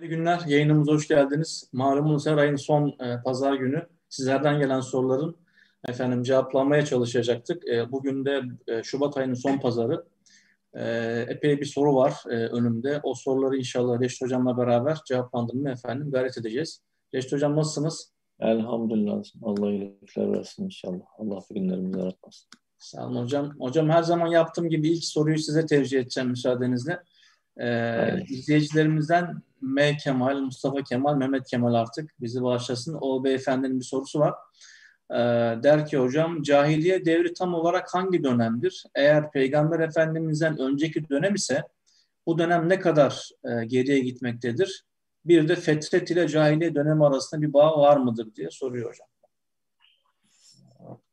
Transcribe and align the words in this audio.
İyi 0.00 0.08
günler, 0.08 0.40
yayınımıza 0.46 0.92
hoş 0.92 1.08
geldiniz. 1.08 1.70
Malumunuz 1.72 2.26
her 2.26 2.36
ayın 2.36 2.56
son 2.56 2.88
e, 2.88 3.22
pazar 3.24 3.54
günü 3.54 3.86
sizlerden 4.08 4.58
gelen 4.58 4.80
soruların 4.80 5.36
efendim 5.88 6.22
cevaplamaya 6.22 6.84
çalışacaktık. 6.84 7.68
E, 7.68 7.92
bugün 7.92 8.24
de 8.24 8.42
e, 8.66 8.82
Şubat 8.82 9.16
ayının 9.16 9.34
son 9.34 9.58
pazarı. 9.58 10.04
E, 10.74 10.84
epey 11.28 11.60
bir 11.60 11.64
soru 11.64 11.94
var 11.94 12.14
e, 12.30 12.34
önümde. 12.34 13.00
O 13.02 13.14
soruları 13.14 13.56
inşallah 13.56 14.00
Reşit 14.00 14.22
Hocam'la 14.22 14.56
beraber 14.56 14.98
cevaplandırmaya 15.06 15.72
efendim 15.72 16.10
gayret 16.10 16.38
edeceğiz. 16.38 16.80
Reşit 17.14 17.32
Hocam 17.32 17.56
nasılsınız? 17.56 18.12
Elhamdülillah. 18.40 19.22
Allah 19.42 19.70
iyilikler 19.70 20.32
versin 20.32 20.64
inşallah. 20.64 21.04
Allah 21.18 21.38
günlerimizi 21.50 21.98
yaratmasın. 21.98 22.48
Sağ 22.78 23.06
olun 23.06 23.22
hocam. 23.22 23.54
Hocam 23.60 23.90
her 23.90 24.02
zaman 24.02 24.26
yaptığım 24.26 24.68
gibi 24.68 24.88
ilk 24.88 25.04
soruyu 25.04 25.38
size 25.38 25.66
tercih 25.66 26.00
edeceğim 26.00 26.30
müsaadenizle. 26.30 27.02
Ee, 27.60 28.24
izleyicilerimizden 28.28 29.42
M. 29.60 29.96
Kemal, 29.96 30.40
Mustafa 30.40 30.82
Kemal, 30.82 31.16
Mehmet 31.16 31.46
Kemal 31.46 31.74
artık 31.74 32.10
bizi 32.20 32.42
bağışlasın. 32.42 32.98
O 33.00 33.24
beyefendinin 33.24 33.80
bir 33.80 33.84
sorusu 33.84 34.18
var. 34.20 34.34
Ee, 35.10 35.16
der 35.62 35.86
ki 35.86 35.96
hocam 35.96 36.42
cahiliye 36.42 37.04
devri 37.04 37.34
tam 37.34 37.54
olarak 37.54 37.94
hangi 37.94 38.24
dönemdir? 38.24 38.84
Eğer 38.94 39.30
Peygamber 39.30 39.80
Efendimiz'den 39.80 40.58
önceki 40.58 41.08
dönem 41.08 41.34
ise 41.34 41.62
bu 42.26 42.38
dönem 42.38 42.68
ne 42.68 42.80
kadar 42.80 43.30
e, 43.44 43.64
geriye 43.64 43.98
gitmektedir? 43.98 44.84
Bir 45.24 45.48
de 45.48 45.56
fetret 45.56 46.10
ile 46.10 46.28
cahiliye 46.28 46.74
dönemi 46.74 47.06
arasında 47.06 47.42
bir 47.42 47.52
bağ 47.52 47.80
var 47.80 47.96
mıdır 47.96 48.34
diye 48.34 48.50
soruyor 48.50 48.90
hocam. 48.90 49.08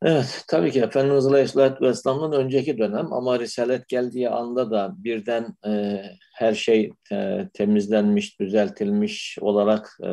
Evet, 0.01 0.45
tabii 0.47 0.71
ki 0.71 0.81
Efendimiz 0.81 1.25
Aleyhisselatü 1.25 1.85
Vesselam'dan 1.85 2.33
önceki 2.33 2.77
dönem 2.77 3.13
ama 3.13 3.39
Risalet 3.39 3.87
geldiği 3.87 4.29
anda 4.29 4.71
da 4.71 4.95
birden 4.97 5.55
e, 5.67 6.03
her 6.35 6.53
şey 6.53 6.91
e, 7.11 7.49
temizlenmiş, 7.53 8.39
düzeltilmiş 8.39 9.37
olarak 9.41 9.97
e, 10.03 10.09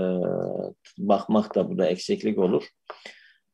bakmak 0.98 1.54
da 1.54 1.70
bu 1.70 1.78
da 1.78 1.86
eksiklik 1.86 2.38
olur. 2.38 2.68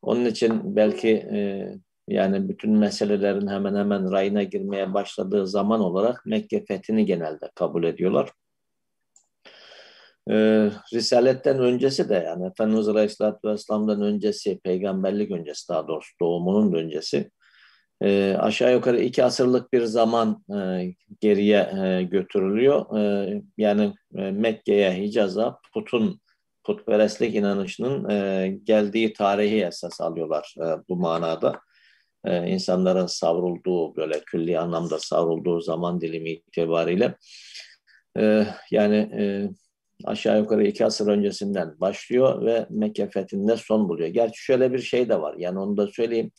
Onun 0.01 0.25
için 0.25 0.75
belki 0.75 1.09
e, 1.09 1.69
yani 2.07 2.49
bütün 2.49 2.71
meselelerin 2.71 3.47
hemen 3.47 3.75
hemen 3.75 4.11
rayına 4.11 4.43
girmeye 4.43 4.93
başladığı 4.93 5.47
zaman 5.47 5.81
olarak 5.81 6.25
Mekke 6.25 6.65
fethini 6.65 7.05
genelde 7.05 7.49
kabul 7.55 7.83
ediyorlar. 7.83 8.29
Ee, 10.29 10.69
Risaletten 10.93 11.59
öncesi 11.59 12.09
de 12.09 12.13
yani 12.13 12.47
Efendimiz 12.47 12.87
Aleyhisselatü 12.87 13.47
Vesselam'dan 13.47 14.01
öncesi, 14.01 14.59
peygamberlik 14.59 15.31
öncesi 15.31 15.69
daha 15.69 15.87
doğrusu 15.87 16.11
doğumunun 16.21 16.73
öncesi 16.73 17.31
e, 18.01 18.35
aşağı 18.39 18.73
yukarı 18.73 18.99
iki 18.99 19.23
asırlık 19.23 19.73
bir 19.73 19.83
zaman 19.83 20.43
e, 20.55 20.93
geriye 21.19 21.57
e, 21.57 22.03
götürülüyor. 22.03 22.99
E, 22.99 23.33
yani 23.57 23.93
e, 24.15 24.31
Mekke'ye, 24.31 24.93
Hicaz'a 24.93 25.59
putun, 25.73 26.21
putperestlik 26.63 27.35
inanışının 27.35 28.09
e, 28.09 28.47
geldiği 28.63 29.13
tarihi 29.13 29.65
esas 29.65 30.01
alıyorlar 30.01 30.55
e, 30.57 30.65
bu 30.89 30.95
manada. 30.95 31.59
E, 32.25 32.47
insanların 32.47 33.05
savrulduğu, 33.05 33.95
böyle 33.95 34.19
külli 34.19 34.59
anlamda 34.59 34.99
savrulduğu 34.99 35.61
zaman 35.61 36.01
dilimi 36.01 36.29
itibariyle. 36.29 37.15
E, 38.17 38.47
yani 38.71 38.95
e, 38.95 39.49
aşağı 40.05 40.39
yukarı 40.39 40.67
iki 40.67 40.85
asır 40.85 41.07
öncesinden 41.07 41.79
başlıyor 41.79 42.45
ve 42.45 42.67
Mekke 42.69 43.09
fethinde 43.09 43.57
son 43.57 43.89
buluyor. 43.89 44.09
Gerçi 44.09 44.43
şöyle 44.43 44.73
bir 44.73 44.79
şey 44.79 45.09
de 45.09 45.21
var. 45.21 45.35
Yani 45.37 45.59
onu 45.59 45.77
da 45.77 45.87
söyleyeyim. 45.87 46.31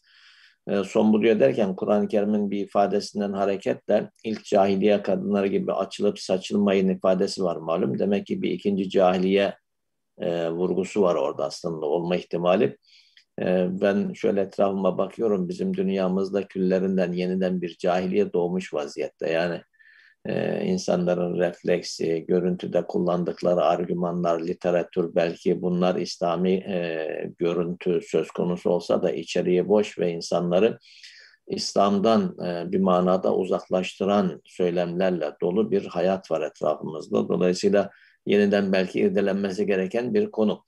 E, 0.68 0.84
son 0.84 1.12
buluyor 1.12 1.40
derken 1.40 1.76
Kur'an-ı 1.76 2.08
Kerim'in 2.08 2.50
bir 2.50 2.60
ifadesinden 2.60 3.32
hareketle 3.32 4.10
ilk 4.24 4.44
cahiliye 4.44 5.02
kadınları 5.02 5.46
gibi 5.46 5.72
açılıp 5.72 6.18
saçılmayın 6.18 6.88
ifadesi 6.88 7.42
var 7.42 7.56
malum. 7.56 7.98
Demek 7.98 8.26
ki 8.26 8.42
bir 8.42 8.50
ikinci 8.50 8.90
cahiliye 8.90 9.54
e, 10.18 10.50
vurgusu 10.50 11.02
var 11.02 11.14
orada 11.14 11.44
aslında 11.44 11.86
olma 11.86 12.16
ihtimali. 12.16 12.78
E, 13.40 13.68
ben 13.70 14.12
şöyle 14.12 14.40
etrafıma 14.40 14.98
bakıyorum 14.98 15.48
bizim 15.48 15.76
dünyamızda 15.76 16.48
küllerinden 16.48 17.12
yeniden 17.12 17.62
bir 17.62 17.76
cahiliye 17.78 18.32
doğmuş 18.32 18.74
vaziyette. 18.74 19.30
Yani 19.30 19.62
e, 20.26 20.64
insanların 20.64 21.38
refleksi, 21.38 22.24
görüntüde 22.28 22.86
kullandıkları 22.86 23.62
argümanlar, 23.62 24.40
literatür 24.40 25.14
belki 25.14 25.62
bunlar 25.62 25.96
İslami 25.96 26.52
e, 26.52 27.06
görüntü 27.38 28.00
söz 28.02 28.30
konusu 28.30 28.70
olsa 28.70 29.02
da 29.02 29.12
içeriği 29.12 29.68
boş 29.68 29.98
ve 29.98 30.10
insanları 30.10 30.78
İslam'dan 31.48 32.36
e, 32.46 32.72
bir 32.72 32.80
manada 32.80 33.34
uzaklaştıran 33.34 34.42
söylemlerle 34.44 35.32
dolu 35.42 35.70
bir 35.70 35.86
hayat 35.86 36.30
var 36.30 36.42
etrafımızda. 36.42 37.28
Dolayısıyla 37.28 37.90
yeniden 38.26 38.72
belki 38.72 39.00
irdelenmesi 39.00 39.66
gereken 39.66 40.14
bir 40.14 40.30
konu. 40.30 40.64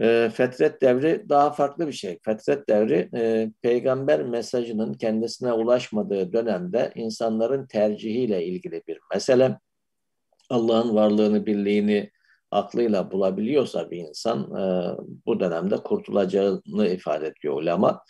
E, 0.00 0.30
fetret 0.34 0.82
devri 0.82 1.28
daha 1.28 1.50
farklı 1.50 1.86
bir 1.86 1.92
şey. 1.92 2.18
Fetret 2.24 2.68
devri 2.68 3.10
e, 3.14 3.50
peygamber 3.62 4.22
mesajının 4.22 4.94
kendisine 4.94 5.52
ulaşmadığı 5.52 6.32
dönemde 6.32 6.92
insanların 6.94 7.66
tercihiyle 7.66 8.46
ilgili 8.46 8.82
bir 8.88 8.98
mesele. 9.14 9.58
Allah'ın 10.50 10.94
varlığını, 10.94 11.46
birliğini 11.46 12.10
aklıyla 12.50 13.10
bulabiliyorsa 13.10 13.90
bir 13.90 13.98
insan 13.98 14.40
e, 14.40 14.96
bu 15.26 15.40
dönemde 15.40 15.76
kurtulacağını 15.76 16.88
ifade 16.88 17.26
ediyor 17.26 17.54
ulema. 17.54 18.02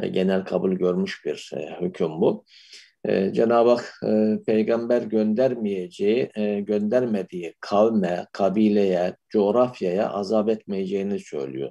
E, 0.00 0.08
genel 0.08 0.44
kabul 0.44 0.72
görmüş 0.72 1.24
bir 1.24 1.50
e, 1.56 1.80
hüküm 1.80 2.20
bu 2.20 2.44
e, 3.04 3.32
Cenab-ı 3.32 3.70
Hak 3.70 4.00
e, 4.06 4.38
peygamber 4.46 5.02
göndermeyeceği, 5.02 6.30
e, 6.34 6.60
göndermediği 6.60 7.54
kavme, 7.60 8.26
kabileye, 8.32 9.16
coğrafyaya 9.30 10.10
azap 10.10 10.48
etmeyeceğini 10.48 11.18
söylüyor. 11.20 11.70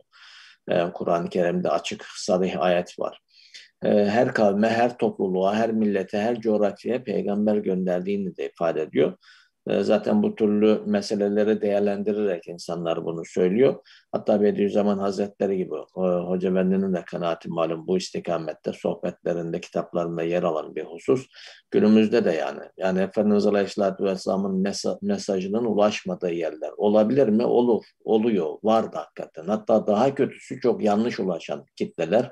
E, 0.70 0.92
Kur'an-ı 0.94 1.30
Kerim'de 1.30 1.70
açık, 1.70 2.06
sarih 2.16 2.62
ayet 2.62 3.00
var. 3.00 3.20
E, 3.84 3.90
her 3.90 4.34
kavme, 4.34 4.70
her 4.70 4.98
topluluğa, 4.98 5.56
her 5.56 5.72
millete, 5.72 6.20
her 6.20 6.42
coğrafyaya 6.42 7.04
peygamber 7.04 7.56
gönderdiğini 7.56 8.38
de 8.38 8.46
ifade 8.46 8.82
ediyor. 8.82 9.18
Ee, 9.68 9.84
zaten 9.84 10.24
bu 10.24 10.36
türlü 10.36 10.82
meseleleri 10.86 11.62
değerlendirerek 11.62 12.48
insanlar 12.48 13.06
bunu 13.06 13.26
söylüyor. 13.26 13.76
Hatta 14.12 14.42
Bediüzzaman 14.42 14.98
Hazretleri 14.98 15.58
gibi 15.58 15.76
Hoca 15.94 16.50
Efendi'nin 16.50 16.94
de 16.94 17.04
kanaati 17.06 17.50
malum 17.50 17.88
bu 17.88 17.98
istikamette 17.98 18.74
sohbetlerinde, 18.74 19.62
kitaplarında 19.62 20.24
yer 20.24 20.44
alan 20.44 20.76
bir 20.76 20.84
husus. 20.84 21.28
Günümüzde 21.72 22.26
de 22.26 22.32
yani. 22.32 22.62
Yani 22.78 23.02
Efendimiz 23.02 23.46
Aleyhisselatü 23.46 24.04
Vesselam'ın 24.04 24.64
mesajının 25.02 25.66
ulaşmadığı 25.66 26.32
yerler. 26.32 26.72
Olabilir 26.78 27.28
mi? 27.28 27.46
Olur. 27.46 27.86
Oluyor. 28.04 28.58
Var 28.64 28.94
da 28.94 29.00
hakikaten. 29.00 29.46
Hatta 29.48 29.88
daha 29.88 30.16
kötüsü 30.16 30.60
çok 30.60 30.84
yanlış 30.84 31.20
ulaşan 31.20 31.66
kitleler. 31.76 32.32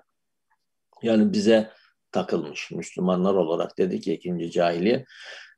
Yani 1.03 1.33
bize 1.33 1.69
takılmış 2.11 2.71
Müslümanlar 2.71 3.33
olarak 3.33 3.77
dedi 3.77 3.99
ki 3.99 4.13
ikinci 4.13 4.51
cahiliye 4.51 4.95
e, 4.95 5.05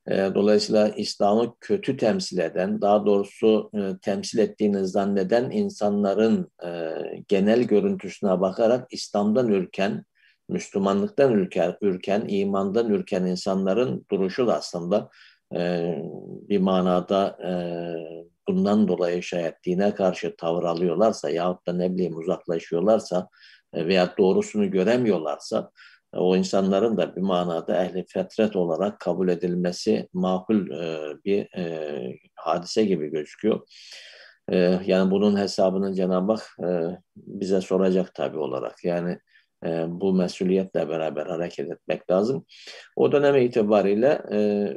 dolayısıyla 0.10 0.90
İslam'ı 0.90 1.56
kötü 1.60 1.98
temsil 1.98 2.38
eden, 2.38 2.82
daha 2.82 3.06
doğrusu 3.06 3.72
e, 3.74 3.98
temsil 4.02 4.40
ettiğini 4.40 4.88
zanneden 4.88 5.52
insanların 5.52 6.52
e, 6.66 6.70
genel 7.28 7.64
görüntüsüne 7.64 8.42
bakarak 8.42 8.94
İslam'dan 8.94 9.48
ürken, 9.48 10.06
Müslümanlıktan 10.50 11.34
ürken, 11.34 11.78
ürken, 11.82 12.26
imandan 12.28 12.90
ürken 12.90 13.26
insanların 13.26 14.06
duruşu 14.12 14.48
da 14.48 14.56
aslında 14.56 15.10
bir 16.50 16.58
manada 16.58 17.38
bundan 18.48 18.88
dolayı 18.88 19.24
şayet 19.24 19.64
dine 19.66 19.96
karşı 19.96 20.36
tavır 20.36 20.64
alıyorlarsa 20.64 21.30
yahut 21.30 21.68
da 21.68 21.74
ne 21.74 21.94
bileyim 21.94 22.18
uzaklaşıyorlarsa 22.18 23.30
veya 23.74 24.14
doğrusunu 24.18 24.72
göremiyorlarsa 24.72 25.72
o 26.14 26.36
insanların 26.36 26.98
da 26.98 27.16
bir 27.16 27.22
manada 27.22 27.86
ehli 27.86 28.06
fetret 28.08 28.56
olarak 28.56 29.00
kabul 29.00 29.30
edilmesi 29.30 30.10
makul 30.14 30.72
e, 30.72 31.14
bir 31.26 31.58
e, 31.58 32.20
hadise 32.36 32.86
gibi 32.86 33.08
gözüküyor. 33.08 33.62
E, 34.52 34.80
yani 34.86 35.12
bunun 35.12 35.38
hesabını 35.38 35.94
Cenab-ı 35.94 36.32
Hak 36.32 36.58
bize 37.16 37.62
soracak 37.62 38.16
tabi 38.16 38.38
olarak. 38.38 38.84
Yani 38.84 39.18
bu 39.88 40.14
mesuliyetle 40.14 40.90
beraber 40.90 41.26
hareket 41.26 41.72
etmek 41.72 42.12
lazım. 42.12 42.46
O 42.96 43.12
dönem 43.12 43.36
itibariyle 43.36 44.22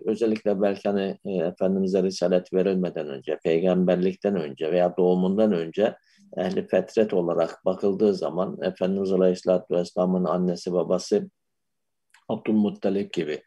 özellikle 0.06 0.62
belki 0.62 0.88
hani 0.88 1.18
Efendimiz'e 1.24 2.02
risalet 2.02 2.52
verilmeden 2.52 3.08
önce, 3.08 3.38
peygamberlikten 3.44 4.36
önce 4.36 4.72
veya 4.72 4.96
doğumundan 4.96 5.52
önce 5.52 5.94
ehli 6.36 6.66
fetret 6.66 7.14
olarak 7.14 7.64
bakıldığı 7.64 8.14
zaman 8.14 8.58
Efendimiz 8.62 9.12
Aleyhisselatü 9.12 9.74
Vesselam'ın 9.74 10.24
annesi 10.24 10.72
babası 10.72 11.30
Abdülmuttalip 12.28 13.12
gibi 13.12 13.42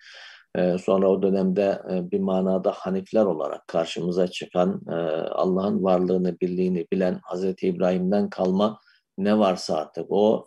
e, 0.58 0.78
sonra 0.78 1.10
o 1.10 1.22
dönemde 1.22 1.82
e, 1.92 2.12
bir 2.12 2.20
manada 2.20 2.72
Hanifler 2.72 3.26
olarak 3.26 3.68
karşımıza 3.68 4.28
çıkan 4.28 4.82
e, 4.90 4.94
Allah'ın 5.32 5.84
varlığını, 5.84 6.40
birliğini 6.40 6.88
bilen 6.92 7.20
Hazreti 7.24 7.68
İbrahim'den 7.68 8.30
kalma 8.30 8.80
ne 9.18 9.40
varsa 9.40 9.76
artık 9.76 10.06
o 10.10 10.46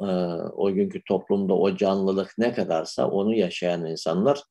o 0.56 0.72
günkü 0.72 1.04
toplumda 1.04 1.54
o 1.54 1.76
canlılık 1.76 2.34
ne 2.38 2.52
kadarsa 2.52 3.08
onu 3.08 3.34
yaşayan 3.34 3.86
insanlar 3.86 4.42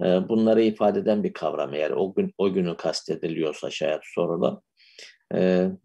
bunları 0.00 0.62
ifade 0.62 0.98
eden 0.98 1.22
bir 1.22 1.32
kavram 1.32 1.74
eğer 1.74 1.90
o 1.90 2.14
gün 2.14 2.34
o 2.38 2.52
günü 2.52 2.76
kastediliyorsa 2.76 3.70
şayet 3.70 4.00
soruda. 4.04 4.62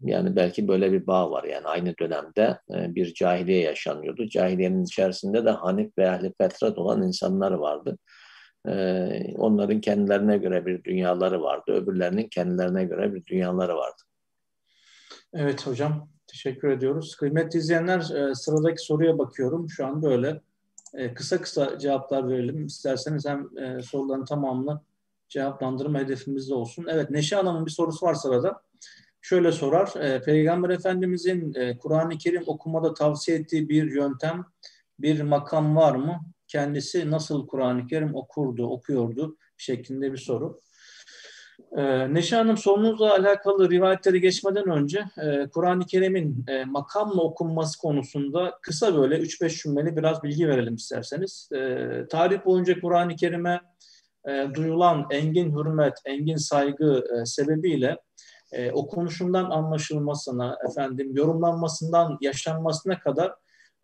Yani 0.00 0.36
belki 0.36 0.68
böyle 0.68 0.92
bir 0.92 1.06
bağ 1.06 1.30
var. 1.30 1.44
Yani 1.44 1.66
aynı 1.66 1.94
dönemde 1.98 2.58
bir 2.70 3.14
cahiliye 3.14 3.60
yaşanıyordu. 3.60 4.28
Cahiliyenin 4.28 4.84
içerisinde 4.84 5.44
de 5.44 5.50
hanif 5.50 5.98
ve 5.98 6.04
ehli 6.04 6.32
fetret 6.40 6.78
olan 6.78 7.02
insanlar 7.02 7.52
vardı. 7.52 7.98
Onların 9.36 9.80
kendilerine 9.80 10.38
göre 10.38 10.66
bir 10.66 10.84
dünyaları 10.84 11.42
vardı. 11.42 11.72
Öbürlerinin 11.72 12.28
kendilerine 12.28 12.84
göre 12.84 13.14
bir 13.14 13.26
dünyaları 13.26 13.76
vardı. 13.76 14.02
Evet 15.34 15.66
hocam. 15.66 16.08
Teşekkür 16.26 16.68
ediyoruz. 16.68 17.16
Kıymetli 17.16 17.58
izleyenler 17.58 18.00
sıradaki 18.34 18.82
soruya 18.84 19.18
bakıyorum. 19.18 19.70
Şu 19.70 19.86
an 19.86 20.02
böyle. 20.02 20.40
Kısa 21.14 21.40
kısa 21.40 21.78
cevaplar 21.78 22.28
verelim. 22.28 22.66
İsterseniz 22.66 23.26
hem 23.26 23.48
soruların 23.82 24.24
tamamını 24.24 24.80
cevaplandırma 25.28 25.98
hedefimizde 25.98 26.54
olsun. 26.54 26.86
Evet 26.88 27.10
Neşe 27.10 27.36
Hanım'ın 27.36 27.66
bir 27.66 27.70
sorusu 27.70 28.06
var 28.06 28.14
sırada. 28.14 28.60
Şöyle 29.28 29.52
sorar. 29.52 29.92
Peygamber 30.24 30.70
Efendimizin 30.70 31.54
Kur'an-ı 31.78 32.18
Kerim 32.18 32.42
okumada 32.46 32.94
tavsiye 32.94 33.38
ettiği 33.38 33.68
bir 33.68 33.90
yöntem, 33.90 34.44
bir 34.98 35.20
makam 35.20 35.76
var 35.76 35.94
mı? 35.94 36.20
Kendisi 36.48 37.10
nasıl 37.10 37.46
Kur'an-ı 37.46 37.86
Kerim 37.86 38.14
okurdu, 38.14 38.66
okuyordu 38.66 39.36
şeklinde 39.56 40.12
bir 40.12 40.18
soru. 40.18 40.60
Ee, 41.76 42.14
Neşe 42.14 42.36
Hanım 42.36 42.56
sorunuzla 42.56 43.12
alakalı 43.12 43.70
rivayetleri 43.70 44.20
geçmeden 44.20 44.68
önce 44.70 45.04
e, 45.18 45.48
Kur'an-ı 45.48 45.86
Kerim'in 45.86 46.44
e, 46.48 46.64
makamla 46.64 47.22
okunması 47.22 47.78
konusunda 47.78 48.58
kısa 48.62 48.96
böyle 48.96 49.18
3-5 49.18 49.62
cümleli 49.62 49.96
biraz 49.96 50.22
bilgi 50.22 50.48
verelim 50.48 50.74
isterseniz. 50.74 51.48
E, 51.52 51.88
tarih 52.10 52.44
boyunca 52.44 52.80
Kur'an-ı 52.80 53.16
Kerim'e 53.16 53.60
e, 54.28 54.48
duyulan 54.54 55.06
engin 55.10 55.56
hürmet, 55.58 55.94
engin 56.04 56.36
saygı 56.36 57.04
e, 57.14 57.26
sebebiyle 57.26 57.96
e, 58.52 58.70
okunuşundan 58.70 59.50
anlaşılmasına, 59.50 60.58
efendim 60.70 61.16
yorumlanmasından 61.16 62.18
yaşanmasına 62.20 62.98
kadar 62.98 63.34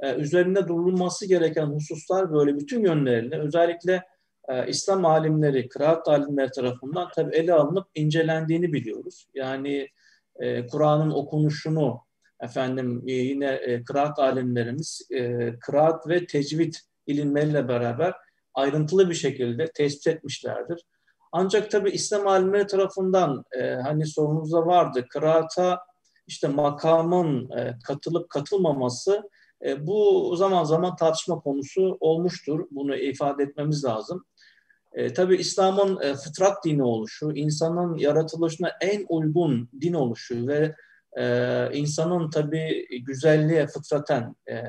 e, 0.00 0.14
üzerinde 0.14 0.68
durulması 0.68 1.26
gereken 1.26 1.66
hususlar 1.66 2.32
böyle 2.32 2.58
bütün 2.58 2.84
yönleriyle 2.84 3.38
özellikle 3.38 4.02
e, 4.48 4.68
İslam 4.68 5.04
alimleri, 5.04 5.68
kıraat 5.68 6.08
alimleri 6.08 6.50
tarafından 6.50 7.08
tabi 7.14 7.36
ele 7.36 7.52
alınıp 7.52 7.86
incelendiğini 7.94 8.72
biliyoruz. 8.72 9.26
Yani 9.34 9.88
e, 10.36 10.66
Kur'an'ın 10.66 11.10
okunuşunu 11.10 12.00
efendim 12.42 13.02
e, 13.06 13.12
yine 13.12 13.46
e, 13.46 13.84
kıraat 13.84 14.18
alimlerimiz 14.18 15.08
e, 15.10 15.52
kıraat 15.58 16.08
ve 16.08 16.26
tecvid 16.26 16.74
ilimleriyle 17.06 17.68
beraber 17.68 18.14
ayrıntılı 18.54 19.10
bir 19.10 19.14
şekilde 19.14 19.66
tespit 19.66 20.06
etmişlerdir. 20.06 20.84
Ancak 21.32 21.70
tabi 21.70 21.90
İslam 21.90 22.26
alimleri 22.26 22.66
tarafından 22.66 23.44
e, 23.60 23.74
hani 23.74 24.06
sorunuzda 24.06 24.66
vardı 24.66 25.06
kıraata 25.08 25.80
işte 26.26 26.48
makamın 26.48 27.50
e, 27.50 27.78
katılıp 27.84 28.30
katılmaması 28.30 29.22
e, 29.64 29.86
bu 29.86 30.32
zaman 30.36 30.64
zaman 30.64 30.96
tartışma 30.96 31.40
konusu 31.40 31.96
olmuştur. 32.00 32.66
Bunu 32.70 32.96
ifade 32.96 33.42
etmemiz 33.42 33.84
lazım. 33.84 34.24
E, 34.92 35.12
tabii 35.12 35.36
İslam'ın 35.36 36.00
e, 36.00 36.14
fıtrat 36.14 36.64
dini 36.64 36.82
oluşu, 36.82 37.32
insanın 37.32 37.96
yaratılışına 37.96 38.70
en 38.80 39.06
uygun 39.08 39.68
din 39.80 39.92
oluşu 39.92 40.46
ve 40.48 40.74
e, 41.18 41.68
insanın 41.72 42.30
tabii 42.30 42.86
güzelliğe 43.04 43.66
fıtraten 43.66 44.36
e, 44.50 44.62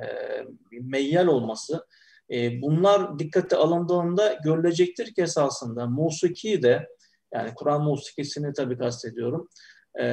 meyyal 0.82 1.28
olması 1.28 1.86
e, 2.32 2.62
bunlar 2.62 3.20
dikkate 3.20 3.56
alındığında 3.56 4.34
görülecektir 4.44 5.14
ki 5.14 5.22
esasında 5.22 5.86
musiki 5.86 6.64
de 6.64 6.88
yani 7.34 7.54
Kur'an 7.56 7.84
musikisini 7.84 8.54
tabii 8.54 8.78
kastediyorum. 8.78 9.50
E, 10.02 10.06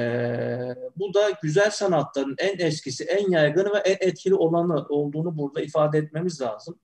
bu 0.95 1.13
da 1.13 1.29
güzel 1.43 1.69
sanatların 1.69 2.35
en 2.37 2.65
eskisi, 2.65 3.03
en 3.03 3.31
yaygın 3.31 3.65
ve 3.65 3.77
en 3.77 4.07
etkili 4.07 4.35
olanı 4.35 4.85
olduğunu 4.89 5.37
burada 5.37 5.61
ifade 5.61 5.97
etmemiz 5.97 6.41
lazım. 6.41 6.79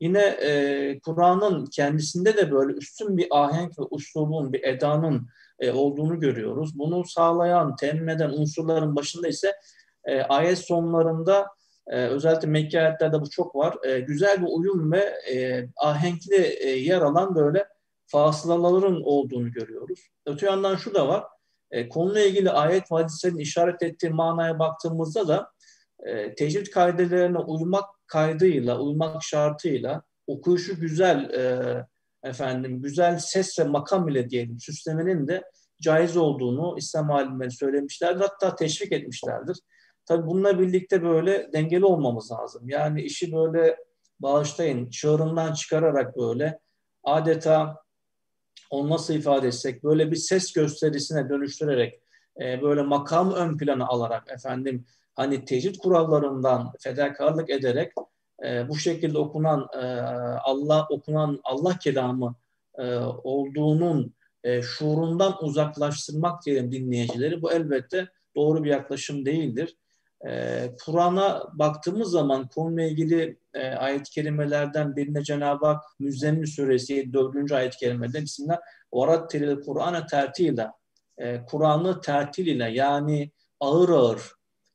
Yine 0.00 0.22
e, 0.22 1.00
Kur'an'ın 1.00 1.66
kendisinde 1.66 2.36
de 2.36 2.50
böyle 2.52 2.72
üstün 2.72 3.16
bir 3.16 3.26
ahenk 3.30 3.78
ve 3.78 3.82
uslubun, 3.90 4.52
bir 4.52 4.62
edanın 4.64 5.28
e, 5.58 5.70
olduğunu 5.72 6.20
görüyoruz. 6.20 6.78
Bunu 6.78 7.04
sağlayan, 7.04 7.76
temin 7.76 8.08
eden 8.08 8.30
unsurların 8.30 8.96
başında 8.96 9.28
ise 9.28 9.52
e, 10.04 10.22
ayet 10.22 10.58
sonlarında 10.58 11.46
e, 11.88 12.06
özellikle 12.06 12.48
Mekke 12.48 12.80
ayetlerde 12.80 13.20
bu 13.20 13.30
çok 13.30 13.56
var. 13.56 13.76
E, 13.84 14.00
güzel 14.00 14.42
bir 14.42 14.48
uyum 14.50 14.92
ve 14.92 15.14
e, 15.32 15.68
ahenkli 15.76 16.56
e, 16.60 16.68
yer 16.68 17.00
alan 17.00 17.34
böyle 17.34 17.66
fasılaların 18.06 19.02
olduğunu 19.02 19.52
görüyoruz. 19.52 20.00
Öte 20.26 20.46
yandan 20.46 20.76
şu 20.76 20.94
da 20.94 21.08
var. 21.08 21.24
E, 21.70 21.88
konuyla 21.88 22.20
ilgili 22.20 22.50
ayet 22.50 22.92
ve 22.92 22.96
hadislerin 22.96 23.38
işaret 23.38 23.82
ettiği 23.82 24.10
manaya 24.10 24.58
baktığımızda 24.58 25.28
da 25.28 25.50
e, 26.04 26.34
tecvid 26.34 26.66
kaidelerine 26.66 27.38
uymak 27.38 27.84
kaydıyla, 28.06 28.80
uymak 28.80 29.22
şartıyla 29.22 30.02
okuyuşu 30.26 30.80
güzel 30.80 31.30
e, 31.30 31.84
efendim 32.28 32.82
güzel 32.82 33.18
ses 33.18 33.58
ve 33.58 33.64
makam 33.64 34.08
ile 34.08 34.30
diyelim 34.30 34.60
süslemenin 34.60 35.28
de 35.28 35.42
caiz 35.82 36.16
olduğunu 36.16 36.74
İslam 36.78 37.10
alimleri 37.10 37.50
söylemişlerdir. 37.50 38.20
Hatta 38.20 38.56
teşvik 38.56 38.92
etmişlerdir. 38.92 39.56
Tabi 40.06 40.26
bununla 40.26 40.58
birlikte 40.58 41.02
böyle 41.02 41.52
dengeli 41.52 41.84
olmamız 41.84 42.32
lazım. 42.32 42.68
Yani 42.68 43.02
işi 43.02 43.32
böyle 43.32 43.76
bağışlayın, 44.20 44.90
çığırından 44.90 45.52
çıkararak 45.52 46.16
böyle 46.16 46.58
adeta 47.04 47.82
onu 48.70 48.90
nasıl 48.90 49.14
ifade 49.14 49.48
etsek 49.48 49.84
böyle 49.84 50.10
bir 50.10 50.16
ses 50.16 50.52
gösterisine 50.52 51.28
dönüştürerek 51.28 52.00
e, 52.40 52.62
böyle 52.62 52.82
makam 52.82 53.32
ön 53.32 53.58
plana 53.58 53.86
alarak 53.86 54.30
efendim 54.30 54.84
hani 55.14 55.44
tecrit 55.44 55.78
kurallarından 55.78 56.72
fedakarlık 56.80 57.50
ederek 57.50 57.92
e, 58.44 58.68
bu 58.68 58.76
şekilde 58.76 59.18
okunan 59.18 59.68
e, 59.74 59.86
Allah 60.44 60.86
okunan 60.90 61.40
Allah 61.44 61.78
kelamı 61.78 62.34
e, 62.78 62.96
olduğunun 63.24 64.14
e, 64.44 64.62
şuurundan 64.62 65.44
uzaklaştırmak 65.44 66.46
diyelim 66.46 66.72
dinleyicileri 66.72 67.42
bu 67.42 67.52
elbette 67.52 68.08
doğru 68.36 68.64
bir 68.64 68.70
yaklaşım 68.70 69.26
değildir. 69.26 69.76
E, 70.27 70.69
Kur'an'a 70.85 71.43
baktığımız 71.53 72.11
zaman 72.11 72.47
konuyla 72.47 72.89
ilgili 72.89 73.39
e, 73.53 73.67
ayet-i 73.69 74.11
kerimelerden 74.11 74.95
birine 74.95 75.23
Cenab-ı 75.23 75.65
Hak 75.65 75.83
Müzzemmil 75.99 76.47
Suresi 76.47 77.13
4. 77.13 77.51
ayet-i 77.51 77.77
kerimede 77.77 78.21
Bismillah 78.21 78.57
وَرَتِّلِ 78.93 79.65
Kur'an'a 79.65 80.05
tertile 80.05 80.71
e, 81.17 81.45
Kur'an'ı 81.45 82.01
tertil 82.01 82.47
ile 82.47 82.71
yani 82.71 83.31
ağır 83.59 83.89
ağır 83.89 84.31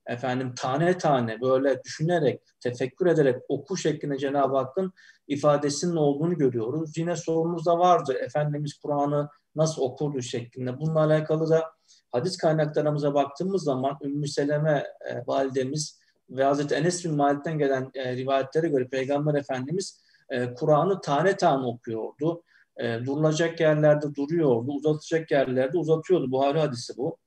efendim 0.06 0.54
tane 0.54 0.98
tane 0.98 1.40
böyle 1.40 1.84
düşünerek, 1.84 2.40
tefekkür 2.60 3.06
ederek 3.06 3.36
oku 3.48 3.76
şeklinde 3.76 4.18
Cenab-ı 4.18 4.56
Hakk'ın 4.56 4.92
ifadesinin 5.28 5.96
olduğunu 5.96 6.38
görüyoruz. 6.38 6.98
Yine 6.98 7.16
sorumuz 7.16 7.66
da 7.66 7.78
vardı. 7.78 8.14
Efendimiz 8.20 8.74
Kur'an'ı 8.74 9.28
nasıl 9.54 9.82
okurdu 9.82 10.22
şeklinde. 10.22 10.80
Bununla 10.80 11.00
alakalı 11.00 11.50
da 11.50 11.64
hadis 12.11 12.37
kaynaklarımıza 12.37 13.13
baktığımız 13.13 13.63
zaman 13.63 13.97
Ümmü 14.03 14.27
Seleme 14.27 14.83
e, 15.09 15.27
validemiz 15.27 16.01
ve 16.29 16.43
Hazreti 16.43 16.75
Enes 16.75 17.05
bin 17.05 17.15
Malik'ten 17.15 17.57
gelen 17.57 17.91
e, 17.93 18.15
rivayetlere 18.15 18.67
göre 18.67 18.87
Peygamber 18.87 19.33
Efendimiz 19.33 20.01
e, 20.29 20.53
Kur'an'ı 20.53 21.01
tane 21.01 21.37
tane 21.37 21.65
okuyordu. 21.65 22.43
E, 22.77 23.05
durulacak 23.05 23.59
yerlerde 23.59 24.15
duruyordu, 24.15 24.71
uzatacak 24.71 25.31
yerlerde 25.31 25.77
uzatıyordu. 25.77 26.31
Buhari 26.31 26.59
hadisi 26.59 26.97
bu. 26.97 27.17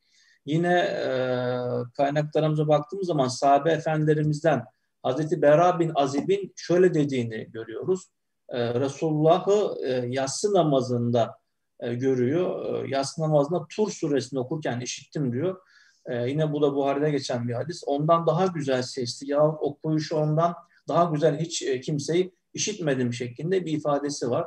Yine 0.47 0.79
e, 0.79 1.09
kaynaklarımıza 1.97 2.69
baktığımız 2.69 3.07
zaman 3.07 3.29
sahabe 3.29 3.73
efendilerimizden 3.73 4.65
Hazreti 5.03 5.43
Bera 5.43 5.79
bin 5.79 5.93
Azib'in 5.95 6.53
şöyle 6.57 6.95
dediğini 6.95 7.51
görüyoruz. 7.51 8.07
E, 8.49 8.75
Resulullah'ı 8.75 9.87
e, 9.87 9.91
yatsı 10.09 10.55
namazında 10.55 11.39
e, 11.81 11.95
görüyor. 11.95 12.85
E, 12.85 12.89
yatsı 12.91 13.23
namazında 13.23 13.67
Tur 13.77 13.91
suresini 13.91 14.39
okurken 14.39 14.81
işittim 14.81 15.33
diyor. 15.33 15.57
E, 16.07 16.31
yine 16.31 16.53
bu 16.53 16.63
da 16.63 16.75
Buhari'de 16.75 17.11
geçen 17.11 17.49
bir 17.49 17.55
hadis. 17.55 17.83
Ondan 17.87 18.27
daha 18.27 18.47
güzel 18.47 18.83
sesli 18.83 19.31
ya 19.31 19.49
okuyuşu 19.49 20.17
ondan 20.17 20.55
daha 20.89 21.05
güzel 21.05 21.39
hiç 21.39 21.63
e, 21.63 21.81
kimseyi 21.81 22.35
işitmedim 22.55 23.13
şeklinde 23.13 23.65
bir 23.67 23.73
ifadesi 23.73 24.31
var. 24.31 24.47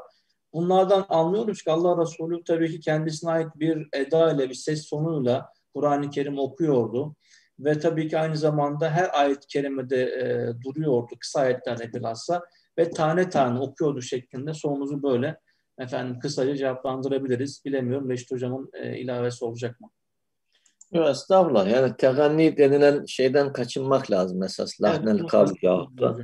Bunlardan 0.54 1.06
anlıyoruz 1.10 1.64
ki 1.64 1.72
Allah 1.72 2.02
Resulü 2.02 2.44
tabii 2.44 2.72
ki 2.72 2.80
kendisine 2.80 3.32
ait 3.32 3.48
bir 3.56 3.88
eda 3.94 4.32
ile 4.32 4.50
bir 4.50 4.56
ses 4.56 4.86
sonuyla 4.86 5.50
Kur'an-ı 5.74 6.10
Kerim 6.10 6.40
okuyordu. 6.40 7.16
Ve 7.60 7.80
tabii 7.80 8.08
ki 8.08 8.18
aynı 8.18 8.38
zamanda 8.38 8.90
her 8.90 9.20
ayet-i 9.20 9.48
kerimede 9.48 10.04
e, 10.04 10.54
duruyordu 10.64 11.16
kısa 11.20 11.40
ayetlerle 11.40 11.94
bilhassa 11.94 12.44
ve 12.78 12.90
tane 12.90 13.30
tane 13.30 13.60
okuyordu 13.60 14.02
şeklinde 14.02 14.54
sorunuzu 14.54 15.04
böyle 15.04 15.40
efendim 15.80 16.20
kısaca 16.20 16.56
cevaplandırabiliriz. 16.56 17.62
Bilemiyorum 17.66 18.10
Reşit 18.10 18.32
Hocam'ın 18.32 18.70
e, 18.74 18.98
ilavesi 18.98 19.46
olacak 19.46 19.82
mı? 19.82 19.90
Yok 20.94 21.10
estağfurullah. 21.10 21.70
Yani 21.72 21.94
teganni 21.98 22.58
denilen 22.58 23.06
şeyden 23.06 23.54
kaçınmak 23.54 24.12
lazım 24.12 24.44
esas. 24.44 24.82
Lahnel 24.82 25.20
evet, 25.20 25.30
kavl 25.30 25.52
da. 26.02 26.18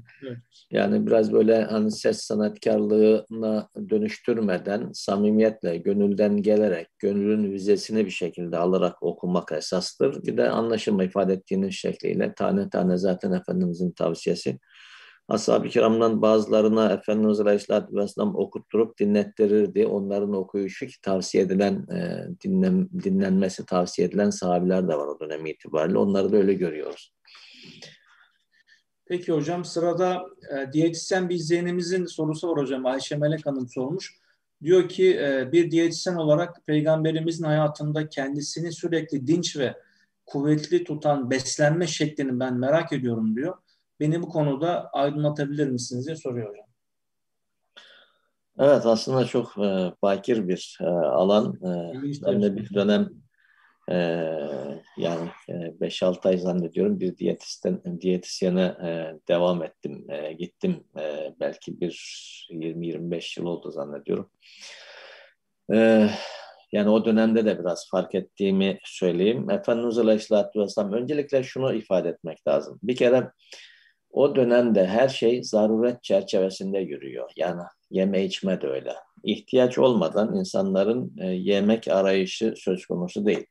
Yani 0.72 1.08
biraz 1.08 1.34
böyle 1.34 1.64
hani 1.64 1.92
ses 1.92 2.22
sanatkarlığına 2.22 3.70
dönüştürmeden 3.90 4.90
samimiyetle, 4.94 5.78
gönülden 5.78 6.42
gelerek, 6.42 6.88
gönlün 7.00 7.52
vizesini 7.52 8.06
bir 8.06 8.12
şekilde 8.12 8.58
alarak 8.58 9.04
okumak 9.04 9.52
esastır. 9.52 10.24
Bir 10.24 10.38
de 10.38 10.50
anlaşılma 10.50 11.04
ifade 11.04 11.34
ettiğiniz 11.34 11.74
şekliyle 11.74 12.34
tane 12.34 12.70
tane 12.70 12.98
zaten 12.98 13.32
Efendimizin 13.32 13.92
tavsiyesi 13.92 14.60
Ashab-ı 15.34 15.70
kiramdan 15.70 16.22
bazılarına 16.22 16.92
Efendimiz 16.92 17.40
Aleyhisselatü 17.40 17.96
Vesselam 17.96 18.36
okutturup 18.36 19.00
dinlettirirdi. 19.00 19.86
Onların 19.88 20.34
okuyuşu 20.34 20.88
ki 20.88 21.02
tavsiye 21.02 21.44
edilen, 21.44 21.74
e, 21.74 22.28
dinlen, 22.44 22.90
dinlenmesi 23.04 23.66
tavsiye 23.66 24.08
edilen 24.08 24.30
sahabiler 24.30 24.88
de 24.88 24.96
var 24.98 25.08
o 25.08 25.20
dönem 25.20 25.46
itibariyle. 25.46 25.98
Onları 25.98 26.32
da 26.32 26.38
öyle 26.38 26.54
görüyoruz. 26.54 27.14
Peki 29.06 29.32
hocam 29.32 29.66
sırada 29.66 30.22
e, 30.52 30.74
diyetisyen 30.74 31.30
bir 31.30 31.36
izleyenimizin 31.36 32.06
sorusu 32.06 32.50
var 32.50 32.58
hocam. 32.58 32.86
Ayşe 32.86 33.16
Melek 33.16 33.46
Hanım 33.46 33.68
sormuş. 33.68 34.18
Diyor 34.64 34.90
ki 34.90 35.20
e, 35.20 35.52
bir 35.52 35.72
diyetisyen 35.72 36.16
olarak 36.16 36.66
peygamberimizin 36.66 37.44
hayatında 37.44 38.10
kendisini 38.10 38.72
sürekli 38.72 39.28
dinç 39.28 39.58
ve 39.58 39.76
kuvvetli 40.26 40.84
tutan 40.84 41.30
beslenme 41.30 41.88
şeklini 41.88 42.40
ben 42.40 42.54
merak 42.54 42.94
ediyorum 42.94 43.36
diyor. 43.36 43.58
Beni 44.04 44.22
bu 44.22 44.30
konuda 44.30 44.90
aydınlatabilir 44.94 45.68
misiniz 45.68 46.06
diye 46.06 46.16
soruyor 46.16 46.50
hocam. 46.50 46.66
Evet 48.60 48.86
aslında 48.86 49.26
çok 49.26 49.58
e, 49.58 49.94
bakir 50.02 50.48
bir 50.48 50.78
e, 50.82 50.86
alan. 50.86 51.54
E, 51.54 51.94
ben 52.26 52.42
de 52.42 52.56
bir 52.56 52.74
dönem 52.74 53.10
e, 53.90 53.96
yani 54.98 55.30
e, 55.50 55.54
5-6 55.54 56.30
ay 56.30 56.38
zannediyorum 56.38 57.00
bir 57.00 57.18
diyetisyen, 57.18 58.02
diyetisyene 58.02 58.62
e, 58.62 59.20
devam 59.28 59.64
ettim. 59.64 60.06
E, 60.10 60.34
gittim 60.34 60.84
e, 61.00 61.34
belki 61.40 61.82
bir 61.82 61.92
20-25 62.52 63.40
yıl 63.40 63.48
oldu 63.48 63.72
zannediyorum. 63.72 64.30
E, 65.74 66.10
yani 66.72 66.90
o 66.90 67.06
dönemde 67.06 67.46
de 67.46 67.60
biraz 67.60 67.90
fark 67.90 68.16
ettiğimi 68.16 68.80
söyleyeyim. 68.84 69.50
Efendimiz 69.50 69.98
Aleyhisselatü 69.98 70.60
Vesselam 70.60 70.94
öncelikle 70.94 71.44
şunu 71.44 71.74
ifade 71.74 72.10
etmek 72.10 72.48
lazım. 72.48 72.80
Bir 72.84 72.96
kere 72.96 73.32
o 74.14 74.36
dönemde 74.36 74.88
her 74.88 75.10
şey 75.10 75.44
zaruret 75.44 76.04
çerçevesinde 76.04 76.80
yürüyor. 76.80 77.32
Yani 77.38 77.62
yeme 77.92 78.26
içme 78.26 78.62
de 78.62 78.68
öyle. 78.68 78.94
İhtiyaç 79.24 79.78
olmadan 79.78 80.36
insanların 80.36 81.14
e, 81.22 81.26
yemek 81.28 81.88
arayışı 81.88 82.54
söz 82.58 82.86
konusu 82.86 83.26
değil. 83.26 83.46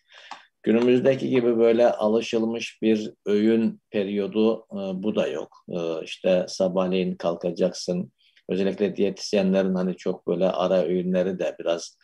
Günümüzdeki 0.63 1.31
gibi 1.31 1.59
böyle 1.59 1.93
alışılmış 1.93 2.83
bir 2.83 3.13
öğün 3.27 3.81
periyodu 3.91 4.59
e, 4.59 5.03
bu 5.03 5.17
da 5.17 5.29
yok. 5.29 5.65
E, 5.69 6.05
işte 6.05 6.45
sabahleyin 6.49 7.15
kalkacaksın. 7.15 8.13
Özellikle 8.49 8.97
diyetisyenlerin 8.97 9.75
hani 9.75 9.97
çok 9.97 10.27
böyle 10.27 10.47
ara 10.47 10.83
öğünleri 10.83 11.39
de 11.39 11.57
biraz 11.61 11.99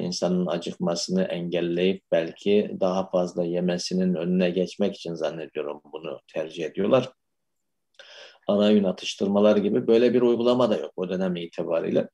insanın 0.00 0.46
acıkmasını 0.46 1.22
engelleyip 1.22 2.02
belki 2.12 2.76
daha 2.80 3.10
fazla 3.10 3.44
yemesinin 3.44 4.14
önüne 4.14 4.50
geçmek 4.50 4.96
için 4.96 5.14
zannediyorum 5.14 5.80
bunu 5.92 6.20
tercih 6.34 6.64
ediyorlar 6.64 7.08
ana 8.46 8.70
yün 8.70 8.84
atıştırmalar 8.84 9.56
gibi 9.56 9.86
böyle 9.86 10.14
bir 10.14 10.22
uygulama 10.22 10.70
da 10.70 10.76
yok 10.76 10.92
o 10.96 11.08
dönem 11.08 11.36
itibariyle. 11.36 12.08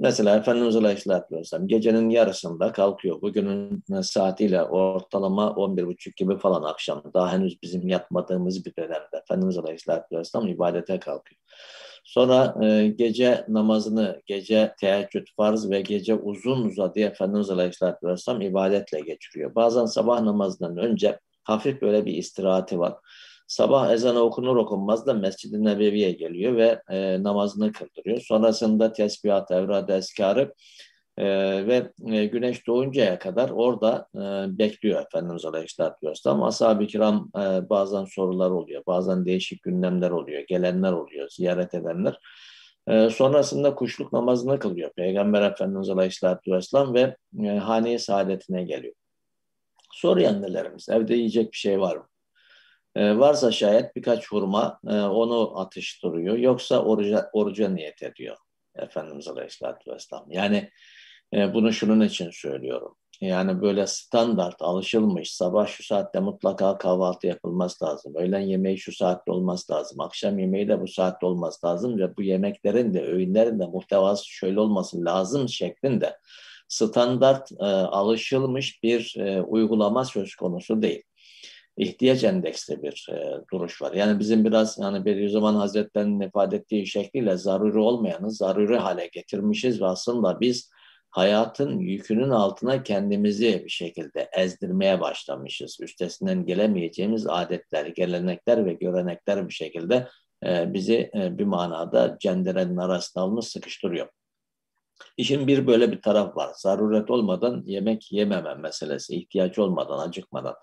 Mesela 0.00 0.36
Efendimiz 0.36 0.76
Aleyhisselatü 0.76 1.36
Vesselam 1.36 1.68
gecenin 1.68 2.10
yarısında 2.10 2.72
kalkıyor. 2.72 3.22
Bugünün 3.22 3.84
saatiyle 4.02 4.62
ortalama 4.62 5.46
11.30 5.46 6.16
gibi 6.16 6.38
falan 6.38 6.62
akşam. 6.62 7.02
Daha 7.14 7.32
henüz 7.32 7.62
bizim 7.62 7.88
yatmadığımız 7.88 8.64
bir 8.64 8.76
dönemde 8.78 9.16
Efendimiz 9.22 9.58
Aleyhisselatü 9.58 10.16
Vesselam 10.16 10.48
ibadete 10.48 11.00
kalkıyor. 11.00 11.40
Sonra 12.06 12.54
e, 12.64 12.88
gece 12.88 13.44
namazını, 13.48 14.22
gece 14.26 14.74
teheccüd 14.80 15.26
farz 15.36 15.70
ve 15.70 15.80
gece 15.80 16.14
uzun 16.14 16.64
uzadı 16.64 17.00
Efendimiz 17.00 17.50
Aleyhisselatü 17.50 18.06
Vesselam 18.06 18.40
ibadetle 18.40 19.00
geçiriyor. 19.00 19.54
Bazen 19.54 19.84
sabah 19.84 20.20
namazından 20.20 20.76
önce 20.76 21.20
hafif 21.44 21.82
böyle 21.82 22.06
bir 22.06 22.14
istirahati 22.14 22.78
var. 22.78 22.94
Sabah 23.46 23.92
ezanı 23.92 24.20
okunur 24.20 24.56
okunmaz 24.56 25.06
da 25.06 25.14
Mescid-i 25.14 25.64
Nebevi'ye 25.64 26.12
geliyor 26.12 26.56
ve 26.56 26.82
e, 26.90 27.22
namazını 27.22 27.72
kıldırıyor. 27.72 28.20
Sonrasında 28.20 28.92
tesbihat, 28.92 29.50
evrad, 29.50 29.88
eskarı 29.88 30.54
e, 31.18 31.26
ve 31.66 31.92
e, 32.06 32.26
güneş 32.26 32.66
doğuncaya 32.66 33.18
kadar 33.18 33.50
orada 33.50 34.08
e, 34.14 34.18
bekliyor 34.58 35.02
Efendimiz 35.02 35.44
Aleyhisselatü 35.44 36.06
Vesselam. 36.06 36.42
Ashab-ı 36.42 36.86
kiram 36.86 37.30
e, 37.36 37.70
bazen 37.70 38.04
sorular 38.04 38.50
oluyor, 38.50 38.82
bazen 38.86 39.26
değişik 39.26 39.62
gündemler 39.62 40.10
oluyor, 40.10 40.42
gelenler 40.48 40.92
oluyor, 40.92 41.28
ziyaret 41.28 41.74
edenler. 41.74 42.18
E, 42.88 43.10
sonrasında 43.10 43.74
kuşluk 43.74 44.12
namazını 44.12 44.58
kılıyor 44.58 44.90
Peygamber 44.92 45.42
Efendimiz 45.42 45.90
Aleyhisselatü 45.90 46.52
Vesselam 46.52 46.94
ve 46.94 47.16
e, 47.44 47.48
hane 47.48 47.98
saadetine 47.98 48.62
geliyor. 48.62 48.94
Soruyor 49.92 50.30
annelerimiz, 50.30 50.88
evde 50.88 51.14
yiyecek 51.14 51.52
bir 51.52 51.56
şey 51.56 51.80
var 51.80 51.96
mı? 51.96 52.06
E, 52.96 53.18
varsa 53.18 53.52
şayet 53.52 53.96
birkaç 53.96 54.28
hurma 54.32 54.80
e, 54.88 54.94
onu 54.94 55.60
atıştırıyor. 55.60 56.36
Yoksa 56.36 56.84
oruca, 56.84 57.30
oruca 57.32 57.68
niyet 57.68 58.02
ediyor 58.02 58.36
Efendimiz 58.74 59.28
Aleyhisselatü 59.28 59.92
Vesselam. 59.92 60.26
Yani 60.30 60.70
e, 61.34 61.54
bunu 61.54 61.72
şunun 61.72 62.00
için 62.00 62.30
söylüyorum. 62.30 62.96
Yani 63.20 63.62
böyle 63.62 63.86
standart 63.86 64.62
alışılmış 64.62 65.34
sabah 65.34 65.66
şu 65.66 65.82
saatte 65.82 66.20
mutlaka 66.20 66.78
kahvaltı 66.78 67.26
yapılması 67.26 67.84
lazım. 67.84 68.14
Öğlen 68.16 68.40
yemeği 68.40 68.78
şu 68.78 68.92
saatte 68.92 69.32
olması 69.32 69.72
lazım. 69.72 70.00
Akşam 70.00 70.38
yemeği 70.38 70.68
de 70.68 70.80
bu 70.80 70.88
saatte 70.88 71.26
olması 71.26 71.66
lazım 71.66 71.98
ve 71.98 72.16
bu 72.16 72.22
yemeklerin 72.22 72.94
de 72.94 73.06
öğünlerin 73.06 73.58
de 73.58 73.66
muhtevası 73.66 74.28
şöyle 74.28 74.60
olması 74.60 75.04
lazım 75.04 75.48
şeklinde 75.48 76.18
standart 76.68 77.52
e, 77.52 77.64
alışılmış 77.64 78.82
bir 78.82 79.14
e, 79.18 79.42
uygulama 79.42 80.04
söz 80.04 80.34
konusu 80.34 80.82
değil 80.82 81.02
ihtiyaç 81.76 82.24
endeksli 82.24 82.82
bir 82.82 83.08
e, 83.12 83.40
duruş 83.52 83.82
var. 83.82 83.92
Yani 83.92 84.18
bizim 84.18 84.44
biraz 84.44 84.78
yani 84.78 85.04
Bediüzzaman 85.04 85.54
Hazretleri'nin 85.54 86.20
ifade 86.20 86.56
ettiği 86.56 86.86
şekliyle 86.86 87.36
zaruri 87.36 87.78
olmayanı 87.78 88.30
zaruri 88.30 88.76
hale 88.76 89.06
getirmişiz 89.06 89.80
ve 89.80 89.86
aslında 89.86 90.40
biz 90.40 90.70
hayatın 91.10 91.78
yükünün 91.78 92.30
altına 92.30 92.82
kendimizi 92.82 93.62
bir 93.64 93.70
şekilde 93.70 94.28
ezdirmeye 94.36 95.00
başlamışız. 95.00 95.78
Üstesinden 95.80 96.46
gelemeyeceğimiz 96.46 97.26
adetler, 97.26 97.86
gelenekler 97.86 98.66
ve 98.66 98.72
görenekler 98.72 99.48
bir 99.48 99.54
şekilde 99.54 100.08
e, 100.46 100.74
bizi 100.74 101.10
e, 101.14 101.38
bir 101.38 101.44
manada 101.44 102.16
cenderenin 102.20 102.76
arasına 102.76 103.22
almış 103.22 103.46
sıkıştırıyor. 103.46 104.08
İşin 105.16 105.46
bir 105.46 105.66
böyle 105.66 105.92
bir 105.92 106.02
taraf 106.02 106.36
var. 106.36 106.50
Zaruret 106.56 107.10
olmadan 107.10 107.62
yemek 107.66 108.12
yememe 108.12 108.54
meselesi, 108.54 109.16
ihtiyaç 109.16 109.58
olmadan, 109.58 110.08
acıkmadan. 110.08 110.54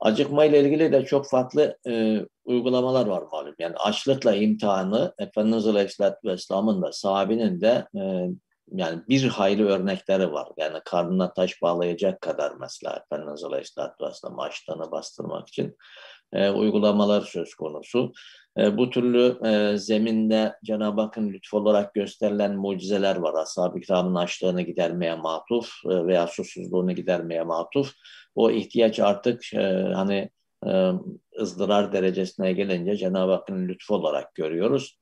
Acıkma 0.00 0.44
ile 0.44 0.60
ilgili 0.60 0.92
de 0.92 1.04
çok 1.04 1.30
farklı 1.30 1.78
e, 1.88 2.20
uygulamalar 2.44 3.06
var 3.06 3.22
malum. 3.32 3.54
Yani 3.58 3.76
açlıkla 3.76 4.34
imtihanı 4.34 5.14
Efendimiz 5.18 5.66
Aleyhisselatü 5.66 6.28
Vesselam'ın 6.28 6.82
da 6.82 6.92
sahabinin 6.92 7.60
de 7.60 7.86
e, 7.96 8.28
yani 8.72 9.02
bir 9.08 9.28
hayli 9.28 9.64
örnekleri 9.64 10.32
var. 10.32 10.48
Yani 10.56 10.78
karnına 10.84 11.32
taş 11.32 11.62
bağlayacak 11.62 12.20
kadar 12.20 12.52
mesela 12.60 13.02
Efendimiz 13.04 13.44
Aleyhisselatü 13.44 14.04
Vesselam 14.04 14.38
açlığını 14.38 14.90
bastırmak 14.90 15.48
için 15.48 15.76
e, 16.32 16.50
uygulamalar 16.50 17.20
söz 17.20 17.54
konusu. 17.54 18.12
E, 18.58 18.76
bu 18.76 18.90
türlü 18.90 19.46
e, 19.46 19.78
zeminde 19.78 20.56
Cenab-ı 20.64 21.00
Hakk'ın 21.00 21.32
lütfu 21.32 21.56
olarak 21.56 21.94
gösterilen 21.94 22.56
mucizeler 22.56 23.16
var. 23.16 23.34
Ashab-ı 23.34 23.80
kiramın 23.80 24.14
açlığını 24.14 24.62
gidermeye 24.62 25.14
matuf 25.14 25.70
e, 25.84 26.06
veya 26.06 26.26
susuzluğunu 26.26 26.92
gidermeye 26.92 27.42
matuf. 27.42 27.92
O 28.34 28.50
ihtiyaç 28.50 29.00
artık 29.00 29.54
e, 29.54 29.92
hani 29.94 30.30
e, 30.66 30.90
ızdırar 31.40 31.92
derecesine 31.92 32.52
gelince 32.52 32.96
Cenab-ı 32.96 33.32
Hakk'ın 33.32 33.68
lütfu 33.68 33.94
olarak 33.94 34.34
görüyoruz. 34.34 34.98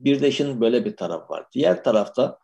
Bir 0.00 0.20
de 0.20 0.28
işin 0.28 0.60
böyle 0.60 0.84
bir 0.84 0.96
taraf 0.96 1.30
var. 1.30 1.46
Diğer 1.52 1.84
tarafta 1.84 2.38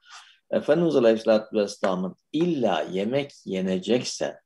Efendimiz 0.50 0.97
Aleyhisselatü 0.97 1.56
Vesselam'ın 1.56 2.16
illa 2.33 2.83
yemek 2.92 3.33
yenecekse 3.45 4.40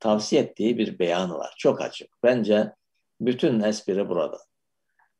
tavsiye 0.00 0.42
ettiği 0.42 0.78
bir 0.78 0.98
beyan 0.98 1.30
var. 1.34 1.54
Çok 1.58 1.80
açık. 1.80 2.10
Bence 2.22 2.72
bütün 3.20 3.60
espri 3.60 4.08
burada. 4.08 4.38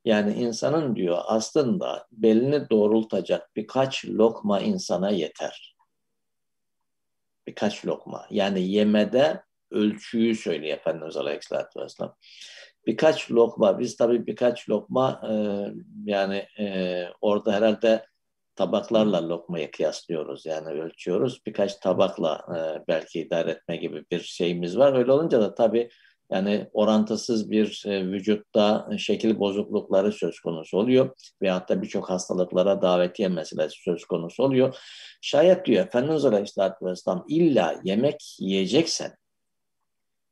Yani 0.05 0.33
insanın 0.35 0.97
diyor 0.97 1.19
aslında 1.27 2.07
belini 2.13 2.71
doğrultacak 2.71 3.57
birkaç 3.57 4.05
lokma 4.05 4.61
insana 4.61 5.11
yeter. 5.11 5.77
Birkaç 7.47 7.87
lokma. 7.87 8.27
Yani 8.31 8.63
yemede 8.69 9.43
ölçüyü 9.71 10.35
söylüyor 10.35 10.77
Efendimiz 10.77 11.17
Aleyhisselatü 11.17 11.81
Vesselam. 11.81 12.17
Birkaç 12.87 13.31
lokma, 13.31 13.79
biz 13.79 13.97
tabii 13.97 14.27
birkaç 14.27 14.69
lokma 14.69 15.23
e, 15.31 15.33
yani 16.05 16.47
e, 16.59 17.05
orada 17.21 17.53
herhalde 17.53 18.07
tabaklarla 18.61 19.29
lokmayı 19.29 19.71
kıyaslıyoruz 19.71 20.47
yani 20.47 20.69
ölçüyoruz. 20.69 21.41
Birkaç 21.47 21.77
tabakla 21.77 22.45
e, 22.57 22.59
belki 22.89 23.21
idare 23.21 23.51
etme 23.51 23.77
gibi 23.77 24.05
bir 24.11 24.21
şeyimiz 24.21 24.79
var. 24.79 24.93
Öyle 24.93 25.13
olunca 25.13 25.41
da 25.41 25.55
tabii 25.55 25.91
yani 26.31 26.67
orantısız 26.73 27.51
bir 27.51 27.83
e, 27.87 28.07
vücutta 28.07 28.91
şekil 28.99 29.39
bozuklukları 29.39 30.13
söz 30.13 30.41
konusu 30.41 30.79
oluyor. 30.79 31.11
Veyahut 31.43 31.69
da 31.69 31.83
birçok 31.83 32.11
hastalıklara 32.11 32.83
davetiye 32.83 33.29
meselesi 33.29 33.83
söz 33.83 34.05
konusu 34.05 34.43
oluyor. 34.43 34.77
Şayet 35.21 35.67
diyor 35.67 35.87
Efendimiz 35.87 36.25
Aleyhisselatü 36.25 36.87
Vesselam 36.87 37.25
illa 37.29 37.81
yemek 37.85 38.37
yiyeceksen 38.41 39.17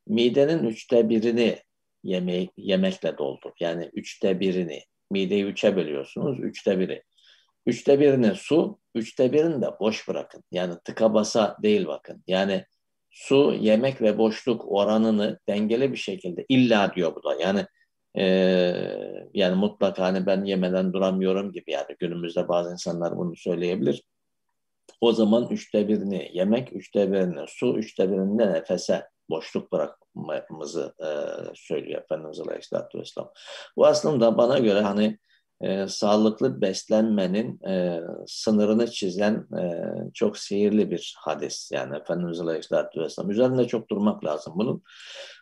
midenin 0.07 0.65
üçte 0.65 1.09
birini 1.09 1.59
yeme 2.05 2.49
yemekle 2.57 3.19
doldur. 3.19 3.53
Yani 3.61 3.91
üçte 3.93 4.41
birini. 4.41 4.83
Mideyi 5.11 5.45
üçe 5.45 5.77
bölüyorsunuz. 5.77 6.41
Üçte 6.41 6.79
biri. 6.79 7.03
Üçte 7.69 8.01
birini 8.01 8.35
su, 8.35 8.79
üçte 8.95 9.33
birini 9.33 9.63
de 9.63 9.67
boş 9.81 10.09
bırakın. 10.09 10.45
Yani 10.53 10.75
tıka 10.85 11.15
basa 11.15 11.57
değil 11.63 11.87
bakın. 11.87 12.25
Yani 12.27 12.65
su, 13.11 13.55
yemek 13.61 14.03
ve 14.03 14.19
boşluk 14.19 14.65
oranını 14.73 15.39
dengeli 15.49 15.93
bir 15.93 15.97
şekilde 15.97 16.47
illa 16.49 16.93
diyor 16.95 17.15
bu 17.15 17.25
da. 17.25 17.35
Yani 17.35 17.67
e, 18.19 18.25
yani 19.35 19.57
mutlaka 19.57 20.05
hani 20.05 20.27
ben 20.27 20.45
yemeden 20.45 20.93
duramıyorum 20.93 21.53
gibi 21.53 21.71
yani 21.71 21.97
günümüzde 21.99 22.49
bazı 22.49 22.73
insanlar 22.73 23.17
bunu 23.17 23.37
söyleyebilir. 23.37 24.03
O 25.01 25.13
zaman 25.13 25.49
üçte 25.51 25.89
birini 25.89 26.31
yemek, 26.33 26.73
üçte 26.73 27.13
birini 27.13 27.45
su, 27.49 27.79
üçte 27.79 28.13
birini 28.13 28.39
de 28.39 28.53
nefese 28.53 29.09
boşluk 29.31 29.73
bırakmamızı 29.73 30.95
e, 31.01 31.09
söylüyor 31.55 32.03
Efendimiz 32.03 32.41
Aleyhisselatü 32.41 32.99
Vesselam. 32.99 33.31
Bu 33.77 33.87
aslında 33.87 34.39
bana 34.39 34.59
göre 34.59 34.81
hani 34.81 35.19
e, 35.61 35.89
sağlıklı 35.89 36.61
beslenmenin 36.61 37.65
e, 37.69 38.01
sınırını 38.27 38.91
çizen 38.91 39.47
e, 39.59 39.85
çok 40.15 40.39
sihirli 40.39 40.91
bir 40.91 41.15
hadis. 41.19 41.71
Yani 41.73 41.97
Efendimiz 41.97 42.41
Aleyhisselatü 42.41 43.01
Vesselam. 43.01 43.31
Üzerinde 43.31 43.67
çok 43.67 43.91
durmak 43.91 44.25
lazım 44.25 44.53
bunun. 44.57 44.83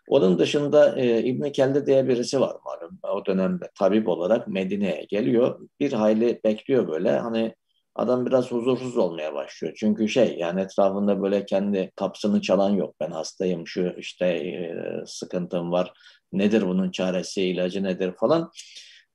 Onun 0.08 0.38
dışında 0.38 0.98
e, 1.00 1.22
İbn 1.22 1.52
Kelde 1.52 1.86
diye 1.86 2.08
birisi 2.08 2.40
var 2.40 2.56
malum. 2.64 2.98
O 3.02 3.26
dönemde 3.26 3.70
tabip 3.78 4.08
olarak 4.08 4.48
Medine'ye 4.48 5.06
geliyor. 5.08 5.60
Bir 5.80 5.92
hayli 5.92 6.40
bekliyor 6.44 6.88
böyle. 6.88 7.18
Hani 7.18 7.54
adam 7.94 8.26
biraz 8.26 8.52
huzursuz 8.52 8.96
olmaya 8.96 9.34
başlıyor. 9.34 9.74
Çünkü 9.76 10.08
şey 10.08 10.36
yani 10.38 10.60
etrafında 10.60 11.22
böyle 11.22 11.46
kendi 11.46 11.92
kapsını 11.96 12.40
çalan 12.40 12.70
yok. 12.70 12.94
Ben 13.00 13.10
hastayım 13.10 13.66
şu 13.66 13.94
işte 13.98 14.26
e, 14.26 14.74
sıkıntım 15.06 15.72
var. 15.72 15.92
Nedir 16.32 16.62
bunun 16.66 16.90
çaresi, 16.90 17.42
ilacı 17.42 17.82
nedir 17.82 18.12
falan. 18.20 18.50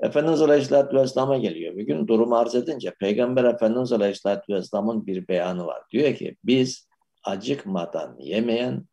Efendimiz 0.02 0.42
Aleyhisselatü 0.42 0.98
Vesselam'a 0.98 1.38
geliyor. 1.38 1.78
Bir 1.78 1.84
gün 1.84 2.08
durum 2.08 2.34
arz 2.34 2.56
edince 2.56 2.94
Peygamber 3.00 3.44
Efendimiz 3.44 3.92
Aleyhisselatü 3.92 4.54
Vesselam'ın 4.54 5.08
bir 5.08 5.28
beyanı 5.28 5.66
var. 5.66 5.84
Diyor 5.92 6.16
ki 6.16 6.38
biz 6.44 6.88
acıkmadan 7.24 8.18
yemeyen, 8.20 8.86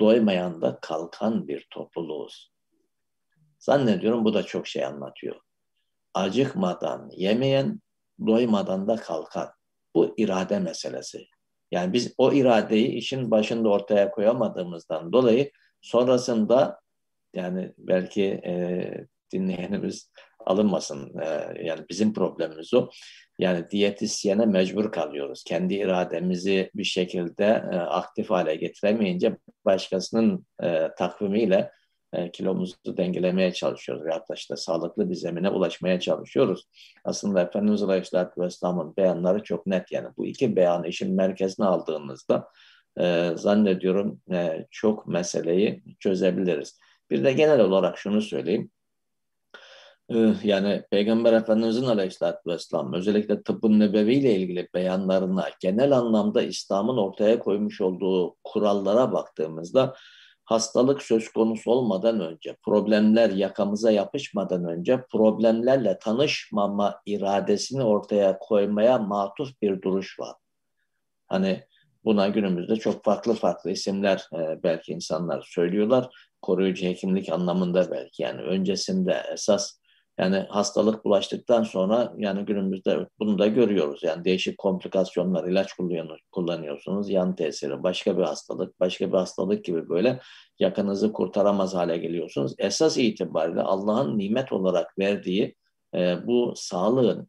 doymayan 0.00 0.62
da 0.62 0.78
kalkan 0.80 1.48
bir 1.48 1.66
topluluğuz. 1.70 2.52
Zannediyorum 3.58 4.24
bu 4.24 4.34
da 4.34 4.42
çok 4.42 4.66
şey 4.66 4.84
anlatıyor. 4.84 5.36
Acıkmadan 6.14 7.10
yemeyen, 7.12 7.80
doymadan 8.26 8.88
da 8.88 8.96
kalkan. 8.96 9.48
Bu 9.94 10.14
irade 10.16 10.58
meselesi. 10.58 11.26
Yani 11.70 11.92
biz 11.92 12.14
o 12.18 12.32
iradeyi 12.32 12.88
işin 12.88 13.30
başında 13.30 13.68
ortaya 13.68 14.10
koyamadığımızdan 14.10 15.12
dolayı 15.12 15.50
sonrasında 15.80 16.80
yani 17.34 17.72
belki 17.78 18.24
e, 18.24 19.06
dinleyenimiz 19.32 20.10
alınmasın. 20.46 21.18
E, 21.18 21.26
yani 21.64 21.84
bizim 21.90 22.12
problemimiz 22.14 22.74
o. 22.74 22.88
Yani 23.38 23.70
diyetisyene 23.70 24.46
mecbur 24.46 24.92
kalıyoruz. 24.92 25.44
Kendi 25.44 25.74
irademizi 25.74 26.70
bir 26.74 26.84
şekilde 26.84 27.44
e, 27.44 27.76
aktif 27.76 28.30
hale 28.30 28.54
getiremeyince 28.54 29.36
başkasının 29.64 30.46
e, 30.62 30.88
takvimiyle 30.98 31.70
e, 32.12 32.30
kilomuzu 32.30 32.76
dengelemeye 32.86 33.52
çalışıyoruz. 33.52 34.04
Veyahut 34.04 34.28
da 34.28 34.34
işte 34.34 34.56
sağlıklı 34.56 35.10
bir 35.10 35.14
zemine 35.14 35.50
ulaşmaya 35.50 36.00
çalışıyoruz. 36.00 36.64
Aslında 37.04 37.42
Efendimiz 37.42 37.82
Aleyhisselatü 37.82 38.40
Vesselam'ın 38.40 38.96
beyanları 38.96 39.42
çok 39.42 39.66
net. 39.66 39.92
Yani 39.92 40.08
bu 40.16 40.26
iki 40.26 40.56
beyanı 40.56 40.88
işin 40.88 41.14
merkezine 41.14 41.66
aldığımızda 41.66 42.48
e, 43.00 43.30
zannediyorum 43.36 44.20
e, 44.32 44.66
çok 44.70 45.06
meseleyi 45.06 45.82
çözebiliriz. 46.00 46.80
Bir 47.10 47.24
de 47.24 47.32
genel 47.32 47.60
olarak 47.60 47.98
şunu 47.98 48.22
söyleyeyim. 48.22 48.70
Yani 50.44 50.82
Peygamber 50.90 51.32
Efendimizin 51.32 51.84
Aleyhisselatü 51.84 52.50
Vesselam 52.50 52.92
özellikle 52.94 53.42
tıbbın 53.42 53.80
nebevi 53.80 54.14
ile 54.14 54.36
ilgili 54.36 54.68
beyanlarına 54.74 55.48
genel 55.60 55.92
anlamda 55.92 56.42
İslam'ın 56.42 56.96
ortaya 56.96 57.38
koymuş 57.38 57.80
olduğu 57.80 58.36
kurallara 58.44 59.12
baktığımızda 59.12 59.94
hastalık 60.44 61.02
söz 61.02 61.28
konusu 61.28 61.70
olmadan 61.70 62.20
önce, 62.20 62.56
problemler 62.64 63.30
yakamıza 63.30 63.90
yapışmadan 63.90 64.64
önce 64.64 65.04
problemlerle 65.12 65.98
tanışmama 65.98 67.00
iradesini 67.06 67.82
ortaya 67.82 68.38
koymaya 68.38 68.98
matuf 68.98 69.62
bir 69.62 69.82
duruş 69.82 70.20
var. 70.20 70.36
Hani 71.28 71.64
buna 72.04 72.28
günümüzde 72.28 72.76
çok 72.76 73.04
farklı 73.04 73.34
farklı 73.34 73.70
isimler 73.70 74.26
e, 74.34 74.62
belki 74.62 74.92
insanlar 74.92 75.48
söylüyorlar. 75.48 76.30
Koruyucu 76.42 76.86
hekimlik 76.86 77.28
anlamında 77.32 77.90
belki 77.90 78.22
yani 78.22 78.42
öncesinde 78.42 79.22
esas 79.32 79.81
yani 80.18 80.36
hastalık 80.36 81.04
bulaştıktan 81.04 81.62
sonra 81.62 82.12
yani 82.16 82.44
günümüzde 82.44 83.06
bunu 83.18 83.38
da 83.38 83.46
görüyoruz. 83.46 84.02
Yani 84.02 84.24
değişik 84.24 84.58
komplikasyonlar, 84.58 85.48
ilaç 85.48 85.72
kullanıyorsunuz, 86.32 87.10
yan 87.10 87.36
tesiri, 87.36 87.82
başka 87.82 88.18
bir 88.18 88.22
hastalık, 88.22 88.80
başka 88.80 89.08
bir 89.08 89.16
hastalık 89.16 89.64
gibi 89.64 89.88
böyle 89.88 90.20
yakınızı 90.58 91.12
kurtaramaz 91.12 91.74
hale 91.74 91.98
geliyorsunuz. 91.98 92.54
Esas 92.58 92.98
itibariyle 92.98 93.60
Allah'ın 93.60 94.18
nimet 94.18 94.52
olarak 94.52 94.98
verdiği 94.98 95.54
e, 95.94 96.26
bu 96.26 96.52
sağlığın 96.56 97.28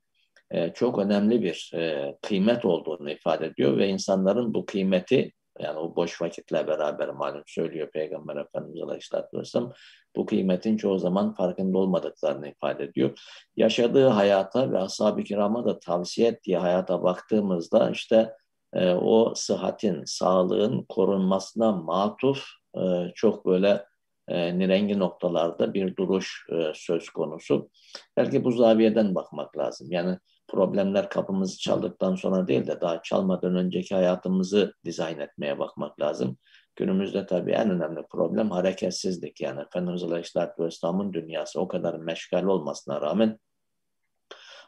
e, 0.51 0.73
çok 0.73 0.99
önemli 0.99 1.41
bir 1.41 1.71
e, 1.75 2.15
kıymet 2.21 2.65
olduğunu 2.65 3.11
ifade 3.11 3.45
ediyor 3.45 3.77
ve 3.77 3.87
insanların 3.87 4.53
bu 4.53 4.65
kıymeti 4.65 5.31
yani 5.59 5.79
o 5.79 5.95
boş 5.95 6.21
vakitle 6.21 6.67
beraber 6.67 7.09
malum 7.09 7.43
söylüyor 7.45 7.91
Peygamber 7.91 8.35
Efendimiz 8.35 8.81
Aleyhisselatü 8.81 9.37
Vesselam 9.37 9.73
bu 10.15 10.25
kıymetin 10.25 10.77
çoğu 10.77 10.99
zaman 10.99 11.33
farkında 11.33 11.77
olmadıklarını 11.77 12.47
ifade 12.49 12.83
ediyor. 12.83 13.19
Yaşadığı 13.55 14.07
hayata 14.07 14.71
ve 14.71 14.79
ashab-ı 14.79 15.23
kirama 15.23 15.65
da 15.65 15.79
tavsiye 15.79 16.27
ettiği 16.27 16.57
hayata 16.57 17.03
baktığımızda 17.03 17.89
işte 17.89 18.33
e, 18.73 18.91
o 18.93 19.33
sıhhatin, 19.35 20.03
sağlığın 20.05 20.85
korunmasına 20.89 21.71
matuf 21.71 22.45
e, 22.77 23.11
çok 23.15 23.45
böyle 23.45 23.85
e, 24.27 24.59
nirengi 24.59 24.99
noktalarda 24.99 25.73
bir 25.73 25.95
duruş 25.95 26.45
e, 26.49 26.71
söz 26.75 27.09
konusu. 27.09 27.69
Belki 28.17 28.43
bu 28.43 28.51
zaviyeden 28.51 29.15
bakmak 29.15 29.57
lazım. 29.57 29.87
Yani 29.91 30.17
problemler 30.53 31.09
kapımızı 31.09 31.59
çaldıktan 31.59 32.15
sonra 32.15 32.47
değil 32.47 32.67
de 32.67 32.81
daha 32.81 33.01
çalmadan 33.01 33.55
önceki 33.55 33.95
hayatımızı 33.95 34.73
dizayn 34.85 35.19
etmeye 35.19 35.59
bakmak 35.59 36.01
lazım. 36.01 36.37
Günümüzde 36.75 37.25
tabii 37.25 37.51
en 37.51 37.69
önemli 37.69 38.03
problem 38.11 38.51
hareketsizlik. 38.51 39.41
Yani 39.41 39.61
Efendimiz 39.61 40.03
Aleyhisselatü 40.03 40.63
Vesselam'ın 40.63 41.13
dünyası 41.13 41.59
o 41.59 41.67
kadar 41.67 41.93
meşgal 41.93 42.43
olmasına 42.43 43.01
rağmen 43.01 43.39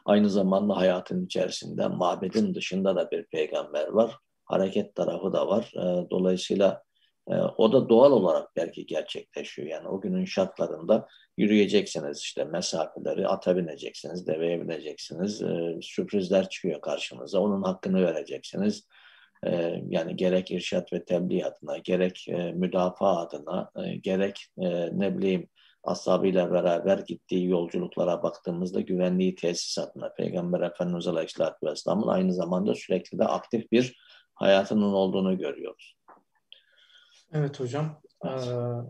aynı 0.04 0.30
zamanda 0.30 0.76
hayatın 0.76 1.26
içerisinde 1.26 1.88
mabedin 1.88 2.54
dışında 2.54 2.96
da 2.96 3.10
bir 3.10 3.26
peygamber 3.26 3.88
var. 3.88 4.18
Hareket 4.44 4.94
tarafı 4.94 5.32
da 5.32 5.48
var. 5.48 5.72
Ee, 5.76 6.10
dolayısıyla 6.10 6.82
e, 7.30 7.34
o 7.34 7.72
da 7.72 7.88
doğal 7.88 8.12
olarak 8.12 8.56
belki 8.56 8.86
gerçekleşiyor. 8.86 9.68
Yani 9.68 9.88
o 9.88 10.00
günün 10.00 10.24
şartlarında 10.24 11.08
yürüyeceksiniz 11.36 12.18
işte 12.18 12.44
mesafeleri, 12.44 13.28
ata 13.28 13.56
bineceksiniz, 13.56 14.26
deveye 14.26 14.60
bineceksiniz. 14.60 15.42
Ee, 15.42 15.78
sürprizler 15.82 16.48
çıkıyor 16.48 16.80
karşınıza. 16.80 17.40
Onun 17.40 17.62
hakkını 17.62 18.02
vereceksiniz 18.02 18.86
ee, 19.46 19.82
yani 19.88 20.16
gerek 20.16 20.50
irşat 20.50 20.92
ve 20.92 21.04
tebliğ 21.04 21.44
adına, 21.44 21.78
gerek 21.78 22.28
e, 22.28 22.52
müdafaa 22.52 23.16
adına, 23.16 23.70
e, 23.76 23.96
gerek 23.96 24.46
e, 24.58 24.98
ne 24.98 25.18
bileyim 25.18 25.48
ashabıyla 25.84 26.52
beraber 26.52 26.98
gittiği 26.98 27.48
yolculuklara 27.48 28.22
baktığımızda 28.22 28.80
güvenliği 28.80 29.34
tesis 29.34 29.78
adına 29.78 30.12
Peygamber 30.14 30.60
Efendimiz 30.60 31.06
Aleyhisselatü 31.06 31.66
Vesselam'ın 31.66 32.08
aynı 32.08 32.32
zamanda 32.34 32.74
sürekli 32.74 33.18
de 33.18 33.24
aktif 33.24 33.72
bir 33.72 33.96
hayatının 34.34 34.92
olduğunu 34.92 35.38
görüyoruz. 35.38 35.95
Evet 37.32 37.60
hocam. 37.60 38.00
Ee, 38.24 38.28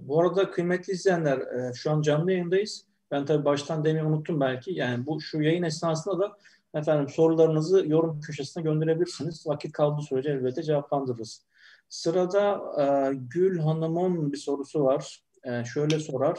bu 0.01 0.21
arada 0.21 0.51
kıymetli 0.51 0.93
izleyenler 0.93 1.39
e, 1.39 1.75
şu 1.75 1.91
an 1.91 2.03
canlı 2.03 2.33
yayındayız. 2.33 2.87
Ben 3.11 3.27
tabii 3.27 3.45
baştan 3.45 3.85
demeyi 3.85 4.05
unuttum 4.05 4.41
belki. 4.41 4.73
Yani 4.73 5.07
bu 5.07 5.21
şu 5.21 5.43
yayın 5.43 5.63
esnasında 5.63 6.19
da 6.19 6.37
Efendim 6.77 7.09
sorularınızı 7.09 7.85
yorum 7.87 8.21
köşesine 8.21 8.63
gönderebilirsiniz. 8.63 9.47
Vakit 9.47 9.73
kaldığı 9.73 10.03
sürece 10.03 10.31
elbette 10.31 10.63
cevaplandırırız. 10.63 11.47
Sırada 11.89 12.63
e, 12.81 13.15
Gül 13.15 13.59
Hanım'ın 13.59 14.33
bir 14.33 14.39
sorusu 14.39 14.85
var. 14.85 15.21
E, 15.45 15.65
şöyle 15.65 15.99
sorar. 15.99 16.39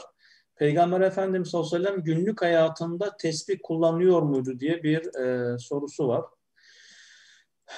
Peygamber 0.56 1.00
Efendimiz 1.00 1.48
sallallahu 1.48 1.76
aleyhi 1.76 1.84
ve 1.84 1.88
sellem 1.88 2.04
günlük 2.04 2.42
hayatında 2.42 3.16
tesbih 3.16 3.58
kullanıyor 3.62 4.22
muydu 4.22 4.60
diye 4.60 4.82
bir 4.82 5.14
e, 5.14 5.58
sorusu 5.58 6.08
var. 6.08 6.24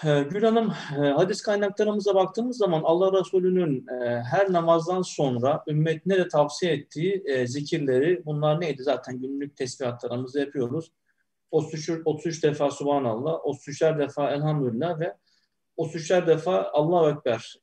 Ee, 0.05 0.23
Gül 0.23 0.43
Hanım, 0.43 0.73
e, 0.97 1.01
hadis 1.01 1.43
kaynaklarımıza 1.43 2.15
baktığımız 2.15 2.57
zaman 2.57 2.83
Allah 2.85 3.21
Resulü'nün 3.21 3.87
e, 3.89 4.23
her 4.23 4.53
namazdan 4.53 5.03
sonra 5.03 5.65
ümmetine 5.69 6.17
de 6.17 6.29
tavsiye 6.29 6.73
ettiği 6.73 7.23
e, 7.27 7.47
zikirleri, 7.47 8.23
bunlar 8.27 8.61
neydi? 8.61 8.83
Zaten 8.83 9.21
günlük 9.21 9.57
tesbihatlarımızı 9.57 10.41
yapıyoruz. 10.41 10.93
33, 11.51 11.91
33 12.05 12.45
defa 12.45 12.71
Subhanallah, 12.71 13.33
33'er 13.33 13.99
defa 13.99 14.31
Elhamdülillah 14.31 15.01
ve 15.01 15.17
33'er 15.79 16.27
defa 16.27 16.71
Allahu 16.73 17.11
Ekber 17.11 17.61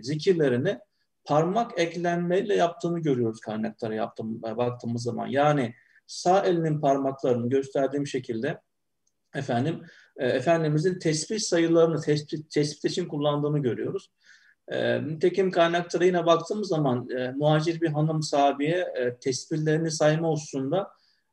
zikirlerini 0.00 0.78
parmak 1.24 1.78
eklenmeyle 1.78 2.54
yaptığını 2.54 2.98
görüyoruz 2.98 3.40
kaynaklara 3.40 3.94
yaptığım, 3.94 4.42
baktığımız 4.42 5.02
zaman. 5.02 5.26
Yani 5.26 5.74
sağ 6.06 6.44
elinin 6.44 6.80
parmaklarını 6.80 7.48
gösterdiğim 7.48 8.06
şekilde 8.06 8.60
efendim 9.34 9.82
e, 10.16 10.26
Efendimizin 10.26 10.98
tespit 10.98 11.42
sayılarını 11.42 12.00
tespit, 12.00 12.50
tespit 12.50 12.90
için 12.90 13.08
kullandığını 13.08 13.58
görüyoruz. 13.58 14.10
E, 14.68 15.06
nitekim 15.06 15.50
kaynaklara 15.50 16.04
yine 16.04 16.26
baktığımız 16.26 16.68
zaman 16.68 17.08
e, 17.10 17.30
muhacir 17.30 17.80
bir 17.80 17.88
hanım 17.88 18.22
sahabeye 18.22 18.78
e, 18.78 19.16
tespitlerini 19.18 19.90
sayma 19.90 20.28
hususunda 20.28 20.90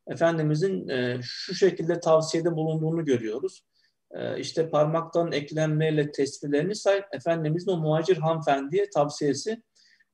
Efendimizin 0.07 0.88
e, 0.89 1.19
şu 1.21 1.55
şekilde 1.55 1.99
tavsiyede 1.99 2.51
bulunduğunu 2.51 3.05
görüyoruz. 3.05 3.63
E, 4.12 4.39
işte 4.39 4.69
parmaktan 4.69 5.31
eklenmeyle 5.31 6.12
tespitlerini 6.12 6.75
say, 6.75 7.01
Efendimizin 7.12 7.71
o 7.71 7.77
muhacir 7.77 8.17
hanımefendiye 8.17 8.89
tavsiyesi. 8.89 9.63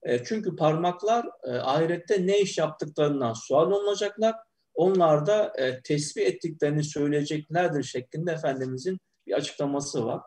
E, 0.03 0.23
çünkü 0.23 0.55
parmaklar 0.55 1.25
e, 1.43 1.51
ahirette 1.51 2.27
ne 2.27 2.41
iş 2.41 2.57
yaptıklarından 2.57 3.33
sual 3.33 3.71
olunacaklar 3.71 4.35
onlar 4.75 5.25
da 5.25 5.53
e, 5.57 5.81
tesbih 5.81 6.25
ettiklerini 6.25 6.83
söyleyeceklerdir 6.83 7.83
şeklinde 7.83 8.31
Efendimizin 8.31 8.99
bir 9.27 9.33
açıklaması 9.33 10.05
var. 10.05 10.21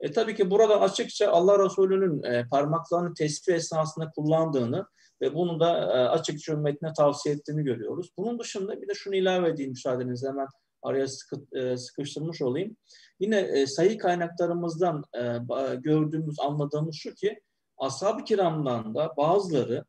E, 0.00 0.12
tabii 0.12 0.34
ki 0.34 0.50
burada 0.50 0.80
açıkça 0.80 1.30
Allah 1.30 1.64
Resulü'nün 1.64 2.22
e, 2.22 2.48
parmaklarını 2.48 3.14
tesbih 3.14 3.54
esnasında 3.54 4.10
kullandığını 4.10 4.86
ve 5.22 5.34
bunu 5.34 5.60
da 5.60 5.78
e, 5.78 6.08
açıkça 6.08 6.52
ümmetine 6.52 6.92
tavsiye 6.92 7.34
ettiğini 7.34 7.64
görüyoruz. 7.64 8.10
Bunun 8.18 8.38
dışında 8.38 8.82
bir 8.82 8.88
de 8.88 8.94
şunu 8.94 9.16
ilave 9.16 9.48
edeyim 9.48 9.70
müsaadenizle 9.70 10.28
hemen 10.28 10.46
araya 10.82 11.08
sıkı, 11.08 11.58
e, 11.58 11.76
sıkıştırmış 11.76 12.42
olayım. 12.42 12.76
Yine 13.20 13.38
e, 13.38 13.66
sayı 13.66 13.98
kaynaklarımızdan 13.98 15.04
e, 15.16 15.38
gördüğümüz, 15.76 16.40
anladığımız 16.40 16.96
şu 16.96 17.14
ki 17.14 17.40
ashab-ı 17.78 18.24
kiramdan 18.24 18.94
da 18.94 19.14
bazıları 19.16 19.84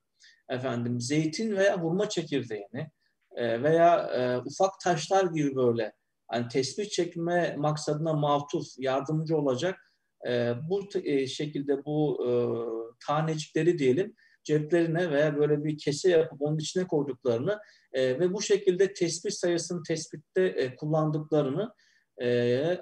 efendim 0.49 1.01
zeytin 1.01 1.55
veya 1.55 1.77
hurma 1.77 2.09
çekirdeğini 2.09 2.89
e, 3.35 3.63
veya 3.63 3.97
e, 3.99 4.37
ufak 4.37 4.79
taşlar 4.83 5.23
gibi 5.23 5.55
böyle 5.55 5.93
hani 6.27 6.47
tespih 6.47 6.89
çekme 6.89 7.55
maksadına 7.57 8.13
matuf 8.13 8.65
yardımcı 8.77 9.37
olacak 9.37 9.79
e, 10.27 10.53
bu 10.69 10.89
şekilde 11.27 11.85
bu 11.85 12.25
tanecikleri 13.07 13.79
diyelim 13.79 14.15
ceplerine 14.43 15.11
veya 15.11 15.37
böyle 15.37 15.63
bir 15.63 15.77
kese 15.77 16.09
yapıp 16.09 16.41
onun 16.41 16.57
içine 16.57 16.87
koyduklarını 16.87 17.59
ve 17.93 18.33
bu 18.33 18.41
şekilde 18.41 18.93
tespih 18.93 19.31
sayısını 19.31 19.83
tespitte 19.83 20.75
kullandıklarını 20.75 21.73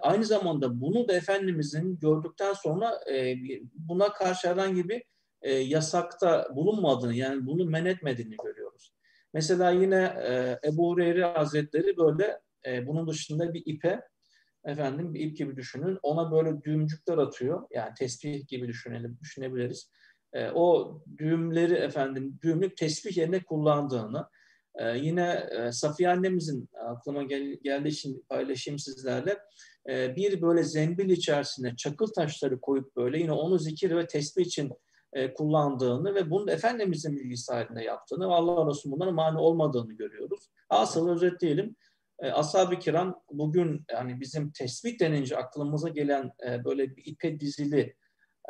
aynı 0.02 0.26
zamanda 0.26 0.82
bunu 0.82 1.08
da 1.08 1.14
Efendimizin 1.14 2.00
gördükten 2.00 2.54
sonra 2.54 3.00
buna 3.74 4.14
karşı 4.14 4.50
herhangi 4.50 4.90
bir 4.90 5.04
yasakta 5.50 6.48
bulunmadığını 6.56 7.16
yani 7.16 7.46
bunu 7.46 7.66
men 7.66 7.86
etmediğini 7.86 8.36
görüyoruz. 8.44 8.94
Mesela 9.34 9.72
yine 9.72 10.04
e, 10.28 10.60
Ebu 10.68 10.90
Hureyre 10.90 11.26
Hazretleri 11.26 11.98
böyle 11.98 12.40
e, 12.68 12.88
bunun 12.88 13.08
dışında 13.08 13.54
bir 13.54 13.64
ipe 13.66 14.02
efendim 14.66 15.14
bir 15.14 15.20
ip 15.20 15.38
gibi 15.38 15.56
düşünün. 15.56 16.00
Ona 16.04 16.32
böyle 16.32 16.62
düğümcükler 16.62 17.18
atıyor. 17.18 17.68
Yani 17.72 17.94
tesbih 17.94 18.48
gibi 18.48 18.68
düşünelim, 18.68 19.18
düşünebiliriz. 19.22 19.92
E, 20.34 20.50
o 20.50 20.98
düğümleri 21.18 21.74
efendim 21.74 22.40
düğümlük 22.44 22.78
tesbih 22.78 23.18
yerine 23.18 23.44
kullandığını 23.44 24.28
e, 24.76 24.98
yine 24.98 25.50
e, 25.52 25.72
Safiye 25.72 26.10
annemizin 26.10 26.70
aklıma 26.86 27.24
gel, 27.24 27.58
geldiği 27.64 27.88
için 27.88 28.26
paylaşayım 28.30 28.80
sizlerle. 28.80 29.38
E, 29.90 30.16
bir 30.16 30.42
böyle 30.42 30.64
zembil 30.64 31.10
içerisine 31.10 31.76
çakıl 31.76 32.08
taşları 32.08 32.62
koyup 32.62 32.96
böyle 32.96 33.20
yine 33.20 33.32
onu 33.32 33.60
zikir 33.60 33.96
ve 33.96 34.08
tesbih 34.08 34.46
için 34.46 34.72
e, 35.14 35.34
kullandığını 35.34 36.16
ve 36.16 36.30
bunu 36.30 36.52
Efendimizin 36.52 37.18
bilgisi 37.18 37.54
yaptığını 37.86 38.30
ve 38.30 38.34
Allah 38.34 38.70
Resulü 38.70 38.94
bunların 38.94 39.16
mani 39.16 39.38
olmadığını 39.38 39.94
görüyoruz. 39.94 40.50
Asıl 40.70 41.10
özetleyelim. 41.10 41.76
E, 42.20 42.32
Ashab-ı 42.32 42.80
kiram 42.80 43.22
bugün 43.32 43.86
yani 43.92 44.20
bizim 44.22 44.52
tespit 44.52 45.00
denince 45.00 45.38
aklımıza 45.38 45.90
gelen 45.90 46.32
e, 46.48 46.66
böyle 46.66 46.96
bir 46.96 47.06
ipe 47.06 47.40
dizili 47.40 47.96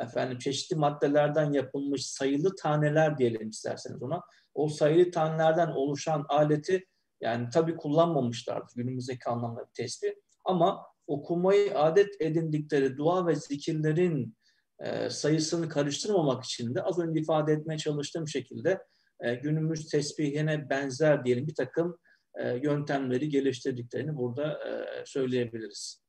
efendim 0.00 0.38
çeşitli 0.38 0.76
maddelerden 0.76 1.52
yapılmış 1.52 2.06
sayılı 2.06 2.56
taneler 2.56 3.18
diyelim 3.18 3.48
isterseniz 3.48 4.02
ona. 4.02 4.22
O 4.54 4.68
sayılı 4.68 5.10
tanelerden 5.10 5.68
oluşan 5.68 6.26
aleti 6.28 6.86
yani 7.20 7.50
tabi 7.50 7.76
kullanmamışlardı 7.76 8.72
günümüzdeki 8.76 9.28
anlamda 9.28 9.60
bir 9.60 9.72
tespih 9.72 10.10
ama 10.44 10.86
okumayı 11.06 11.78
adet 11.78 12.20
edindikleri 12.20 12.96
dua 12.96 13.26
ve 13.26 13.34
zikirlerin 13.34 14.36
e, 14.80 15.10
sayısını 15.10 15.68
karıştırmamak 15.68 16.44
için 16.44 16.74
de 16.74 16.82
az 16.82 16.98
önce 16.98 17.20
ifade 17.20 17.52
etmeye 17.52 17.78
çalıştığım 17.78 18.28
şekilde 18.28 18.82
e, 19.20 19.34
günümüz 19.34 19.88
tesbihine 19.88 20.70
benzer 20.70 21.24
diyelim 21.24 21.46
bir 21.46 21.54
takım 21.54 21.98
e, 22.38 22.48
yöntemleri 22.48 23.28
geliştirdiklerini 23.28 24.16
burada 24.16 24.58
söyleyebiliriz. 25.04 26.04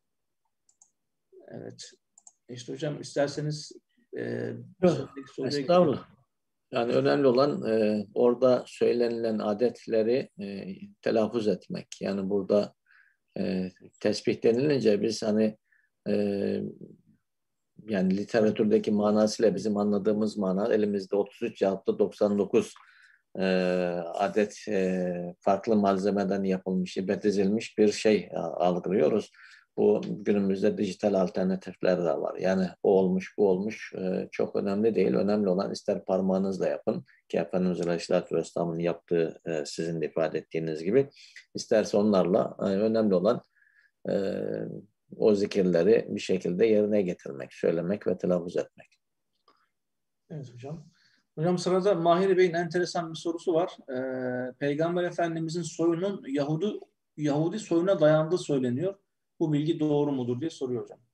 Evet. 1.48 1.92
İşte 2.50 2.74
hocam 2.74 3.02
isterseniz 3.02 3.72
e, 4.18 4.54
Estağfurullah. 5.46 6.10
Yani 6.72 6.94
önemli 6.94 7.28
olan 7.28 7.70
e, 7.70 8.06
orada 8.14 8.64
söylenilen 8.68 9.40
adetleri 9.40 10.30
e, 10.42 10.76
telaffuz 11.02 11.48
etmek. 11.48 11.88
Yani 12.02 12.30
burada 12.30 12.74
e, 13.40 13.72
tesbih 14.00 14.44
denilince 14.44 15.02
biz 15.02 15.24
hani 15.24 15.58
e, 16.10 16.14
yani 17.88 18.18
literatürdeki 18.18 18.92
manasıyla 18.92 19.56
bizim 19.56 19.78
anladığımız 19.78 20.38
mana 20.38 20.74
elimizde 20.74 21.16
33 21.16 21.62
yahut 21.62 21.88
da 21.88 22.00
99 22.00 22.74
e, 23.40 23.44
adet 24.14 24.68
e, 24.68 25.36
farklı 25.40 25.76
malzemeden 25.76 26.44
yapılmış, 26.44 26.98
betezilmiş 26.98 27.78
bir 27.78 27.92
şey 27.92 28.30
algılıyoruz. 28.36 29.32
Bu 29.78 30.02
günümüzde 30.08 30.78
dijital 30.78 31.14
alternatifler 31.14 31.98
de 31.98 32.18
var. 32.18 32.36
Yani 32.40 32.68
o 32.84 32.90
olmuş, 32.90 33.34
bu 33.38 33.50
olmuş 33.50 33.94
e, 33.98 34.28
çok 34.32 34.56
önemli 34.56 34.96
değil. 34.96 35.14
Önemli 35.14 35.50
olan 35.50 35.72
ister 35.72 36.06
parmağınızla 36.06 36.68
yapın 36.68 37.06
ki 37.30 37.38
Efendimiz 37.38 37.82
Aleyhisselatü 37.82 38.36
Vesselam'ın 38.36 38.80
yaptığı 38.80 39.42
e, 39.46 39.66
sizin 39.66 40.02
de 40.02 40.06
ifade 40.06 40.38
ettiğiniz 40.38 40.84
gibi. 40.84 41.10
isterse 41.56 41.98
onlarla 41.98 42.56
e, 42.60 42.64
önemli 42.64 43.16
olan 43.16 43.42
e, 44.10 44.14
o 45.18 45.36
zikirleri 45.36 46.06
bir 46.10 46.20
şekilde 46.20 46.66
yerine 46.66 47.02
getirmek, 47.02 47.54
söylemek 47.54 48.08
ve 48.08 48.18
telaffuz 48.18 48.58
etmek. 48.58 49.00
Evet 50.30 50.54
hocam. 50.54 50.88
Hocam 51.38 51.58
sırada 51.58 51.96
Mahir 51.96 52.38
Bey'in 52.38 52.54
enteresan 52.54 53.12
bir 53.12 53.18
sorusu 53.18 53.54
var. 53.54 53.78
Ee, 53.90 54.54
Peygamber 54.60 55.04
Efendimizin 55.04 55.62
soyunun 55.62 56.24
Yahudi 56.28 56.80
Yahudi 57.18 57.60
soyuna 57.60 58.00
dayandığı 58.00 58.38
söyleniyor. 58.38 58.96
Bu 59.40 59.54
bilgi 59.54 59.80
doğru 59.80 60.12
mudur 60.12 60.42
diye 60.42 60.50
soruyor 60.50 60.84
hocam. 60.84 61.00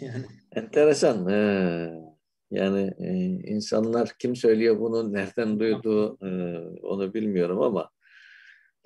Yani. 0.00 0.24
Enteresan. 0.52 1.28
Ee, 1.28 2.08
yani 2.50 2.94
e, 2.98 3.12
insanlar 3.52 4.12
kim 4.18 4.36
söylüyor 4.36 4.80
bunu, 4.80 5.12
nereden 5.12 5.60
duyduğu 5.60 6.18
e, 6.26 6.58
onu 6.82 7.14
bilmiyorum 7.14 7.62
ama 7.62 7.90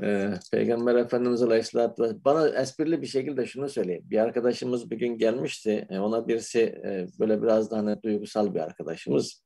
ee, 0.02 0.35
Peygamber 0.52 0.94
Efendimiz 0.94 1.42
Aleyhisselatü 1.42 2.02
Vesselam 2.02 2.24
bana 2.24 2.48
esprili 2.48 3.02
bir 3.02 3.07
şekilde 3.07 3.46
şunu 3.46 3.68
söyleyeyim. 3.68 4.02
Bir 4.05 4.18
arkadaşımız 4.18 4.90
bir 4.90 4.98
gün 4.98 5.18
gelmişti. 5.18 5.87
E, 5.90 5.98
ona 5.98 6.28
birisi 6.28 6.61
e, 6.61 7.07
böyle 7.18 7.42
biraz 7.42 7.70
daha 7.70 7.81
hani 7.81 8.02
duygusal 8.02 8.55
bir 8.55 8.61
arkadaşımız. 8.61 9.44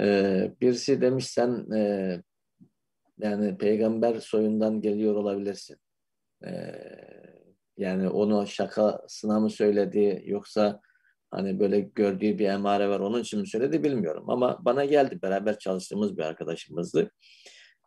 E, 0.00 0.04
birisi 0.60 1.00
demiş 1.00 1.26
sen 1.26 1.66
yani 3.18 3.58
peygamber 3.58 4.14
soyundan 4.20 4.80
geliyor 4.80 5.14
olabilirsin. 5.14 5.76
Yani 7.76 8.08
onu 8.08 8.46
şakasına 8.46 9.40
mı 9.40 9.50
söyledi 9.50 10.22
yoksa 10.26 10.80
hani 11.30 11.60
böyle 11.60 11.80
gördüğü 11.80 12.38
bir 12.38 12.48
emare 12.48 12.88
var 12.88 13.00
onun 13.00 13.20
için 13.20 13.40
mi 13.40 13.46
söyledi 13.46 13.84
bilmiyorum. 13.84 14.30
Ama 14.30 14.58
bana 14.64 14.84
geldi 14.84 15.22
beraber 15.22 15.58
çalıştığımız 15.58 16.16
bir 16.16 16.22
arkadaşımızdı 16.22 17.10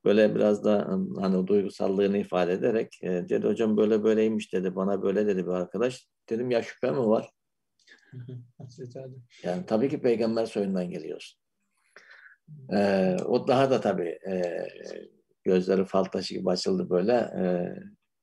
böyle 0.05 0.35
biraz 0.35 0.63
da 0.63 0.87
hani 1.19 1.37
o 1.37 1.47
duygusallığını 1.47 2.17
ifade 2.17 2.53
ederek 2.53 2.99
e, 3.03 3.09
dedi 3.09 3.47
hocam 3.47 3.77
böyle 3.77 4.03
böyleymiş 4.03 4.53
dedi 4.53 4.75
bana 4.75 5.01
böyle 5.01 5.27
dedi 5.27 5.45
bir 5.45 5.51
arkadaş. 5.51 6.07
Dedim 6.29 6.51
ya 6.51 6.61
şüphe 6.61 6.91
mi 6.91 7.07
var? 7.07 7.29
yani 9.43 9.65
tabii 9.65 9.89
ki 9.89 10.01
peygamber 10.01 10.45
soyundan 10.45 10.89
geliyorsun. 10.89 11.41
Ee, 12.73 13.15
o 13.25 13.47
daha 13.47 13.69
da 13.69 13.81
tabii 13.81 14.19
e, 14.29 14.67
gözleri 15.43 15.85
fal 15.85 16.03
taşı 16.03 16.33
gibi 16.33 16.49
açıldı 16.49 16.89
böyle. 16.89 17.13
E, 17.13 17.43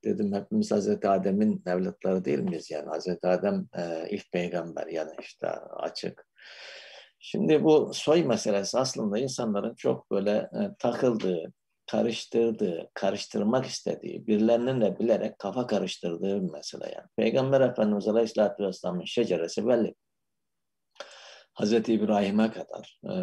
dedim 0.05 0.33
hepimiz 0.33 0.71
Hazreti 0.71 1.09
Adem'in 1.09 1.63
evlatları 1.67 2.25
değil 2.25 2.39
miyiz? 2.39 2.71
Yani 2.71 2.89
Hazreti 2.89 3.27
Adem 3.27 3.69
e, 3.77 4.11
ilk 4.11 4.33
peygamber 4.33 4.87
yani 4.87 5.11
işte 5.21 5.49
açık. 5.77 6.27
Şimdi 7.21 7.65
bu 7.65 7.91
soy 7.95 8.25
meselesi 8.25 8.79
aslında 8.79 9.19
insanların 9.19 9.75
çok 9.75 10.11
böyle 10.11 10.31
e, 10.31 10.61
takıldığı, 10.79 11.53
karıştırdığı, 11.89 12.91
karıştırmak 12.95 13.67
istediği, 13.67 14.27
birilerinin 14.27 14.81
de 14.81 14.99
bilerek 14.99 15.39
kafa 15.39 15.67
karıştırdığı 15.67 16.43
bir 16.43 16.51
mesele 16.51 16.85
yani. 16.85 17.07
Peygamber 17.17 17.61
Efendimiz 17.61 18.09
Aleyhisselatü 18.09 18.67
Vesselam'ın 18.67 19.05
şeceresi 19.05 19.67
belli. 19.67 19.95
Hazreti 21.55 21.95
İbrahim'e 21.95 22.51
kadar 22.51 23.01
e, 23.11 23.15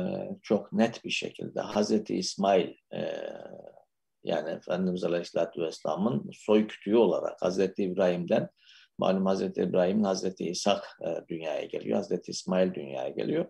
çok 0.41 0.73
net 0.73 1.03
bir 1.03 1.09
şekilde 1.09 1.61
Hazreti 1.61 2.15
İsmail 2.15 2.73
e, 2.93 3.01
yani 4.23 4.49
Efendimiz 4.49 5.03
Aleyhisselatü 5.03 5.61
Vesselam'ın 5.61 6.29
soy 6.33 6.67
kütüğü 6.67 6.95
olarak 6.95 7.41
Hazreti 7.41 7.83
İbrahim'den 7.83 8.49
malum 8.97 9.25
Hazreti 9.25 9.61
İbrahim'in 9.61 10.03
Hazreti 10.03 10.43
İshak 10.49 10.99
e, 11.05 11.27
dünyaya 11.29 11.65
geliyor. 11.65 11.97
Hazreti 11.97 12.31
İsmail 12.31 12.73
dünyaya 12.73 13.09
geliyor. 13.09 13.45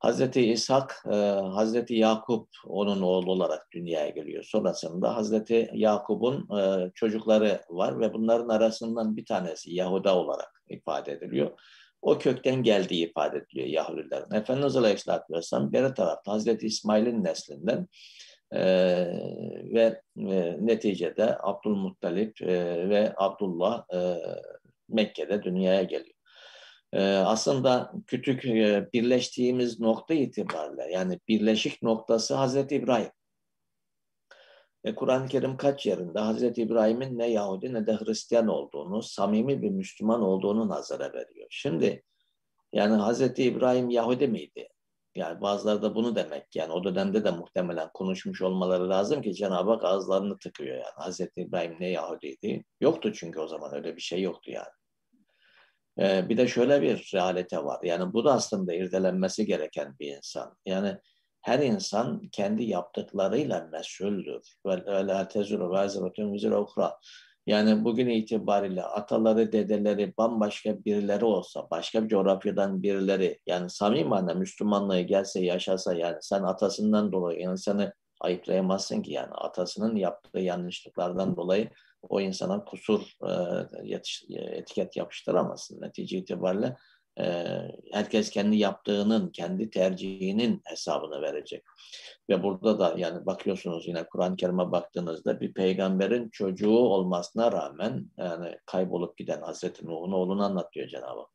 Hazreti 0.00 0.52
İshak, 0.52 1.04
e, 1.06 1.14
Hazreti 1.54 1.94
Yakup 1.94 2.48
onun 2.66 3.02
oğlu 3.02 3.32
olarak 3.32 3.66
dünyaya 3.72 4.08
geliyor. 4.08 4.44
Sonrasında 4.44 5.16
Hazreti 5.16 5.70
Yakup'un 5.74 6.58
e, 6.58 6.90
çocukları 6.94 7.60
var 7.70 8.00
ve 8.00 8.14
bunların 8.14 8.48
arasından 8.48 9.16
bir 9.16 9.26
tanesi 9.26 9.74
Yahuda 9.74 10.16
olarak 10.18 10.62
ifade 10.68 11.12
ediliyor. 11.12 11.50
O 12.02 12.18
kökten 12.18 12.62
geldiği 12.62 13.08
ifade 13.10 13.38
ediliyor 13.38 13.68
Yahudilerin. 13.68 14.34
Efendimiz 14.34 14.76
Aleyhisselatü 14.76 15.34
Vesselam 15.34 15.72
bir 15.72 15.88
tarafta 15.88 16.32
Hazreti 16.32 16.66
İsmail'in 16.66 17.24
neslinden 17.24 17.88
e, 18.52 18.60
ve 19.74 20.00
e, 20.16 20.56
neticede 20.60 21.36
Abdülmuttalip 21.42 22.42
e, 22.42 22.88
ve 22.88 23.12
Abdullah 23.16 23.84
e, 23.94 24.16
Mekke'de 24.88 25.42
dünyaya 25.42 25.82
geliyor. 25.82 26.19
E, 26.92 27.02
aslında 27.02 27.92
küçük 28.06 28.44
e, 28.44 28.88
birleştiğimiz 28.92 29.80
nokta 29.80 30.14
itibariyle 30.14 30.92
yani 30.92 31.20
birleşik 31.28 31.82
noktası 31.82 32.34
Hazreti 32.34 32.76
İbrahim. 32.76 33.10
Kur'an-ı 34.96 35.28
Kerim 35.28 35.56
kaç 35.56 35.86
yerinde 35.86 36.18
Hazreti 36.18 36.62
İbrahim'in 36.62 37.18
ne 37.18 37.30
Yahudi 37.30 37.74
ne 37.74 37.86
de 37.86 37.96
Hristiyan 37.96 38.48
olduğunu, 38.48 39.02
samimi 39.02 39.62
bir 39.62 39.70
Müslüman 39.70 40.22
olduğunu 40.22 40.68
nazara 40.68 41.12
veriyor. 41.12 41.46
Şimdi 41.50 42.02
yani 42.72 42.94
Hazreti 42.94 43.44
İbrahim 43.44 43.90
Yahudi 43.90 44.28
miydi? 44.28 44.68
Yani 45.14 45.40
bazıları 45.40 45.82
da 45.82 45.94
bunu 45.94 46.16
demek 46.16 46.56
yani 46.56 46.72
o 46.72 46.84
dönemde 46.84 47.24
de 47.24 47.30
muhtemelen 47.30 47.90
konuşmuş 47.94 48.42
olmaları 48.42 48.88
lazım 48.88 49.22
ki 49.22 49.34
Cenab-ı 49.34 49.70
Hak 49.70 49.84
ağızlarını 49.84 50.38
tıkıyor 50.38 50.76
yani. 50.76 50.94
Hazreti 50.96 51.40
İbrahim 51.40 51.76
ne 51.80 51.88
Yahudiydi? 51.88 52.64
Yoktu 52.80 53.12
çünkü 53.12 53.40
o 53.40 53.46
zaman 53.46 53.74
öyle 53.74 53.96
bir 53.96 54.00
şey 54.00 54.22
yoktu 54.22 54.50
yani. 54.50 54.79
Bir 56.00 56.36
de 56.36 56.48
şöyle 56.48 56.82
bir 56.82 57.10
realite 57.14 57.64
var. 57.64 57.78
Yani 57.82 58.12
bu 58.12 58.24
da 58.24 58.32
aslında 58.32 58.74
irdelenmesi 58.74 59.46
gereken 59.46 59.96
bir 60.00 60.16
insan. 60.16 60.56
Yani 60.66 60.96
her 61.40 61.58
insan 61.58 62.28
kendi 62.32 62.64
yaptıklarıyla 62.64 63.68
mesuldür. 63.72 64.54
Ve 64.66 64.84
la 64.86 65.28
tezuru 65.28 65.70
vaziratun 65.70 66.32
vizir 66.32 66.50
okra. 66.50 66.96
Yani 67.46 67.84
bugün 67.84 68.08
itibariyle 68.08 68.82
ataları, 68.82 69.52
dedeleri 69.52 70.14
bambaşka 70.18 70.84
birileri 70.84 71.24
olsa, 71.24 71.70
başka 71.70 72.04
bir 72.04 72.08
coğrafyadan 72.08 72.82
birileri, 72.82 73.38
yani 73.46 73.70
samimi 73.70 74.04
manada 74.04 74.34
Müslümanlığı 74.34 75.00
gelse, 75.00 75.44
yaşasa 75.44 75.94
yani 75.94 76.16
sen 76.20 76.42
atasından 76.42 77.12
dolayı 77.12 77.38
insanı 77.38 77.92
ayıplayamazsın 78.20 79.02
ki 79.02 79.12
yani 79.12 79.32
atasının 79.32 79.96
yaptığı 79.96 80.38
yanlışlıklardan 80.38 81.36
dolayı 81.36 81.70
o 82.08 82.20
insana 82.20 82.64
kusur 82.64 83.00
e, 83.28 83.32
yetiş, 83.82 84.24
etiket 84.30 84.96
yapıştıramazsın. 84.96 85.80
Netice 85.80 86.18
itibariyle 86.18 86.76
e, 87.20 87.24
herkes 87.92 88.30
kendi 88.30 88.56
yaptığının, 88.56 89.30
kendi 89.30 89.70
tercihinin 89.70 90.60
hesabını 90.64 91.22
verecek. 91.22 91.64
Ve 92.30 92.42
burada 92.42 92.78
da 92.78 92.94
yani 92.96 93.26
bakıyorsunuz 93.26 93.88
yine 93.88 94.04
Kur'an-ı 94.04 94.36
Kerim'e 94.36 94.72
baktığınızda 94.72 95.40
bir 95.40 95.54
peygamberin 95.54 96.28
çocuğu 96.30 96.78
olmasına 96.78 97.52
rağmen 97.52 98.10
yani 98.16 98.58
kaybolup 98.66 99.16
giden 99.18 99.42
Hazreti 99.42 99.86
Nuh'un 99.86 100.12
oğlunu 100.12 100.44
anlatıyor 100.44 100.88
Cenab-ı 100.88 101.20
Hak. 101.20 101.30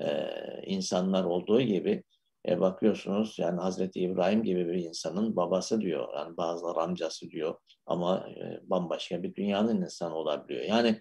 Ee, 0.00 0.62
insanlar 0.66 1.24
olduğu 1.24 1.60
gibi 1.60 2.04
e, 2.48 2.60
bakıyorsunuz 2.60 3.38
yani 3.38 3.60
Hazreti 3.60 4.00
İbrahim 4.00 4.42
gibi 4.42 4.68
bir 4.68 4.74
insanın 4.74 5.36
babası 5.36 5.80
diyor. 5.80 6.08
Yani 6.14 6.36
bazıları 6.36 6.80
amcası 6.80 7.30
diyor 7.30 7.54
ama 7.86 8.28
e, 8.28 8.70
bambaşka 8.70 9.22
bir 9.22 9.34
dünyanın 9.34 9.82
insanı 9.82 10.14
olabiliyor. 10.14 10.64
Yani 10.64 11.00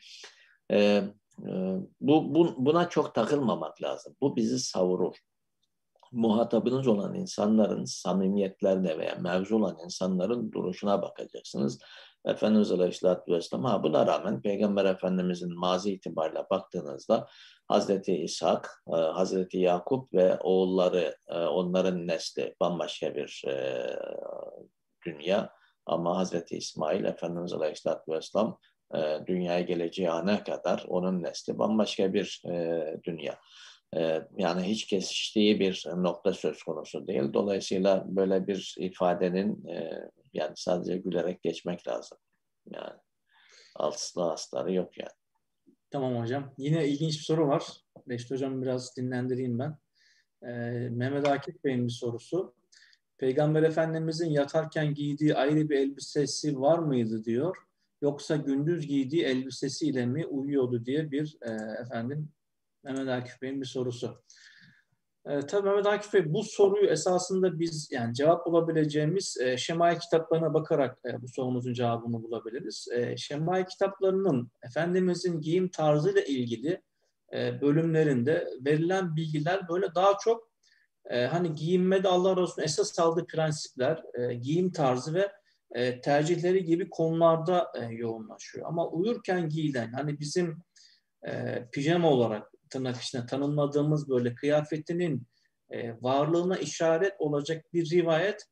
e, 0.71 0.77
e, 1.47 1.81
bu, 2.01 2.35
bu 2.35 2.55
buna 2.57 2.89
çok 2.89 3.15
takılmamak 3.15 3.81
lazım. 3.81 4.15
Bu 4.21 4.35
bizi 4.35 4.59
savurur. 4.59 5.15
Muhatabınız 6.11 6.87
olan 6.87 7.15
insanların 7.15 7.85
samimiyetlerine 7.85 8.97
veya 8.97 9.15
mevzu 9.15 9.55
olan 9.55 9.77
insanların 9.83 10.51
duruşuna 10.51 11.01
bakacaksınız. 11.01 11.79
Efendimiz 12.25 12.71
Aleyhisselatü 12.71 13.33
Vesselam 13.33 13.83
buna 13.83 14.07
rağmen 14.07 14.41
Peygamber 14.41 14.85
Efendimizin 14.85 15.59
mazi 15.59 15.91
itibariyle 15.91 16.43
baktığınızda 16.49 17.27
Hazreti 17.67 18.15
İshak, 18.15 18.83
e, 18.87 18.95
Hazreti 18.95 19.57
Yakup 19.57 20.13
ve 20.13 20.37
oğulları, 20.37 21.17
e, 21.27 21.37
onların 21.39 22.07
nesli 22.07 22.55
bambaşka 22.59 23.15
bir 23.15 23.43
e, 23.47 23.85
dünya. 25.05 25.49
Ama 25.85 26.17
Hazreti 26.17 26.57
İsmail, 26.57 27.05
Efendimiz 27.05 27.53
Aleyhisselatü 27.53 28.11
Vesselam 28.11 28.59
dünyaya 29.27 29.61
geleceği 29.61 30.09
ana 30.09 30.43
kadar 30.43 30.85
onun 30.87 31.23
nesli 31.23 31.57
bambaşka 31.57 32.13
bir 32.13 32.43
dünya. 33.03 33.39
Yani 34.37 34.63
hiç 34.63 34.85
kesiştiği 34.85 35.59
bir 35.59 35.85
nokta 35.95 36.33
söz 36.33 36.63
konusu 36.63 37.07
değil. 37.07 37.33
Dolayısıyla 37.33 38.03
böyle 38.07 38.47
bir 38.47 38.75
ifadenin 38.79 39.65
yani 40.35 40.53
sadece 40.55 40.97
gülerek 40.97 41.41
geçmek 41.43 41.87
lazım. 41.87 42.17
Yani 42.71 42.99
altıslı 43.75 44.31
asları 44.31 44.73
yok 44.73 44.97
yani. 44.97 45.09
Tamam 45.91 46.21
hocam. 46.21 46.53
Yine 46.57 46.87
ilginç 46.87 47.13
bir 47.13 47.23
soru 47.23 47.47
var. 47.47 47.63
Beşte 48.07 48.35
hocam 48.35 48.61
biraz 48.61 48.97
dinlendireyim 48.97 49.59
ben. 49.59 49.77
Ee, 50.43 50.49
Mehmet 50.89 51.27
Akif 51.27 51.63
Bey'in 51.63 51.87
bir 51.87 51.91
sorusu. 51.91 52.55
Peygamber 53.17 53.63
Efendimizin 53.63 54.29
yatarken 54.29 54.93
giydiği 54.93 55.35
ayrı 55.35 55.69
bir 55.69 55.77
elbisesi 55.77 56.59
var 56.59 56.79
mıydı 56.79 57.25
diyor. 57.25 57.57
Yoksa 58.01 58.35
gündüz 58.35 58.87
giydiği 58.87 59.23
elbisesiyle 59.23 60.05
mi 60.05 60.25
uyuyordu 60.25 60.85
diye 60.85 61.11
bir 61.11 61.37
e, 61.41 61.81
efendim 61.81 62.29
Mehmet 62.83 63.07
Akif 63.07 63.41
Bey'in 63.41 63.61
bir 63.61 63.65
sorusu. 63.65 64.23
E, 65.29 65.39
tabii 65.39 65.69
Mehmet 65.69 65.85
Akif 65.85 66.13
Bey 66.13 66.33
bu 66.33 66.43
soruyu 66.43 66.89
esasında 66.89 67.59
biz 67.59 67.91
yani 67.91 68.13
cevap 68.13 68.45
bulabileceğimiz 68.45 69.37
e, 69.41 69.57
Şemai 69.57 69.99
kitaplarına 69.99 70.53
bakarak 70.53 70.99
e, 71.05 71.21
bu 71.21 71.27
sorumuzun 71.27 71.73
cevabını 71.73 72.23
bulabiliriz. 72.23 72.87
E, 72.93 73.17
Şemai 73.17 73.65
kitaplarının 73.65 74.51
Efendimizin 74.63 75.41
giyim 75.41 75.69
tarzıyla 75.69 76.21
ilgili 76.21 76.81
e, 77.33 77.61
bölümlerinde 77.61 78.47
verilen 78.65 79.15
bilgiler 79.15 79.69
böyle 79.69 79.95
daha 79.95 80.17
çok 80.23 80.49
e, 81.09 81.25
hani 81.25 81.55
giyinmede 81.55 82.07
Allah 82.07 82.37
Resulü'nün 82.37 82.65
esas 82.65 82.99
aldığı 82.99 83.27
prensipler, 83.27 84.03
e, 84.13 84.33
giyim 84.33 84.71
tarzı 84.71 85.13
ve 85.13 85.31
e, 85.71 86.01
tercihleri 86.01 86.65
gibi 86.65 86.89
konularda 86.89 87.71
e, 87.81 87.85
yoğunlaşıyor. 87.85 88.67
Ama 88.67 88.87
uyurken 88.87 89.49
giyilen 89.49 89.91
hani 89.93 90.19
bizim 90.19 90.57
e, 91.27 91.63
pijama 91.71 92.09
olarak 92.09 92.54
tırnak 92.75 93.01
içinde 93.01 93.25
tanımladığımız 93.25 94.09
böyle 94.09 94.35
kıyafetinin 94.35 95.27
e, 95.69 96.01
varlığına 96.01 96.57
işaret 96.57 97.13
olacak 97.19 97.65
bir 97.73 97.89
rivayet 97.89 98.45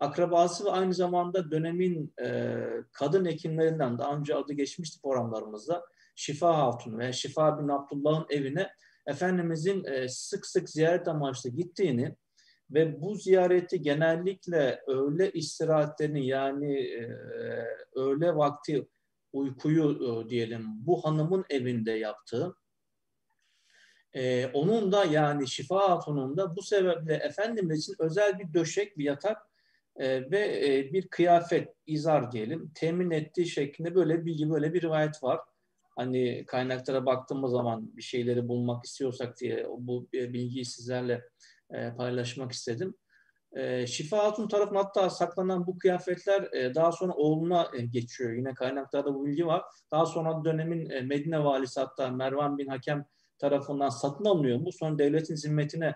akrabası 0.00 0.64
ve 0.64 0.70
aynı 0.70 0.94
zamanda 0.94 1.50
dönemin 1.50 2.14
e, 2.22 2.56
kadın 2.92 3.24
hekimlerinden 3.24 3.98
daha 3.98 4.16
önce 4.16 4.34
adı 4.34 4.52
geçmişti 4.52 5.00
programlarımızda 5.02 5.84
Şifa 6.14 6.58
Hatun 6.58 6.98
ve 6.98 7.12
Şifa 7.12 7.62
bin 7.62 7.68
Abdullah'ın 7.68 8.26
evine 8.30 8.70
Efendimizin 9.06 9.84
e, 9.84 10.08
sık 10.08 10.46
sık 10.46 10.70
ziyaret 10.70 11.08
amaçlı 11.08 11.50
gittiğini 11.50 12.16
ve 12.70 13.00
bu 13.00 13.14
ziyareti 13.14 13.82
genellikle 13.82 14.80
öğle 14.86 15.32
istirahatlerini 15.32 16.26
yani 16.26 16.78
e, 16.80 17.16
öğle 17.96 18.36
vakti 18.36 18.88
uykuyu 19.32 20.22
e, 20.24 20.28
diyelim 20.28 20.66
bu 20.86 21.04
hanımın 21.04 21.44
evinde 21.50 21.92
yaptığı 21.92 22.59
ee, 24.14 24.46
onun 24.46 24.92
da 24.92 25.04
yani 25.04 25.48
Şifa 25.48 25.90
Hatun'un 25.90 26.36
da 26.36 26.56
bu 26.56 26.62
sebeple 26.62 27.14
Efendimiz 27.14 27.78
için 27.78 27.94
özel 27.98 28.38
bir 28.38 28.54
döşek, 28.54 28.98
bir 28.98 29.04
yatak 29.04 29.50
e, 29.96 30.30
ve 30.30 30.66
e, 30.66 30.92
bir 30.92 31.08
kıyafet, 31.08 31.74
izar 31.86 32.32
diyelim 32.32 32.70
temin 32.74 33.10
ettiği 33.10 33.46
şeklinde 33.46 33.94
böyle 33.94 34.26
bilgi, 34.26 34.50
böyle 34.50 34.74
bir 34.74 34.82
rivayet 34.82 35.22
var. 35.22 35.40
Hani 35.96 36.44
kaynaklara 36.46 37.06
baktığımız 37.06 37.50
zaman 37.50 37.96
bir 37.96 38.02
şeyleri 38.02 38.48
bulmak 38.48 38.84
istiyorsak 38.84 39.40
diye 39.40 39.66
bu 39.78 40.08
bilgiyi 40.12 40.64
sizlerle 40.64 41.24
e, 41.70 41.94
paylaşmak 41.96 42.52
istedim. 42.52 42.94
E, 43.52 43.86
Şifa 43.86 44.24
Hatun 44.24 44.48
tarafından 44.48 44.82
hatta 44.82 45.10
saklanan 45.10 45.66
bu 45.66 45.78
kıyafetler 45.78 46.52
e, 46.52 46.74
daha 46.74 46.92
sonra 46.92 47.12
oğluna 47.12 47.70
e, 47.76 47.82
geçiyor. 47.82 48.32
Yine 48.32 48.54
kaynaklarda 48.54 49.14
bu 49.14 49.26
bilgi 49.26 49.46
var. 49.46 49.62
Daha 49.90 50.06
sonra 50.06 50.44
dönemin 50.44 50.90
e, 50.90 51.00
Medine 51.00 51.44
valisi 51.44 51.80
hatta 51.80 52.10
Mervan 52.10 52.58
bin 52.58 52.66
Hakem 52.66 53.06
tarafından 53.40 53.88
satın 53.88 54.24
alınıyor 54.24 54.64
bu. 54.64 54.72
Sonra 54.72 54.98
devletin 54.98 55.34
zimmetine 55.34 55.94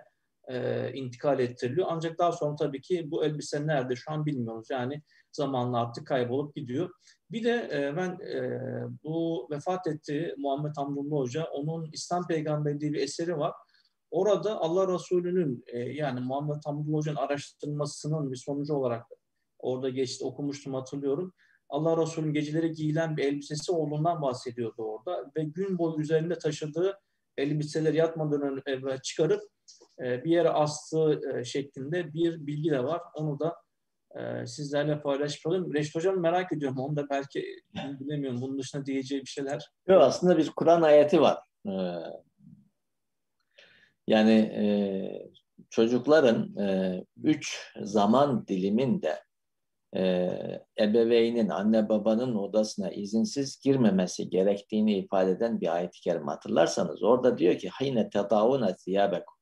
e, 0.49 0.93
intikal 0.93 1.41
ettiriliyor. 1.41 1.87
Ancak 1.91 2.19
daha 2.19 2.33
sonra 2.33 2.57
tabii 2.57 2.81
ki 2.81 3.11
bu 3.11 3.25
elbise 3.25 3.67
nerede 3.67 3.97
şu 3.97 4.13
an 4.13 4.27
bilmiyoruz. 4.27 4.67
Yani 4.71 5.03
zamanla 5.33 5.81
artık 5.81 6.07
kaybolup 6.07 6.55
gidiyor. 6.55 6.91
Bir 7.31 7.45
de 7.45 7.69
e, 7.73 7.97
ben 7.97 8.11
e, 8.11 8.61
bu 9.05 9.49
vefat 9.51 9.87
ettiği 9.87 10.35
Muhammed 10.39 10.77
Hamdullah 10.77 11.19
Hoca, 11.19 11.45
onun 11.45 11.91
İslam 11.93 12.27
Peygamberi 12.27 12.81
diye 12.81 12.93
bir 12.93 13.01
eseri 13.01 13.39
var. 13.39 13.53
Orada 14.11 14.61
Allah 14.61 14.95
Resulü'nün 14.95 15.65
e, 15.67 15.79
yani 15.79 16.21
Muhammed 16.21 16.63
Hamdullah 16.65 16.99
Hoca'nın 16.99 17.17
araştırmasının 17.17 18.33
bir 18.33 18.37
sonucu 18.37 18.75
olarak 18.75 19.07
orada 19.59 19.89
geçti 19.89 20.25
okumuştum 20.25 20.75
hatırlıyorum. 20.75 21.33
Allah 21.69 22.03
Resulü'nün 22.03 22.33
geceleri 22.33 22.73
giyilen 22.73 23.17
bir 23.17 23.25
elbisesi 23.25 23.73
olduğundan 23.73 24.23
bahsediyordu 24.23 24.83
orada 24.83 25.31
ve 25.37 25.45
gün 25.45 25.79
boyu 25.79 26.01
üzerinde 26.01 26.39
taşıdığı 26.39 26.99
elbiseleri 27.39 27.97
yatmadan 27.97 28.63
evvel 28.67 29.01
çıkarıp 29.01 29.43
e, 30.03 30.25
bir 30.25 30.31
yere 30.31 30.49
astığı 30.49 31.21
e, 31.35 31.45
şeklinde 31.45 32.13
bir 32.13 32.47
bilgi 32.47 32.71
de 32.71 32.85
var. 32.85 33.01
Onu 33.15 33.41
da 33.41 33.57
e, 34.21 34.47
sizlerle 34.47 35.01
paylaşmış 35.01 35.47
olayım. 35.47 35.75
Reşit 35.75 35.95
Hocam 35.95 36.21
merak 36.21 36.53
ediyorum. 36.53 36.79
Onu 36.79 36.97
da 36.97 37.11
belki 37.11 37.45
bilemiyorum. 37.75 38.41
Bunun 38.41 38.59
dışında 38.59 38.87
diyeceği 38.87 39.21
bir 39.21 39.27
şeyler. 39.27 39.71
Yok 39.89 40.03
aslında 40.03 40.39
bir 40.39 40.51
Kur'an 40.51 40.83
ayeti 40.83 41.21
var. 41.21 41.39
yani 44.07 44.51
çocukların 45.71 46.55
üç 47.23 47.73
zaman 47.83 48.47
diliminde 48.47 49.23
ebeveynin, 50.79 51.49
anne 51.49 51.89
babanın 51.89 52.35
odasına 52.35 52.91
izinsiz 52.91 53.61
girmemesi 53.61 54.31
gerektiğini 54.31 54.99
ifade 54.99 55.31
eden 55.31 55.61
bir 55.61 55.75
ayet-i 55.75 56.01
kerime 56.01 56.27
hatırlarsanız 56.27 57.03
orada 57.03 57.39
diyor 57.39 57.59
ki 57.59 57.69
hayne 57.69 58.11
tedavuna 58.11 58.73
ziyabekum 58.73 59.35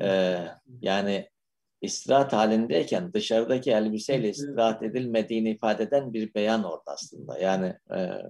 ee, 0.00 0.48
yani 0.80 1.28
istirahat 1.80 2.32
halindeyken 2.32 3.12
dışarıdaki 3.12 3.70
elbiseyle 3.70 4.28
istirahat 4.28 4.82
edilmediğini 4.82 5.50
ifade 5.50 5.82
eden 5.82 6.12
bir 6.12 6.34
beyan 6.34 6.64
orada 6.64 6.92
aslında. 6.92 7.38
Yani 7.38 7.76
e, 7.96 8.22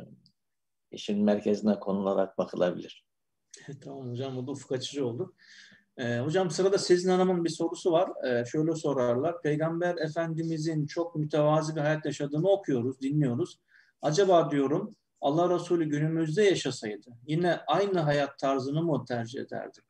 işin 0.91 1.25
merkezine 1.25 1.81
konularak 1.81 2.39
bakılabilir. 2.39 3.07
tamam 3.85 4.11
hocam 4.11 4.37
bu 4.37 4.47
da 4.47 4.51
ufuk 4.51 4.73
açıcı 4.73 5.07
oldu. 5.07 5.35
Ee, 5.99 6.19
hocam 6.19 6.51
sırada 6.51 6.79
Sezin 6.79 7.11
Hanım'ın 7.11 7.45
bir 7.45 7.51
sorusu 7.51 7.93
var. 7.93 8.11
Ee, 8.27 8.45
şöyle 8.45 8.75
sorarlar. 8.75 9.43
Peygamber 9.43 9.97
Efendimizin 9.97 10.87
çok 10.87 11.17
mütevazi 11.17 11.77
bir 11.77 11.81
hayat 11.81 12.07
yaşadığını 12.07 12.49
okuyoruz, 12.49 13.01
dinliyoruz. 13.01 13.61
Acaba 14.03 14.51
diyorum 14.51 14.97
Allah 15.21 15.55
Resulü 15.55 15.85
günümüzde 15.85 16.43
yaşasaydı 16.43 17.11
yine 17.27 17.61
aynı 17.67 18.01
hayat 18.01 18.39
tarzını 18.39 18.83
mı 18.83 19.05
tercih 19.09 19.41
ederdi? 19.41 19.81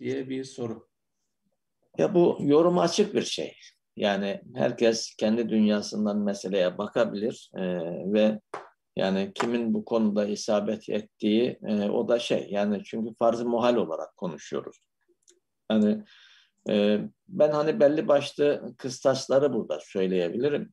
diye 0.00 0.28
bir 0.28 0.44
soru. 0.44 0.88
Ya 1.98 2.14
bu 2.14 2.38
yorum 2.40 2.78
açık 2.78 3.14
bir 3.14 3.22
şey. 3.22 3.56
Yani 3.96 4.42
herkes 4.54 5.16
kendi 5.16 5.48
dünyasından 5.48 6.18
meseleye 6.18 6.78
bakabilir 6.78 7.50
e, 7.54 7.62
ve 8.12 8.40
yani 8.96 9.32
kimin 9.34 9.74
bu 9.74 9.84
konuda 9.84 10.26
isabet 10.26 10.88
ettiği 10.88 11.58
e, 11.66 11.90
o 11.90 12.08
da 12.08 12.18
şey 12.18 12.46
yani 12.50 12.82
çünkü 12.84 13.14
farz-ı 13.18 13.44
muhal 13.44 13.76
olarak 13.76 14.16
konuşuyoruz. 14.16 14.80
Yani 15.70 16.04
e, 16.68 17.00
ben 17.28 17.50
hani 17.50 17.80
belli 17.80 18.08
başlı 18.08 18.74
kıstasları 18.78 19.52
burada 19.52 19.78
söyleyebilirim. 19.82 20.72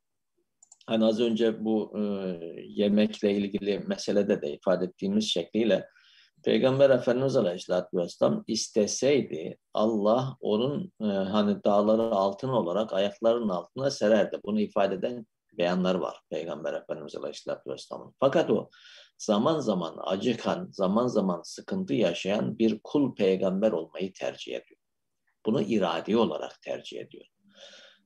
Hani 0.88 1.06
az 1.06 1.20
önce 1.20 1.66
bu 1.66 1.94
e, 1.98 2.02
yemekle 2.66 3.32
ilgili 3.32 3.80
meselede 3.80 4.42
de 4.42 4.54
ifade 4.54 4.86
ettiğimiz 4.86 5.26
şekliyle 5.26 5.88
Peygamber 6.44 6.90
Efendimiz 6.90 7.36
Aleyhisselatü 7.36 7.98
Vesselam 7.98 8.44
isteseydi 8.48 9.58
Allah 9.74 10.38
onun 10.40 10.92
e, 11.02 11.06
hani 11.06 11.64
dağları 11.64 12.02
altın 12.02 12.50
olarak 12.50 12.94
ayaklarının 12.94 13.50
altına 13.50 13.92
sererdi. 13.92 14.40
Bunu 14.46 14.60
ifade 14.60 14.96
eden 14.96 15.26
beyanlar 15.58 15.96
var 15.96 16.22
Peygamber 16.30 16.74
Efendimiz 16.74 17.16
Aleyhisselatü 17.16 17.72
Vesselam'ın. 17.72 18.14
Fakat 18.20 18.50
o 18.50 18.70
zaman 19.18 19.60
zaman 19.60 19.96
acıkan, 20.04 20.70
zaman 20.72 21.08
zaman 21.08 21.42
sıkıntı 21.44 21.94
yaşayan 21.94 22.60
bir 22.60 22.80
kul 22.84 23.16
peygamber 23.16 23.72
olmayı 23.72 24.14
tercih 24.14 24.56
ediyor. 24.56 24.79
Bunu 25.46 25.62
iradi 25.62 26.18
olarak 26.18 26.62
tercih 26.62 27.00
ediyor. 27.00 27.26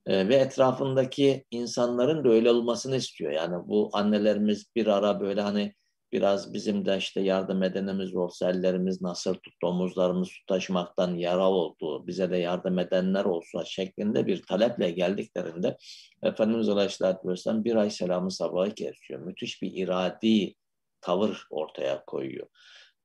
E, 0.05 0.27
ve 0.29 0.35
etrafındaki 0.35 1.45
insanların 1.51 2.23
da 2.23 2.29
öyle 2.29 2.51
olmasını 2.51 2.95
istiyor. 2.95 3.31
Yani 3.31 3.67
bu 3.67 3.89
annelerimiz 3.93 4.65
bir 4.75 4.87
ara 4.87 5.19
böyle 5.19 5.41
hani 5.41 5.73
biraz 6.13 6.53
bizim 6.53 6.85
de 6.85 6.97
işte 6.97 7.21
yardım 7.21 7.63
edenimiz 7.63 8.15
olsa 8.15 8.49
ellerimiz 8.49 9.01
nasıl 9.01 9.33
tuttu, 9.33 9.67
omuzlarımız 9.67 10.29
taşımaktan 10.47 11.15
yara 11.15 11.49
oldu, 11.49 12.07
bize 12.07 12.31
de 12.31 12.37
yardım 12.37 12.79
edenler 12.79 13.25
olsa 13.25 13.65
şeklinde 13.65 14.27
bir 14.27 14.41
taleple 14.41 14.91
geldiklerinde 14.91 15.77
Efendimiz 16.23 16.69
Aleyhisselatü 16.69 17.29
Vesselam 17.29 17.63
bir 17.63 17.75
ay 17.75 17.89
selamı 17.89 18.31
sabahı 18.31 18.75
kesiyor. 18.75 19.19
Müthiş 19.19 19.61
bir 19.61 19.71
iradi 19.73 20.55
tavır 21.01 21.47
ortaya 21.49 22.05
koyuyor. 22.05 22.47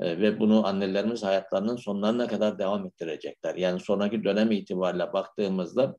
E, 0.00 0.20
ve 0.20 0.40
bunu 0.40 0.66
annelerimiz 0.66 1.22
hayatlarının 1.22 1.76
sonlarına 1.76 2.28
kadar 2.28 2.58
devam 2.58 2.86
ettirecekler. 2.86 3.54
Yani 3.54 3.80
sonraki 3.80 4.24
dönem 4.24 4.50
itibariyle 4.50 5.12
baktığımızda 5.12 5.96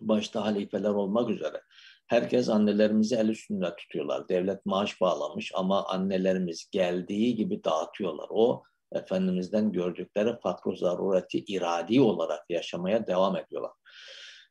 başta 0.00 0.44
halifeler 0.44 0.90
olmak 0.90 1.30
üzere 1.30 1.62
Herkes 2.10 2.48
annelerimizi 2.48 3.16
el 3.16 3.28
üstünde 3.28 3.76
tutuyorlar. 3.76 4.28
Devlet 4.28 4.66
maaş 4.66 5.00
bağlamış 5.00 5.52
ama 5.54 5.86
annelerimiz 5.86 6.68
geldiği 6.70 7.36
gibi 7.36 7.64
dağıtıyorlar. 7.64 8.26
O 8.30 8.62
Efendimiz'den 8.92 9.72
gördükleri 9.72 10.36
fakru 10.42 10.76
zarureti 10.76 11.38
iradi 11.38 12.00
olarak 12.00 12.44
yaşamaya 12.48 13.06
devam 13.06 13.36
ediyorlar. 13.36 13.72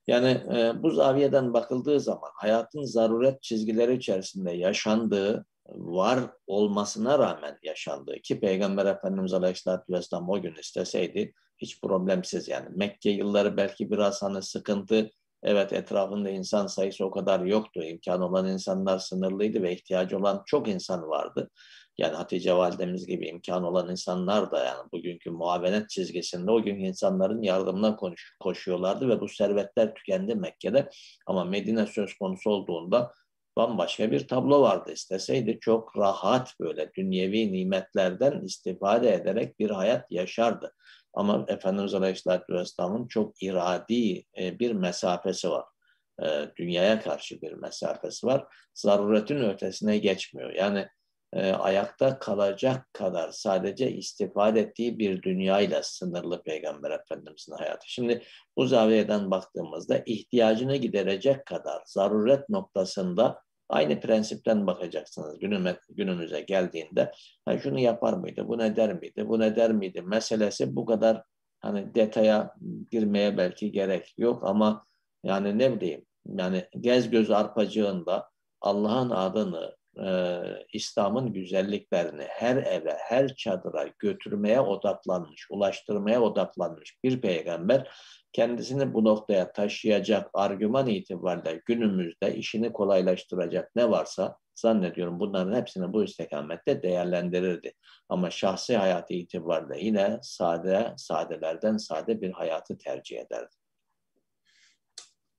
Yani 0.08 0.28
e, 0.28 0.84
bu 0.84 0.92
zaviyeden 0.92 1.54
bakıldığı 1.54 2.00
zaman 2.00 2.32
hayatın 2.36 2.84
zaruret 2.84 3.44
çizgileri 3.44 3.96
içerisinde 3.96 4.52
yaşandığı, 4.52 5.46
var 5.67 6.19
olmasına 6.48 7.19
rağmen 7.19 7.58
yaşandığı 7.63 8.19
ki 8.19 8.39
Peygamber 8.39 8.86
Efendimiz 8.86 9.34
Aleyhisselatü 9.34 9.93
Vesselam 9.93 10.30
o 10.30 10.41
gün 10.41 10.56
isteseydi 10.56 11.34
hiç 11.58 11.82
problemsiz 11.82 12.48
yani 12.48 12.67
Mekke 12.76 13.10
yılları 13.10 13.58
belki 13.58 13.91
biraz 13.91 14.22
hani 14.22 14.41
sıkıntı 14.41 15.10
Evet 15.43 15.74
etrafında 15.74 16.30
insan 16.30 16.67
sayısı 16.67 17.06
o 17.06 17.12
kadar 17.12 17.39
yoktu. 17.39 17.84
İmkan 17.84 18.22
olan 18.22 18.48
insanlar 18.48 19.00
sınırlıydı 19.00 19.62
ve 19.63 19.74
ihtiyacı 19.74 20.17
olan 20.17 20.43
çok 20.45 20.67
insan 20.67 21.10
vardı. 21.10 21.50
Yani 21.98 22.15
Hatice 22.15 22.54
Validemiz 22.54 23.08
gibi 23.08 23.28
imkan 23.28 23.63
olan 23.63 23.91
insanlar 23.91 24.52
da 24.52 24.65
yani 24.65 24.91
bugünkü 24.91 25.32
muavenet 25.32 25.89
çizgisinde 25.89 26.52
o 26.52 26.63
gün 26.63 26.80
insanların 26.80 27.41
yardımına 27.41 27.98
koşuyorlardı 28.39 29.10
ve 29.10 29.19
bu 29.22 29.28
servetler 29.28 29.95
tükendi 29.95 30.36
Mekke'de. 30.36 30.89
Ama 31.28 31.45
Medine 31.45 31.86
söz 31.86 32.13
konusu 32.13 32.50
olduğunda 32.50 33.12
bambaşka 33.60 34.12
bir 34.12 34.28
tablo 34.28 34.62
vardı. 34.62 34.91
İsteseydi 34.91 35.58
çok 35.62 35.98
rahat 35.98 36.60
böyle 36.60 36.93
dünyevi 36.93 37.54
nimetlerden 37.54 38.41
istifade 38.41 39.13
ederek 39.13 39.60
bir 39.60 39.69
hayat 39.69 40.12
yaşardı. 40.12 40.74
Ama 41.13 41.45
Efendimiz 41.48 41.93
Aleyhisselatü 41.93 42.54
Vesselam'ın 42.54 43.08
çok 43.08 43.43
iradi 43.43 44.24
e, 44.39 44.60
bir 44.60 44.72
mesafesi 44.72 45.50
var. 45.50 45.65
E, 46.24 46.26
dünyaya 46.58 47.02
karşı 47.02 47.41
bir 47.41 47.54
mesafesi 47.54 48.28
var. 48.28 48.45
Zaruretin 48.74 49.50
ötesine 49.50 49.98
geçmiyor. 49.98 50.54
Yani 50.54 50.88
e, 51.34 51.52
ayakta 51.52 52.19
kalacak 52.19 52.93
kadar 52.93 53.32
sadece 53.32 53.91
istifade 53.91 54.60
ettiği 54.60 55.00
bir 55.00 55.21
dünyayla 55.21 55.84
sınırlı 55.84 56.44
Peygamber 56.44 56.92
Efendimiz'in 56.92 57.54
hayatı. 57.54 57.92
Şimdi 57.92 58.23
bu 58.58 58.65
zaviyeden 58.65 59.31
baktığımızda 59.31 60.04
ihtiyacını 60.06 60.75
giderecek 60.75 61.46
kadar 61.46 61.81
zaruret 61.86 62.50
noktasında 62.50 63.42
Aynı 63.70 64.00
prensipten 64.00 64.67
bakacaksınız. 64.67 65.40
Günüme, 65.40 65.80
günümüze 65.90 66.42
geldiğinde. 66.42 67.12
Ha, 67.46 67.60
şunu 67.60 67.80
yapar 67.80 68.13
mıydı, 68.13 68.48
bu 68.48 68.58
ne 68.58 68.76
der 68.76 68.94
miydi, 68.94 69.28
bu 69.28 69.40
ne 69.40 69.56
der 69.56 69.72
miydi? 69.72 70.02
meselesi 70.02 70.76
bu 70.76 70.86
kadar 70.86 71.24
hani 71.60 71.96
detaya 71.96 72.56
girmeye 72.92 73.38
belki 73.38 73.72
gerek 73.72 74.13
yok 74.17 74.44
ama 74.44 74.86
yani 75.24 75.58
ne 75.58 75.76
bileyim 75.76 76.06
yani 76.26 76.65
gez 76.80 77.10
göz 77.10 77.32
arpacığında 77.32 78.30
Allah'ın 78.62 79.10
adını, 79.10 79.76
e, 80.06 80.40
İslam'ın 80.74 81.34
güzelliklerini 81.34 82.24
her 82.24 82.56
eve, 82.56 82.98
her 83.00 83.36
çadıra 83.36 83.88
götürmeye 84.00 84.62
odaklanmış, 84.62 85.48
ulaştırmaya 85.52 86.22
odaklanmış 86.22 86.98
bir 87.04 87.22
peygamber 87.22 87.92
kendisini 88.34 88.94
bu 88.94 89.04
noktaya 89.04 89.52
taşıyacak 89.52 90.30
argüman 90.34 90.88
itibariyle 90.88 91.62
günümüzde 91.65 92.36
işini 92.36 92.73
kolaylaştıracak 92.73 93.75
ne 93.75 93.90
varsa 93.90 94.38
zannediyorum 94.56 95.19
bunların 95.19 95.56
hepsini 95.56 95.94
bu 95.94 96.04
istikamette 96.04 96.84
değerlendirirdi. 96.84 97.73
Ama 98.10 98.30
şahsi 98.30 98.77
hayatı 98.77 99.13
itibariyle 99.13 99.86
yine 99.86 100.19
sade, 100.21 100.94
sadelerden 100.98 101.77
sade 101.77 102.21
bir 102.21 102.32
hayatı 102.32 102.77
tercih 102.77 103.19
ederdi. 103.19 103.56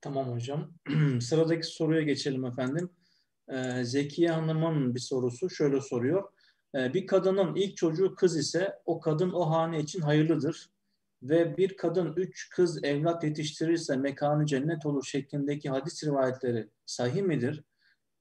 Tamam 0.01 0.31
hocam. 0.31 0.73
Sıradaki 1.21 1.67
soruya 1.67 2.01
geçelim 2.01 2.45
efendim. 2.45 2.89
Ee, 3.49 3.83
Zekiye 3.83 4.29
Hanım'ın 4.29 4.95
bir 4.95 4.99
sorusu 4.99 5.49
şöyle 5.49 5.81
soruyor. 5.81 6.31
Ee, 6.75 6.93
bir 6.93 7.07
kadının 7.07 7.55
ilk 7.55 7.77
çocuğu 7.77 8.15
kız 8.15 8.37
ise 8.37 8.79
o 8.85 8.99
kadın 8.99 9.31
o 9.31 9.49
hane 9.49 9.79
için 9.79 10.01
hayırlıdır. 10.01 10.69
Ve 11.23 11.57
bir 11.57 11.77
kadın 11.77 12.13
üç 12.15 12.49
kız 12.49 12.83
evlat 12.83 13.23
yetiştirirse 13.23 13.97
mekanı 13.97 14.45
cennet 14.45 14.85
olur 14.85 15.03
şeklindeki 15.03 15.69
hadis 15.69 16.03
rivayetleri 16.03 16.69
sahih 16.85 17.21
midir? 17.21 17.63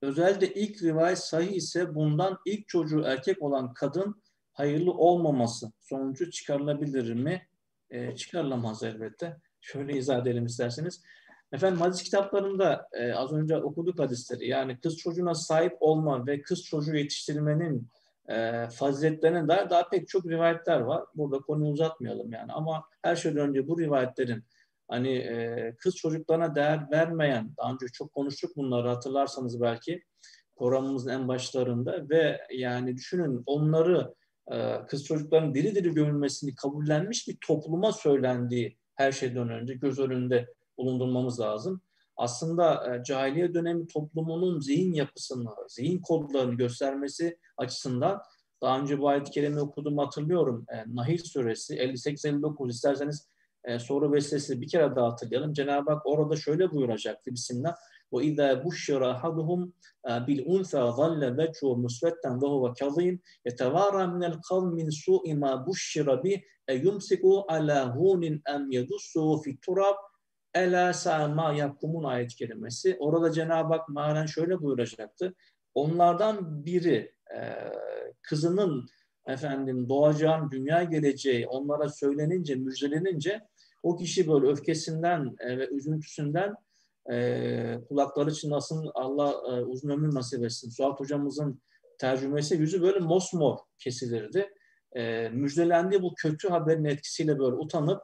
Özellikle 0.02 0.54
ilk 0.54 0.82
rivayet 0.82 1.18
sahih 1.18 1.52
ise 1.52 1.94
bundan 1.94 2.38
ilk 2.46 2.68
çocuğu 2.68 3.02
erkek 3.02 3.42
olan 3.42 3.74
kadın 3.74 4.22
hayırlı 4.52 4.92
olmaması 4.92 5.72
sonucu 5.80 6.30
çıkarılabilir 6.30 7.14
mi? 7.14 7.46
E, 7.90 8.16
çıkarılamaz 8.16 8.82
elbette. 8.82 9.36
Şöyle 9.60 9.98
izah 9.98 10.22
edelim 10.22 10.46
isterseniz. 10.46 11.02
Efendim 11.52 11.80
hadis 11.80 12.02
kitaplarında 12.02 12.88
e, 12.92 13.12
az 13.12 13.32
önce 13.32 13.56
okuduk 13.56 13.98
hadisleri. 13.98 14.48
Yani 14.48 14.80
kız 14.80 14.96
çocuğuna 14.96 15.34
sahip 15.34 15.76
olma 15.80 16.26
ve 16.26 16.42
kız 16.42 16.64
çocuğu 16.64 16.96
yetiştirmenin 16.96 17.88
e, 18.30 18.68
faziletlerine 18.70 19.48
dair 19.48 19.70
daha 19.70 19.88
pek 19.88 20.08
çok 20.08 20.26
rivayetler 20.26 20.80
var. 20.80 21.04
Burada 21.14 21.38
konuyu 21.38 21.72
uzatmayalım 21.72 22.32
yani. 22.32 22.52
Ama 22.52 22.84
her 23.02 23.16
şeyden 23.16 23.48
önce 23.48 23.68
bu 23.68 23.80
rivayetlerin 23.80 24.44
hani 24.88 25.12
e, 25.12 25.74
kız 25.78 25.96
çocuklarına 25.96 26.54
değer 26.54 26.90
vermeyen, 26.90 27.54
daha 27.58 27.72
önce 27.72 27.86
çok 27.92 28.12
konuştuk 28.12 28.56
bunları 28.56 28.88
hatırlarsanız 28.88 29.60
belki 29.60 30.02
programımızın 30.56 31.10
en 31.10 31.28
başlarında 31.28 32.08
ve 32.10 32.40
yani 32.52 32.96
düşünün 32.96 33.42
onları 33.46 34.14
e, 34.52 34.86
kız 34.88 35.04
çocukların 35.04 35.54
diri 35.54 35.74
diri 35.74 35.94
gömülmesini 35.94 36.54
kabullenmiş 36.54 37.28
bir 37.28 37.38
topluma 37.46 37.92
söylendiği 37.92 38.78
her 38.94 39.12
şeyden 39.12 39.48
önce 39.48 39.74
göz 39.74 39.98
önünde 39.98 40.46
bulundurmamız 40.78 41.40
lazım 41.40 41.82
Aslında 42.19 42.95
e, 42.95 43.03
cahiliye 43.03 43.53
dönemi 43.53 43.87
toplumunun 43.87 44.59
zihin 44.59 44.93
yapısını, 44.93 45.49
zihin 45.67 46.01
kodlarını 46.01 46.55
göstermesi 46.55 47.37
açısından 47.57 48.21
daha 48.61 48.79
önce 48.79 48.99
bu 48.99 49.09
ayet-i 49.09 49.31
kerime 49.31 49.61
okuduğumu 49.61 50.01
hatırlıyorum. 50.01 50.65
E, 50.69 50.95
Nahil 50.95 51.17
suresi 51.17 51.75
58-59 51.75 52.69
isterseniz 52.69 53.29
e, 53.63 53.79
soru 53.79 54.11
vesilesi 54.11 54.61
bir 54.61 54.67
kere 54.67 54.95
daha 54.95 55.11
hatırlayalım. 55.11 55.53
Cenab-ı 55.53 55.91
Hak 55.91 56.01
orada 56.05 56.35
şöyle 56.35 56.71
buyuracaktı 56.71 57.31
Bismillah. 57.31 57.75
وَاِذَا 58.13 58.47
بُشِّرَ 58.63 59.01
أَحَدُهُمْ 59.15 59.61
بِالْاُنْثَى 60.25 60.81
ظَلَّ 60.99 61.21
وَجْهُ 61.39 61.67
مُسْوَدًّا 61.85 62.31
وَهُوَ 62.41 62.63
كَظِيمٌ 62.81 63.15
يَتَوَارَى 63.47 64.03
مِنَ 64.13 64.23
الْقَوْمِ 64.31 64.65
مِنْ 64.79 64.87
سُوءِ 64.89 65.25
مَا 65.43 65.51
بُشِّرَ 65.65 66.07
بِهِ 66.23 66.37
اَيُمْسِكُ 66.73 67.23
عَلَى 67.49 67.79
هُونٍ 67.97 68.23
اَمْ 68.55 68.63
يَدُسُّهُ 68.77 69.27
فِي 69.43 69.49
التُّرَابِ 69.55 69.97
Ela 70.54 70.92
sa'ma 70.92 71.52
yapkumun 71.52 72.04
ayet 72.04 72.34
kelimesi. 72.34 72.96
Orada 73.00 73.32
Cenab-ı 73.32 73.74
Hak 73.74 73.88
maren 73.88 74.26
şöyle 74.26 74.62
buyuracaktı. 74.62 75.34
Onlardan 75.74 76.64
biri 76.64 77.14
e, 77.36 77.40
kızının 78.22 78.86
efendim 79.26 79.88
doğacağın 79.88 80.50
dünya 80.50 80.82
geleceği 80.82 81.46
onlara 81.46 81.88
söylenince, 81.88 82.54
müjdelenince 82.54 83.40
o 83.82 83.96
kişi 83.96 84.28
böyle 84.28 84.46
öfkesinden 84.46 85.36
e, 85.40 85.58
ve 85.58 85.68
üzüntüsünden 85.68 86.54
e, 87.12 87.80
kulakları 87.88 88.34
çınlasın 88.34 88.90
Allah 88.94 89.30
e, 89.30 89.64
uzun 89.64 89.90
ömür 89.90 90.14
nasip 90.14 90.44
etsin. 90.44 90.70
Suat 90.70 91.00
hocamızın 91.00 91.62
tercümesi 91.98 92.54
yüzü 92.54 92.82
böyle 92.82 92.98
mosmor 92.98 93.58
kesilirdi. 93.78 94.50
E, 94.96 95.28
müjdelendiği 95.28 96.02
bu 96.02 96.14
kötü 96.14 96.48
haberin 96.48 96.84
etkisiyle 96.84 97.38
böyle 97.38 97.56
utanıp 97.56 98.02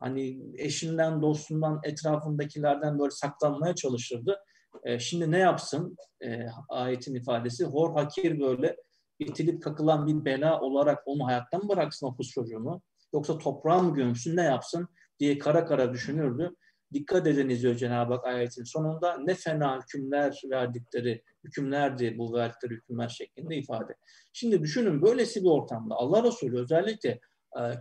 hani 0.00 0.38
eşinden, 0.56 1.22
dostundan, 1.22 1.80
etrafındakilerden 1.84 2.98
böyle 2.98 3.10
saklanmaya 3.10 3.74
çalışırdı. 3.74 4.38
E, 4.84 4.98
şimdi 4.98 5.30
ne 5.30 5.38
yapsın? 5.38 5.96
E, 6.24 6.46
ayetin 6.68 7.14
ifadesi 7.14 7.64
hor 7.64 7.92
hakir 7.92 8.40
böyle 8.40 8.76
itilip 9.18 9.62
kakılan 9.62 10.06
bir 10.06 10.24
bela 10.24 10.60
olarak 10.60 11.02
onu 11.06 11.26
hayattan 11.26 11.68
bıraksın 11.68 12.06
o 12.06 12.16
kız 12.16 12.28
çocuğunu. 12.28 12.82
Yoksa 13.14 13.38
toprağa 13.38 13.78
mı 13.78 13.94
gömsün 13.94 14.36
ne 14.36 14.42
yapsın 14.42 14.88
diye 15.20 15.38
kara 15.38 15.64
kara 15.64 15.92
düşünürdü. 15.92 16.54
Dikkat 16.92 17.26
ediniz 17.26 17.62
diyor 17.62 17.74
Cenab-ı 17.74 18.14
Hak 18.14 18.26
ayetin 18.26 18.64
sonunda 18.64 19.18
ne 19.18 19.34
fena 19.34 19.80
hükümler 19.82 20.40
verdikleri 20.50 21.22
hükümlerdi 21.44 22.18
bu 22.18 22.32
verdikleri 22.32 22.74
hükümler 22.74 23.08
şeklinde 23.08 23.56
ifade. 23.56 23.94
Şimdi 24.32 24.62
düşünün 24.62 25.02
böylesi 25.02 25.40
bir 25.42 25.48
ortamda 25.48 25.94
Allah 25.94 26.24
Resulü 26.24 26.60
özellikle 26.60 27.20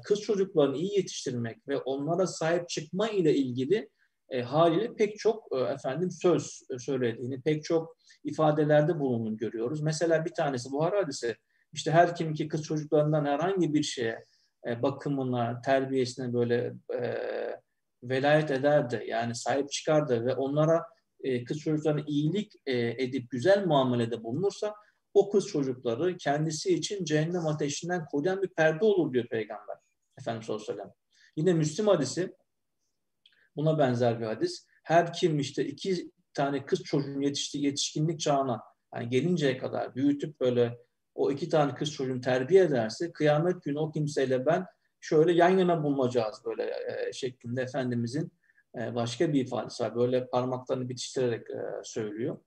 kız 0.04 0.22
çocuklarını 0.22 0.78
iyi 0.78 0.98
yetiştirmek 0.98 1.68
ve 1.68 1.78
onlara 1.78 2.28
sahip 2.28 2.70
çıkma 2.70 3.10
ile 3.10 3.36
ilgili 3.36 3.90
e, 4.30 4.42
haliyle 4.42 4.94
pek 4.96 5.20
çok 5.20 5.48
e, 5.52 5.60
efendim 5.60 6.12
söz 6.12 6.62
söylediğini, 6.80 7.42
pek 7.42 7.64
çok 7.64 7.98
ifadelerde 8.24 9.00
bulunduğunu 9.00 9.38
görüyoruz. 9.38 9.82
Mesela 9.82 10.26
bir 10.26 10.34
tanesi 10.34 10.72
Buhara 10.72 10.98
hadisi 10.98 11.36
işte 11.74 11.92
her 11.92 12.16
kim 12.16 12.34
ki 12.34 12.48
kız 12.48 12.64
çocuklarından 12.64 13.26
herhangi 13.26 13.74
bir 13.74 13.84
şeye 13.84 14.26
e, 14.68 14.82
bakımına, 14.82 15.62
terbiyesine 15.62 16.34
böyle 16.34 16.74
e, 16.94 17.18
velayet 18.04 18.52
ederdi. 18.52 19.04
Yani 19.08 19.36
sahip 19.36 19.72
çıkardı 19.72 20.26
ve 20.26 20.36
onlara 20.36 20.84
e, 21.24 21.44
kız 21.44 21.60
çocuklarına 21.60 22.04
iyilik 22.08 22.52
e, 22.66 23.04
edip 23.04 23.32
güzel 23.32 23.66
muamelede 23.66 24.24
bulunursa 24.24 24.74
o 25.16 25.30
kız 25.30 25.48
çocukları 25.48 26.18
kendisi 26.18 26.74
için 26.74 27.06
cehennem 27.06 27.48
ateşinden 27.48 28.06
koruyan 28.06 28.42
bir 28.42 28.48
perde 28.48 28.86
olur 28.86 29.14
diyor 29.14 29.28
Peygamber. 29.28 29.76
Efendimiz 30.20 30.46
sallallahu. 30.46 30.94
Yine 31.36 31.54
Müslim 31.54 31.88
hadisi 31.88 32.36
buna 33.56 33.80
benzer 33.80 34.20
bir 34.20 34.26
hadis. 34.26 34.68
Her 34.84 35.14
kim 35.14 35.40
işte 35.40 35.66
iki 35.66 36.12
tane 36.34 36.66
kız 36.66 36.84
çocuğun 36.84 37.22
yetişti 37.22 37.58
yetişkinlik 37.58 38.20
çağına 38.20 38.62
yani 38.96 39.10
gelinceye 39.10 39.58
kadar 39.58 39.96
büyütüp 39.96 40.40
böyle 40.40 40.78
o 41.16 41.32
iki 41.32 41.50
tane 41.50 41.76
kız 41.76 41.92
çocuğunu 41.92 42.22
terbiye 42.22 42.64
ederse 42.64 43.12
kıyamet 43.12 43.64
günü 43.64 43.80
o 43.80 43.92
kimseyle 43.92 44.46
ben 44.46 44.66
şöyle 45.00 45.32
yan 45.32 45.58
yana 45.58 45.84
bulunacağız 45.84 46.42
böyle 46.46 46.64
e, 46.64 47.14
şeklinde 47.14 47.62
Efendimizin 47.62 48.32
e, 48.78 48.96
başka 48.96 49.34
bir 49.34 49.42
ifadesi 49.42 49.84
var. 49.84 49.96
Böyle 49.96 50.28
parmaklarını 50.28 50.90
bitiştirerek 50.90 51.50
e, 51.50 51.62
söylüyor. 51.84 52.38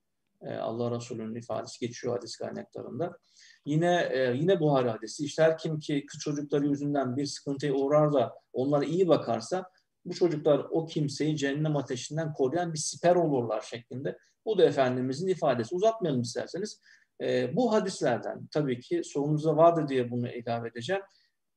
E, 0.41 0.55
Allah 0.55 0.95
Resulü'nün 0.95 1.35
ifadesi 1.35 1.79
geçiyor 1.79 2.15
hadis 2.15 2.37
kaynaklarında. 2.37 3.17
Yine 3.65 4.09
e, 4.11 4.33
yine 4.35 4.59
Buhari 4.59 4.89
hadisi. 4.89 5.25
İşte 5.25 5.43
her 5.43 5.57
kim 5.57 5.79
ki 5.79 6.05
kız 6.05 6.21
çocukları 6.21 6.67
yüzünden 6.67 7.17
bir 7.17 7.25
sıkıntıya 7.25 7.73
uğrar 7.73 8.13
da 8.13 8.33
onlara 8.53 8.85
iyi 8.85 9.07
bakarsa 9.07 9.69
bu 10.05 10.13
çocuklar 10.13 10.65
o 10.71 10.85
kimseyi 10.85 11.37
cehennem 11.37 11.75
ateşinden 11.75 12.33
koruyan 12.33 12.73
bir 12.73 12.79
siper 12.79 13.15
olurlar 13.15 13.61
şeklinde. 13.61 14.17
Bu 14.45 14.57
da 14.57 14.63
Efendimizin 14.63 15.27
ifadesi. 15.27 15.75
Uzatmayalım 15.75 16.21
isterseniz. 16.21 16.81
E, 17.21 17.55
bu 17.55 17.73
hadislerden 17.73 18.47
tabii 18.51 18.79
ki 18.79 19.01
sorunuzda 19.03 19.57
vardır 19.57 19.87
diye 19.87 20.11
bunu 20.11 20.31
ilave 20.31 20.67
edeceğim. 20.67 21.01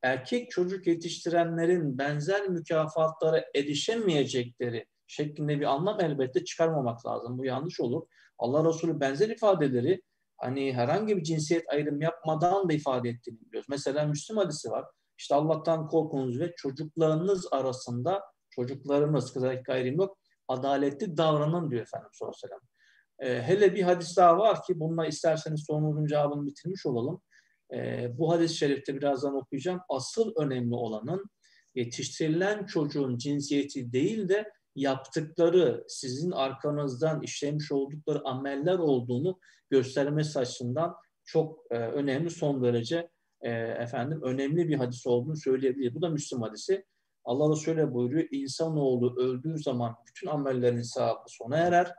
Erkek 0.01 0.51
çocuk 0.51 0.87
yetiştirenlerin 0.87 1.97
benzer 1.97 2.47
mükafatlara 2.49 3.45
erişemeyecekleri 3.55 4.85
şeklinde 5.07 5.59
bir 5.59 5.65
anlam 5.65 6.01
elbette 6.01 6.45
çıkarmamak 6.45 7.05
lazım. 7.05 7.37
Bu 7.37 7.45
yanlış 7.45 7.79
olur. 7.79 8.07
Allah 8.39 8.69
Resulü 8.69 8.99
benzer 8.99 9.29
ifadeleri 9.29 10.01
hani 10.37 10.73
herhangi 10.73 11.17
bir 11.17 11.23
cinsiyet 11.23 11.63
ayrım 11.69 12.01
yapmadan 12.01 12.69
da 12.69 12.73
ifade 12.73 13.09
ettiğini 13.09 13.41
biliyoruz. 13.41 13.67
Mesela 13.69 14.05
Müslüm 14.05 14.37
hadisi 14.37 14.69
var. 14.69 14.85
İşte 15.17 15.35
Allah'tan 15.35 15.87
korkunuz 15.87 16.39
ve 16.39 16.53
çocuklarınız 16.57 17.47
arasında 17.51 18.21
çocuklarınız 18.49 19.33
kız 19.33 19.43
erkek 19.43 19.69
ayrım 19.69 19.95
yok. 19.95 20.17
Adaletli 20.47 21.17
davranın 21.17 21.71
diyor 21.71 21.81
Efendimiz 21.81 22.17
sallallahu 22.17 22.37
aleyhi. 22.43 22.73
Ee, 23.19 23.43
hele 23.43 23.75
bir 23.75 23.83
hadis 23.83 24.17
daha 24.17 24.37
var 24.37 24.63
ki 24.63 24.79
bununla 24.79 25.07
isterseniz 25.07 25.63
sorunuzun 25.67 26.07
cevabını 26.07 26.47
bitirmiş 26.47 26.85
olalım. 26.85 27.21
Ee, 27.73 28.17
bu 28.17 28.31
hadis-i 28.31 28.55
şerifte 28.55 28.95
birazdan 28.95 29.35
okuyacağım. 29.35 29.79
Asıl 29.89 30.33
önemli 30.37 30.75
olanın 30.75 31.25
yetiştirilen 31.75 32.65
çocuğun 32.65 33.17
cinsiyeti 33.17 33.91
değil 33.91 34.29
de 34.29 34.51
yaptıkları, 34.75 35.85
sizin 35.87 36.31
arkanızdan 36.31 37.21
işlemiş 37.21 37.71
oldukları 37.71 38.27
ameller 38.27 38.79
olduğunu 38.79 39.39
göstermesi 39.69 40.39
açısından 40.39 40.95
çok 41.25 41.59
e, 41.71 41.77
önemli, 41.77 42.29
son 42.29 42.63
derece 42.63 43.09
e, 43.41 43.51
efendim 43.51 44.21
önemli 44.23 44.67
bir 44.67 44.75
hadis 44.75 45.07
olduğunu 45.07 45.35
söyleyebilir. 45.35 45.95
Bu 45.95 46.01
da 46.01 46.09
Müslüm 46.09 46.41
hadisi. 46.41 46.85
Allah 47.25 47.55
şöyle 47.55 47.93
buyuruyor, 47.93 48.27
insanoğlu 48.31 49.21
öldüğü 49.21 49.57
zaman 49.57 49.95
bütün 50.07 50.27
amellerin 50.27 50.81
sahibi 50.81 51.19
sona 51.27 51.57
erer. 51.57 51.93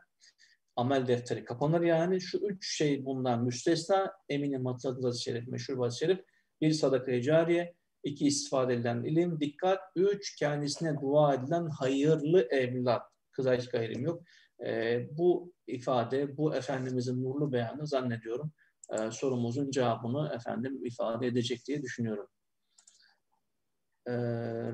Amel 0.77 1.07
defteri 1.07 1.45
kapanır 1.45 1.81
yani. 1.81 2.21
Şu 2.21 2.39
üç 2.39 2.77
şey 2.77 3.05
bundan 3.05 3.45
müstesna. 3.45 4.13
Eminim 4.29 4.67
hatırladığınız 4.67 5.21
şerif, 5.21 5.49
meşhur 5.49 5.79
hadis 5.79 5.99
şerif. 5.99 6.21
Bir 6.61 6.73
sadaka-i 6.73 7.23
cariye, 7.23 7.75
iki 8.05 8.27
istifade 8.27 8.75
edilen 8.75 9.05
ilim, 9.05 9.41
dikkat. 9.41 9.81
Üç, 9.97 10.37
kendisine 10.37 11.01
dua 11.01 11.35
edilen 11.35 11.67
hayırlı 11.67 12.49
evlat. 12.51 13.03
Kız 13.33 13.47
aşk 13.47 13.75
ayrım 13.75 14.03
yok. 14.03 14.23
E, 14.67 15.01
bu 15.19 15.53
ifade, 15.67 16.37
bu 16.37 16.55
Efendimizin 16.55 17.25
nurlu 17.25 17.53
beyanı 17.53 17.87
zannediyorum 17.87 18.53
e, 18.93 19.11
sorumuzun 19.11 19.71
cevabını 19.71 20.33
efendim 20.35 20.87
ifade 20.87 21.27
edecek 21.27 21.67
diye 21.67 21.83
düşünüyorum. 21.83 22.27
E, 24.07 24.13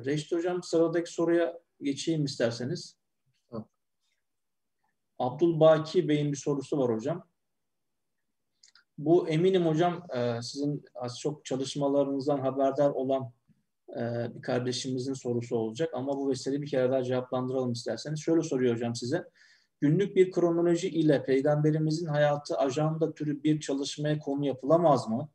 Reşit 0.04 0.32
Hocam 0.32 0.62
sıradaki 0.62 1.12
soruya 1.12 1.58
geçeyim 1.82 2.24
isterseniz. 2.24 3.00
Abdülbaki 5.18 6.08
Bey'in 6.08 6.32
bir 6.32 6.36
sorusu 6.36 6.78
var 6.78 6.96
hocam. 6.96 7.29
Bu 9.00 9.28
eminim 9.28 9.66
hocam 9.66 10.06
e, 10.14 10.42
sizin 10.42 10.84
az 10.94 11.20
çok 11.20 11.44
çalışmalarınızdan 11.44 12.38
haberdar 12.38 12.90
olan 12.90 13.32
e, 13.96 14.00
bir 14.34 14.42
kardeşimizin 14.42 15.12
sorusu 15.12 15.56
olacak. 15.56 15.90
Ama 15.94 16.16
bu 16.16 16.30
vesileyi 16.30 16.62
bir 16.62 16.70
kere 16.70 16.90
daha 16.90 17.02
cevaplandıralım 17.04 17.72
isterseniz. 17.72 18.20
Şöyle 18.20 18.42
soruyor 18.42 18.74
hocam 18.74 18.94
size. 18.94 19.24
Günlük 19.80 20.16
bir 20.16 20.30
kronoloji 20.30 20.88
ile 20.88 21.24
peygamberimizin 21.24 22.06
hayatı 22.06 22.58
ajanda 22.58 23.14
türü 23.14 23.42
bir 23.42 23.60
çalışmaya 23.60 24.18
konu 24.18 24.46
yapılamaz 24.46 25.08
mı? 25.08 25.28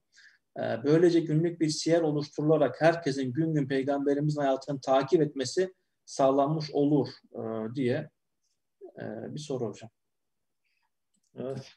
E, 0.57 0.61
böylece 0.83 1.19
günlük 1.19 1.61
bir 1.61 1.69
siyer 1.69 2.01
oluşturularak 2.01 2.81
herkesin 2.81 3.33
gün 3.33 3.53
gün 3.53 3.67
peygamberimizin 3.67 4.41
hayatını 4.41 4.81
takip 4.81 5.21
etmesi 5.21 5.73
sağlanmış 6.05 6.71
olur 6.71 7.07
diye 7.75 8.09
bir 9.29 9.39
soru 9.39 9.69
hocam. 9.69 9.89
Evet. 11.35 11.75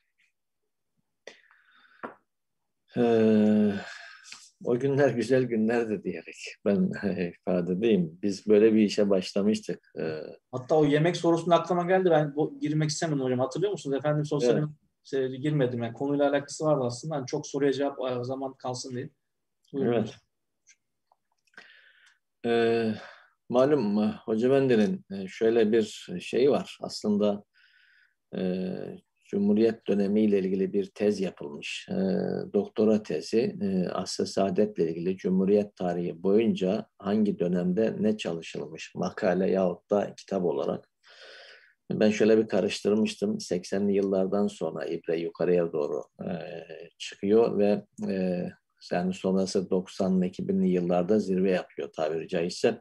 Ee, 2.99 3.73
o 4.65 4.79
günler 4.79 5.11
güzel 5.11 5.43
günlerdi 5.43 6.03
diyerek 6.03 6.37
ben 6.65 6.91
ifade 7.29 7.73
edeyim. 7.73 8.19
Biz 8.23 8.47
böyle 8.47 8.75
bir 8.75 8.83
işe 8.83 9.11
başlamıştık. 9.11 9.93
Ee, 9.99 10.21
Hatta 10.53 10.75
o 10.75 10.85
yemek 10.85 11.17
sorusunda 11.17 11.55
aklıma 11.55 11.85
geldi. 11.85 12.11
Ben 12.11 12.37
bu, 12.37 12.61
girmek 12.61 12.91
istemedim 12.91 13.25
hocam. 13.25 13.39
Hatırlıyor 13.39 13.73
musunuz? 13.73 13.97
Efendim 13.97 14.25
sosyal 14.25 14.69
evet. 15.13 15.43
girmedim. 15.43 15.83
Yani 15.83 15.93
konuyla 15.93 16.31
alakası 16.31 16.65
vardı 16.65 16.85
aslında. 16.85 17.15
Yani 17.15 17.27
çok 17.27 17.47
soruya 17.47 17.73
cevap 17.73 18.01
o 18.01 18.25
zaman 18.25 18.55
kalsın 18.55 18.97
diye. 18.97 19.11
Buyurun. 19.73 19.93
Evet. 19.93 20.15
Ee, 22.47 22.95
malum 23.49 24.13
Hoca 24.13 24.51
Bender'in 24.51 25.27
şöyle 25.27 25.73
bir 25.73 26.09
şey 26.21 26.51
var. 26.51 26.79
Aslında 26.83 27.45
e, 28.37 28.41
Cumhuriyet 29.29 29.87
dönemiyle 29.89 30.39
ilgili 30.39 30.73
bir 30.73 30.87
tez 30.87 31.21
yapılmış. 31.21 31.89
E, 31.91 31.95
doktora 32.53 33.03
tezi 33.03 33.57
e, 33.63 33.89
Asr-ı 33.89 34.27
Saadet'le 34.27 34.79
ilgili 34.79 35.17
Cumhuriyet 35.17 35.77
tarihi 35.77 36.23
boyunca 36.23 36.87
hangi 36.99 37.39
dönemde 37.39 37.97
ne 38.01 38.17
çalışılmış 38.17 38.95
makale 38.95 39.51
yahut 39.51 39.91
da 39.91 40.15
kitap 40.15 40.45
olarak. 40.45 40.89
Ben 41.93 42.11
şöyle 42.11 42.39
bir 42.39 42.49
karıştırmıştım. 42.49 43.37
80'li 43.37 43.95
yıllardan 43.95 44.47
sonra 44.47 44.85
ibre 44.85 45.21
yukarıya 45.21 45.73
doğru 45.73 46.03
e, 46.23 46.31
çıkıyor 46.99 47.59
ve 47.59 47.85
e, 48.09 48.45
yani 48.93 49.15
sonrası 49.15 49.59
90'lı 49.59 50.27
2000'li 50.27 50.69
yıllarda 50.69 51.19
zirve 51.19 51.51
yapıyor 51.51 51.93
tabiri 51.93 52.29
caizse 52.29 52.81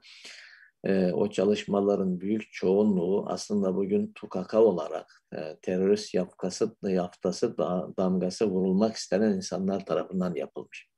e, 0.84 1.12
o 1.12 1.30
çalışmaların 1.30 2.20
büyük 2.20 2.52
çoğunluğu 2.52 3.26
aslında 3.30 3.76
bugün 3.76 4.12
tukaka 4.16 4.62
olarak 4.62 5.24
e, 5.36 5.58
terörist 5.62 6.14
yapkası, 6.14 6.76
yaftası, 6.84 7.58
da, 7.58 7.88
damgası 8.00 8.50
vurulmak 8.50 8.96
istenen 8.96 9.32
insanlar 9.32 9.86
tarafından 9.86 10.36
yapılmış. 10.36 10.90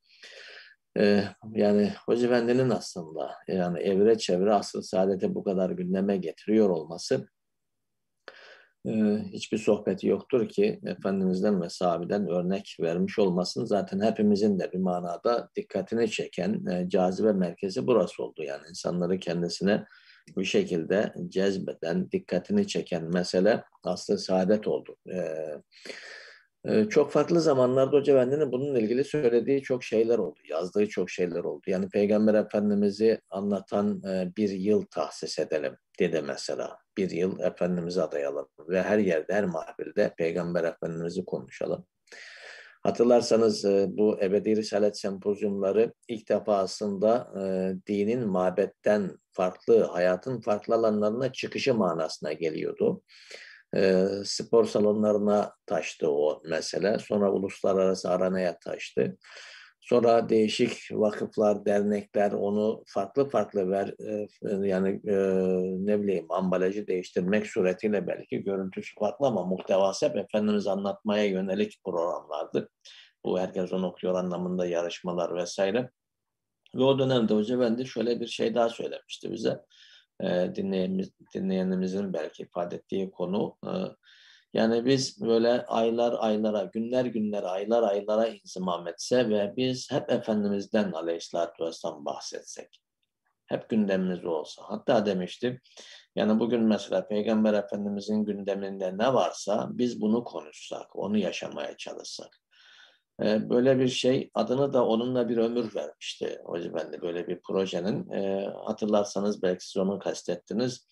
E, 0.98 1.24
yani 1.52 1.94
Hoca 2.06 2.28
Efendi'nin 2.28 2.70
aslında 2.70 3.32
yani 3.48 3.80
evre 3.80 4.18
çevre 4.18 4.54
asıl 4.54 4.82
saadete 4.82 5.36
bu 5.36 5.44
kadar 5.44 5.70
gündeme 5.70 6.18
getiriyor 6.18 6.70
olması 6.70 7.28
hiçbir 9.34 9.58
sohbeti 9.58 10.08
yoktur 10.08 10.50
ki 10.50 10.80
Efendimiz'den 10.86 11.62
ve 11.62 11.70
sahabeden 11.70 12.28
örnek 12.28 12.78
vermiş 12.82 13.20
olmasın. 13.20 13.66
Zaten 13.66 14.00
hepimizin 14.00 14.60
de 14.60 14.72
bir 14.72 14.80
manada 14.80 15.50
dikkatini 15.56 16.12
çeken 16.12 16.66
e, 16.66 16.90
cazibe 16.90 17.32
merkezi 17.32 17.88
burası 17.88 18.24
oldu. 18.24 18.44
Yani 18.44 18.64
insanları 18.70 19.20
kendisine 19.20 19.86
bir 20.38 20.46
şekilde 20.46 21.14
cezbeden, 21.30 22.12
dikkatini 22.12 22.68
çeken 22.68 23.04
mesele 23.04 23.64
aslı 23.84 24.18
saadet 24.18 24.68
oldu. 24.68 24.96
Ee, 25.14 25.62
e, 26.66 26.90
çok 26.90 27.12
farklı 27.12 27.42
zamanlarda 27.42 27.98
Hoca 27.98 28.14
Efendi'nin 28.14 28.52
bununla 28.52 28.80
ilgili 28.80 29.04
söylediği 29.04 29.62
çok 29.62 29.84
şeyler 29.84 30.18
oldu, 30.18 30.40
yazdığı 30.50 30.88
çok 30.88 31.10
şeyler 31.10 31.44
oldu. 31.44 31.62
Yani 31.68 31.90
Peygamber 31.90 32.34
Efendimiz'i 32.34 33.22
anlatan 33.30 34.02
e, 34.04 34.32
bir 34.38 34.50
yıl 34.50 34.86
tahsis 34.86 35.40
edelim 35.40 35.76
dedi 36.00 36.22
mesela. 36.22 36.78
Bir 36.98 37.10
yıl 37.10 37.40
Efendimiz'i 37.40 38.02
adayalım 38.02 38.48
ve 38.70 38.82
her 38.82 38.98
yerde, 38.98 39.34
her 39.34 39.46
mahfilde 39.46 40.14
Peygamber 40.18 40.64
Efendimiz'i 40.64 41.26
konuşalım. 41.26 41.86
Hatırlarsanız 42.84 43.66
e, 43.66 43.86
bu 43.90 44.20
Ebedi 44.22 44.56
Risalet 44.56 45.00
sempozyumları 45.00 45.94
ilk 46.08 46.30
defa 46.30 46.58
aslında 46.58 47.32
e, 47.36 47.42
dinin 47.88 48.28
mabetten 48.28 49.18
farklı, 49.32 49.84
hayatın 49.84 50.42
farklı 50.42 50.76
alanlarına 50.76 51.32
çıkışı 51.32 51.74
manasına 51.74 52.34
geliyordu. 52.34 53.02
E, 53.76 54.06
spor 54.26 54.66
salonlarına 54.66 55.54
taştı 55.66 56.12
o 56.12 56.42
mesele. 56.46 57.00
Sonra 57.00 57.32
uluslararası 57.32 58.10
aranaya 58.10 58.60
taştı. 58.60 59.18
Sonra 59.90 60.30
değişik 60.30 60.72
vakıflar, 60.92 61.66
dernekler 61.66 62.32
onu 62.32 62.84
farklı 62.88 63.30
farklı 63.30 63.70
ver 63.70 63.88
e, 63.88 64.28
yani 64.68 64.90
e, 64.90 65.16
ne 65.86 66.02
bileyim 66.02 66.32
ambalajı 66.32 66.88
değiştirmek 66.88 67.48
suretiyle 67.48 68.08
belki 68.08 68.44
görüntüsü 68.44 69.00
farklı 69.00 69.28
ama 69.28 69.46
muhtevası 69.46 70.06
hep 70.06 70.16
Efendimiz 70.16 70.68
anlatmaya 70.68 71.26
yönelik 71.26 71.84
programlardı. 71.86 72.70
Bu 73.26 73.40
herkes 73.40 73.74
onu 73.74 73.88
okuyor 73.88 74.16
anlamında 74.16 74.66
yarışmalar 74.66 75.36
vesaire. 75.36 75.90
Ve 76.76 76.84
o 76.84 77.00
dönemde 77.00 77.34
Hoca 77.34 77.56
Efendi 77.56 77.86
şöyle 77.86 78.20
bir 78.20 78.28
şey 78.28 78.56
daha 78.56 78.70
söylemişti 78.70 79.32
bize. 79.32 79.60
E, 80.22 80.56
dinleyenimiz, 80.56 81.12
dinleyenimizin 81.36 82.14
belki 82.14 82.44
ifade 82.44 82.76
ettiği 82.76 83.12
konu. 83.12 83.58
E, 83.66 83.72
yani 84.54 84.86
biz 84.86 85.22
böyle 85.22 85.66
aylar 85.66 86.16
aylara, 86.20 86.64
günler 86.64 87.06
günlere, 87.06 87.48
aylar 87.48 87.84
aylara 87.84 88.28
inzimam 88.28 88.88
etse 88.88 89.30
ve 89.30 89.54
biz 89.58 89.92
hep 89.92 90.12
Efendimiz'den 90.12 90.92
aleyhissalatü 90.92 91.66
vesselam 91.66 92.06
bahsetsek. 92.06 92.82
Hep 93.46 93.70
gündemimiz 93.70 94.26
olsa. 94.26 94.62
Hatta 94.66 95.06
demiştim, 95.06 95.60
yani 96.16 96.40
bugün 96.40 96.62
mesela 96.62 97.08
Peygamber 97.08 97.54
Efendimiz'in 97.54 98.26
gündeminde 98.26 98.98
ne 98.98 99.14
varsa 99.14 99.68
biz 99.72 100.02
bunu 100.02 100.24
konuşsak, 100.24 100.96
onu 100.96 101.18
yaşamaya 101.18 101.78
çalışsak. 101.78 102.40
Ee, 103.24 103.50
böyle 103.50 103.80
bir 103.80 103.88
şey 103.88 104.30
adını 104.34 104.74
da 104.74 104.86
onunla 104.86 105.30
bir 105.30 105.38
ömür 105.38 105.76
vermişti 105.76 106.40
Hoca 106.46 106.70
Efendi 106.70 107.02
böyle 107.02 107.28
bir 107.28 107.40
projenin. 107.42 108.12
E, 108.12 108.50
hatırlarsanız 108.66 109.42
belki 109.44 109.66
siz 109.66 109.78
onu 109.78 110.00
kastettiniz. 110.00 110.88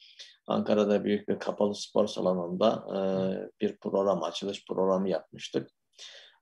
Ankara'da 0.48 1.04
büyük 1.04 1.30
bir 1.30 1.40
kapalı 1.40 1.76
spor 1.76 2.08
salonunda 2.08 2.86
e, 2.96 3.00
bir 3.62 3.78
program, 3.78 4.24
açılış 4.24 4.66
programı 4.66 5.10
yapmıştık. 5.10 5.70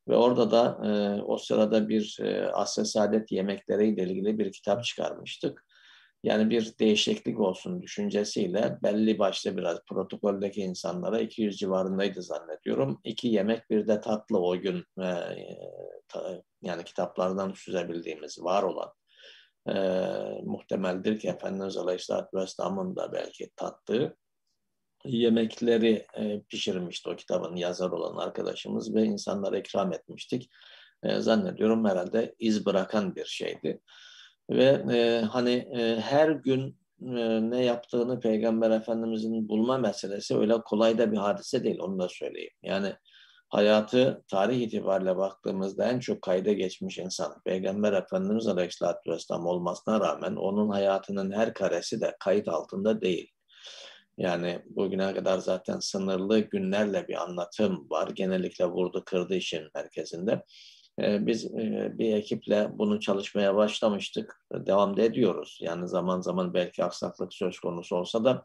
Ve 0.07 0.15
orada 0.15 0.51
da 0.51 0.87
e, 0.87 1.21
o 1.21 1.37
sırada 1.37 1.89
bir 1.89 2.17
e, 2.21 2.47
Asya 2.47 2.85
Saadet 2.85 3.31
yemekleriyle 3.31 4.03
ilgili 4.03 4.39
bir 4.39 4.51
kitap 4.51 4.83
çıkarmıştık. 4.83 5.65
Yani 6.23 6.49
bir 6.49 6.73
değişiklik 6.79 7.39
olsun 7.39 7.81
düşüncesiyle 7.81 8.77
belli 8.83 9.19
başlı 9.19 9.57
biraz 9.57 9.79
protokoldeki 9.89 10.61
insanlara 10.61 11.19
200 11.19 11.57
civarındaydı 11.57 12.21
zannediyorum. 12.21 12.99
İki 13.03 13.27
yemek 13.27 13.69
bir 13.69 13.87
de 13.87 14.01
tatlı 14.01 14.39
o 14.39 14.57
gün 14.57 14.83
e, 15.03 15.09
ta, 16.07 16.41
yani 16.61 16.83
kitaplardan 16.83 17.53
süzebildiğimiz 17.53 18.43
var 18.43 18.63
olan 18.63 18.89
e, 19.69 19.73
muhtemeldir 20.43 21.19
ki 21.19 21.27
Efendimiz 21.27 21.77
Aleyhisselatü 21.77 22.37
Vesselam'ın 22.37 22.95
da 22.95 23.13
belki 23.13 23.49
tattığı 23.55 24.17
yemekleri 25.05 26.05
e, 26.17 26.41
pişirmişti 26.41 27.09
o 27.09 27.15
kitabın 27.15 27.55
yazar 27.55 27.91
olan 27.91 28.17
arkadaşımız 28.17 28.95
ve 28.95 29.03
insanlara 29.03 29.57
ikram 29.57 29.93
etmiştik. 29.93 30.49
E, 31.03 31.19
zannediyorum 31.19 31.85
herhalde 31.85 32.35
iz 32.39 32.65
bırakan 32.65 33.15
bir 33.15 33.25
şeydi. 33.25 33.81
Ve 34.49 34.83
e, 34.93 35.21
hani 35.25 35.51
e, 35.51 35.99
her 36.01 36.29
gün 36.29 36.77
e, 37.01 37.49
ne 37.49 37.65
yaptığını 37.65 38.19
Peygamber 38.19 38.71
Efendimizin 38.71 39.49
bulma 39.49 39.77
meselesi 39.77 40.37
öyle 40.37 40.61
kolay 40.61 40.97
da 40.97 41.11
bir 41.11 41.17
hadise 41.17 41.63
değil 41.63 41.79
onu 41.79 41.99
da 41.99 42.09
söyleyeyim. 42.09 42.53
Yani 42.63 42.93
hayatı 43.55 44.23
tarih 44.31 44.61
itibariyle 44.61 45.17
baktığımızda 45.17 45.85
en 45.85 45.99
çok 45.99 46.21
kayda 46.21 46.53
geçmiş 46.53 46.97
insan 46.97 47.41
Peygamber 47.45 47.93
Efendimiz 47.93 48.47
Aleyhisselatü 48.47 49.11
Vesselam 49.11 49.45
olmasına 49.45 49.99
rağmen 49.99 50.35
onun 50.35 50.69
hayatının 50.69 51.31
her 51.31 51.53
karesi 51.53 52.01
de 52.01 52.15
kayıt 52.19 52.47
altında 52.47 53.01
değil. 53.01 53.31
Yani 54.17 54.61
bugüne 54.65 55.13
kadar 55.13 55.37
zaten 55.37 55.79
sınırlı 55.79 56.39
günlerle 56.39 57.07
bir 57.07 57.23
anlatım 57.23 57.89
var. 57.89 58.09
Genellikle 58.09 58.65
vurdu 58.65 59.03
kırdı 59.05 59.35
işin 59.35 59.63
merkezinde. 59.75 60.43
Ee, 61.01 61.27
biz 61.27 61.45
e, 61.45 61.91
bir 61.97 62.13
ekiple 62.15 62.69
bunu 62.73 62.99
çalışmaya 62.99 63.55
başlamıştık. 63.55 64.45
Devam 64.53 64.97
da 64.97 65.01
ediyoruz. 65.01 65.59
Yani 65.61 65.87
zaman 65.87 66.21
zaman 66.21 66.53
belki 66.53 66.83
aksaklık 66.83 67.33
söz 67.33 67.59
konusu 67.59 67.95
olsa 67.95 68.25
da 68.25 68.43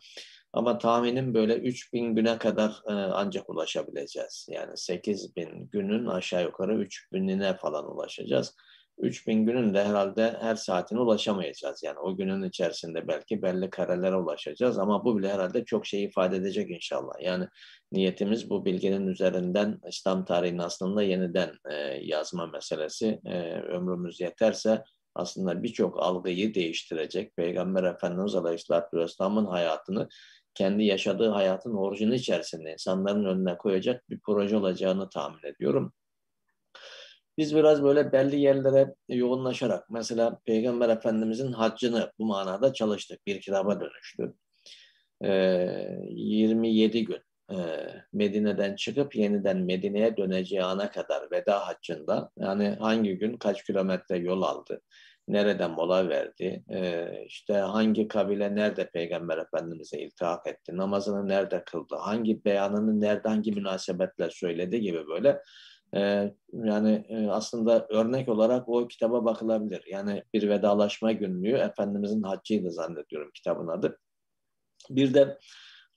ama 0.52 0.78
tahminim 0.78 1.34
böyle 1.34 1.56
3000 1.56 2.14
güne 2.14 2.38
kadar 2.38 2.70
e, 2.88 2.92
ancak 2.92 3.50
ulaşabileceğiz. 3.50 4.46
Yani 4.50 4.76
8000 4.76 5.68
günün 5.72 6.06
aşağı 6.06 6.42
yukarı 6.42 6.72
3000'ine 6.84 7.58
falan 7.58 7.94
ulaşacağız. 7.94 8.54
3000 8.98 9.46
günün 9.46 9.74
de 9.74 9.84
herhalde 9.84 10.36
her 10.40 10.54
saatine 10.54 11.00
ulaşamayacağız. 11.00 11.82
Yani 11.82 11.98
o 11.98 12.16
günün 12.16 12.42
içerisinde 12.42 13.08
belki 13.08 13.42
belli 13.42 13.70
karelere 13.70 14.16
ulaşacağız 14.16 14.78
ama 14.78 15.04
bu 15.04 15.18
bile 15.18 15.32
herhalde 15.32 15.64
çok 15.64 15.86
şey 15.86 16.04
ifade 16.04 16.36
edecek 16.36 16.70
inşallah. 16.70 17.12
Yani 17.22 17.46
niyetimiz 17.92 18.50
bu 18.50 18.64
bilginin 18.64 19.06
üzerinden 19.06 19.80
İslam 19.88 20.24
tarihini 20.24 20.62
aslında 20.62 21.02
yeniden 21.02 21.52
e, 21.70 21.74
yazma 22.02 22.46
meselesi. 22.46 23.20
E, 23.24 23.52
ömrümüz 23.52 24.20
yeterse 24.20 24.84
aslında 25.14 25.62
birçok 25.62 26.02
algıyı 26.02 26.54
değiştirecek. 26.54 27.36
Peygamber 27.36 27.84
Efendimiz 27.84 28.34
Aleyhisselatü 28.34 28.98
Vesselam'ın 28.98 29.46
hayatını 29.46 30.08
kendi 30.54 30.84
yaşadığı 30.84 31.28
hayatın 31.28 31.74
orijini 31.74 32.14
içerisinde 32.14 32.72
insanların 32.72 33.24
önüne 33.24 33.58
koyacak 33.58 34.10
bir 34.10 34.20
proje 34.26 34.56
olacağını 34.56 35.08
tahmin 35.08 35.46
ediyorum. 35.46 35.92
Biz 37.38 37.56
biraz 37.56 37.82
böyle 37.82 38.12
belli 38.12 38.40
yerlere 38.40 38.94
yoğunlaşarak 39.08 39.90
mesela 39.90 40.40
Peygamber 40.44 40.88
Efendimizin 40.88 41.52
haccını 41.52 42.12
bu 42.18 42.26
manada 42.26 42.72
çalıştık. 42.72 43.26
Bir 43.26 43.40
kitaba 43.40 43.80
dönüştü. 43.80 44.34
Ee, 45.24 45.98
27 46.10 47.04
gün 47.04 47.20
e, 47.52 47.56
Medine'den 48.12 48.76
çıkıp 48.76 49.16
yeniden 49.16 49.56
Medine'ye 49.58 50.16
döneceği 50.16 50.62
ana 50.62 50.90
kadar 50.90 51.30
veda 51.30 51.68
haccında 51.68 52.30
yani 52.36 52.68
hangi 52.80 53.18
gün 53.18 53.36
kaç 53.36 53.64
kilometre 53.64 54.16
yol 54.16 54.42
aldı, 54.42 54.80
nereden 55.32 55.70
mola 55.70 56.08
verdi, 56.08 56.64
e, 56.70 57.08
işte 57.26 57.54
hangi 57.54 58.08
kabile 58.08 58.54
nerede 58.54 58.90
Peygamber 58.90 59.38
Efendimiz'e 59.38 60.00
iltihak 60.00 60.46
etti, 60.46 60.76
namazını 60.76 61.28
nerede 61.28 61.64
kıldı, 61.64 61.94
hangi 62.00 62.44
beyanını 62.44 63.00
nerede 63.00 63.28
hangi 63.28 63.52
münasebetle 63.52 64.30
söyledi 64.30 64.80
gibi 64.80 65.06
böyle 65.06 65.42
e, 65.94 66.32
yani 66.52 67.06
e, 67.08 67.28
aslında 67.28 67.86
örnek 67.90 68.28
olarak 68.28 68.68
o 68.68 68.88
kitaba 68.88 69.24
bakılabilir. 69.24 69.84
Yani 69.90 70.22
bir 70.34 70.48
vedalaşma 70.48 71.12
günlüğü 71.12 71.56
Efendimizin 71.56 72.22
haccıydı 72.22 72.70
zannediyorum 72.70 73.30
kitabın 73.34 73.68
adı. 73.68 73.98
Bir 74.90 75.14
de 75.14 75.38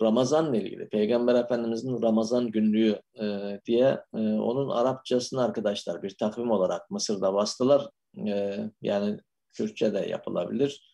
Ramazan'la 0.02 0.58
ilgili 0.58 0.90
Peygamber 0.90 1.36
Efendimizin 1.36 2.02
Ramazan 2.02 2.52
günlüğü 2.52 3.02
e, 3.22 3.60
diye 3.66 4.00
e, 4.16 4.20
onun 4.20 4.70
Arapçasını 4.70 5.44
arkadaşlar 5.44 6.04
bir 6.04 6.16
takvim 6.20 6.52
olarak 6.52 6.92
Mısır'da 6.92 7.34
bastılar. 7.34 7.90
E, 8.18 8.58
yani 8.82 9.20
Türkçe 9.54 9.94
de 9.94 10.00
yapılabilir. 10.00 10.90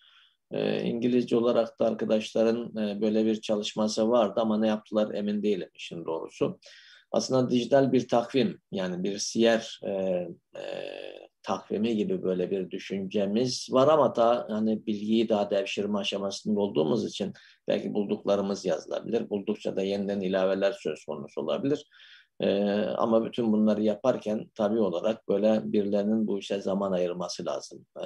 E, 0.51 0.83
İngilizce 0.83 1.37
olarak 1.37 1.79
da 1.79 1.85
arkadaşların 1.85 2.77
e, 2.77 3.01
böyle 3.01 3.25
bir 3.25 3.41
çalışması 3.41 4.09
vardı 4.09 4.41
ama 4.41 4.57
ne 4.57 4.67
yaptılar 4.67 5.13
emin 5.13 5.43
değilim 5.43 5.69
işin 5.73 6.05
doğrusu 6.05 6.59
aslında 7.11 7.49
dijital 7.49 7.91
bir 7.91 8.07
takvim 8.07 8.61
yani 8.71 9.03
bir 9.03 9.17
siyer 9.17 9.79
e, 9.83 9.91
e, 10.59 10.63
takvimi 11.43 11.95
gibi 11.95 12.23
böyle 12.23 12.51
bir 12.51 12.71
düşüncemiz 12.71 13.67
var 13.71 13.87
ama 13.87 14.15
da 14.15 14.47
hani 14.49 14.85
bilgiyi 14.85 15.29
daha 15.29 15.51
devşirme 15.51 15.99
aşamasında 15.99 16.59
olduğumuz 16.59 17.05
için 17.05 17.33
belki 17.67 17.93
bulduklarımız 17.93 18.65
yazılabilir. 18.65 19.29
Buldukça 19.29 19.75
da 19.75 19.81
yeniden 19.81 20.21
ilaveler 20.21 20.71
söz 20.71 21.05
konusu 21.05 21.41
olabilir. 21.41 21.85
Ee, 22.41 22.73
ama 22.97 23.25
bütün 23.25 23.53
bunları 23.53 23.83
yaparken 23.83 24.49
tabii 24.55 24.79
olarak 24.79 25.27
böyle 25.29 25.61
birilerinin 25.63 26.27
bu 26.27 26.39
işe 26.39 26.61
zaman 26.61 26.91
ayırması 26.91 27.45
lazım. 27.45 27.85
Ee, 28.03 28.05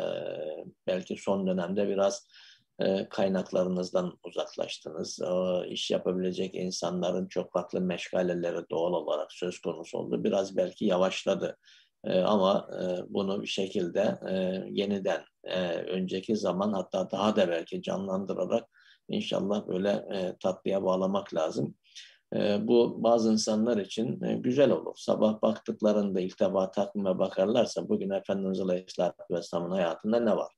belki 0.88 1.18
son 1.18 1.48
dönemde 1.48 1.88
biraz 1.88 2.28
e, 2.80 3.10
kaynaklarınızdan 3.10 4.20
uzaklaştınız. 4.24 5.20
E, 5.22 5.68
iş 5.70 5.92
yapabilecek 5.92 6.56
insanların 6.56 7.28
çok 7.28 7.52
farklı 7.54 7.82
meşgaleleri 7.82 8.70
doğal 8.72 8.94
olarak 8.94 9.32
söz 9.32 9.60
konusu 9.60 9.98
oldu. 9.98 10.24
Biraz 10.24 10.58
belki 10.58 10.86
yavaşladı. 10.86 11.58
E, 12.06 12.20
ama 12.20 12.68
bunu 13.10 13.42
bir 13.42 13.48
şekilde 13.48 14.20
yeniden 14.72 15.22
önceki 15.88 16.38
zaman 16.38 16.74
hatta 16.74 17.12
daha 17.12 17.36
da 17.36 17.48
belki 17.50 17.82
canlandırarak 17.82 18.70
inşallah 19.10 19.68
böyle 19.68 20.06
tatlıya 20.40 20.84
bağlamak 20.84 21.34
lazım. 21.34 21.76
Bu 22.60 23.04
bazı 23.04 23.32
insanlar 23.32 23.78
için 23.78 24.20
güzel 24.42 24.72
olur. 24.72 24.94
Sabah 24.98 25.42
baktıklarında 25.42 26.22
ilk 26.22 26.40
defa 26.40 26.72
takvime 26.72 27.20
bakarlarsa 27.20 27.90
bugün 27.90 28.10
Efendimiz 28.10 28.60
Aleyhisselatü 28.60 29.24
Vesselam'ın 29.32 29.72
hayatında 29.72 30.20
ne 30.20 30.36
var? 30.36 30.54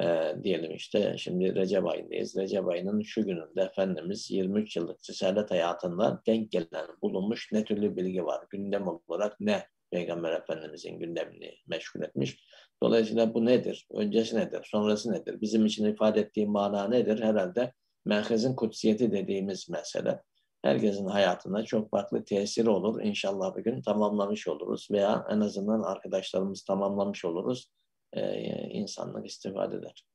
e, 0.00 0.34
diyelim 0.42 0.74
işte 0.74 1.14
şimdi 1.18 1.54
Recep 1.54 1.86
ayındayız. 1.86 2.36
Recep 2.36 2.68
ayının 2.68 3.02
şu 3.02 3.24
gününde 3.24 3.62
Efendimiz 3.62 4.30
23 4.30 4.76
yıllık 4.76 4.98
risalet 5.10 5.50
hayatında 5.50 6.22
denk 6.26 6.50
gelen 6.50 6.86
bulunmuş 7.02 7.52
ne 7.52 7.64
türlü 7.64 7.96
bilgi 7.96 8.24
var? 8.24 8.44
Gündem 8.50 8.88
olarak 8.88 9.40
ne 9.40 9.66
Peygamber 9.90 10.32
Efendimizin 10.32 10.98
gündemini 10.98 11.54
meşgul 11.66 12.02
etmiş. 12.02 12.44
Dolayısıyla 12.82 13.34
bu 13.34 13.46
nedir? 13.46 13.86
Öncesi 13.94 14.36
nedir? 14.36 14.60
Sonrası 14.64 15.12
nedir? 15.12 15.40
Bizim 15.40 15.66
için 15.66 15.84
ifade 15.84 16.20
ettiği 16.20 16.46
mana 16.46 16.88
nedir? 16.88 17.22
Herhalde 17.22 17.72
merkezin 18.04 18.54
kutsiyeti 18.54 19.12
dediğimiz 19.12 19.68
mesele. 19.68 20.22
Herkesin 20.62 21.06
hayatına 21.06 21.64
çok 21.64 21.90
farklı 21.90 22.24
tesiri 22.24 22.70
olur. 22.70 23.02
İnşallah 23.02 23.56
bir 23.56 23.64
gün 23.64 23.82
tamamlamış 23.82 24.48
oluruz 24.48 24.88
veya 24.90 25.26
en 25.30 25.40
azından 25.40 25.82
arkadaşlarımız 25.82 26.62
tamamlamış 26.62 27.24
oluruz 27.24 27.70
e, 28.12 28.42
insanlar 28.70 29.24
istifade 29.24 29.76
eder. 29.76 30.06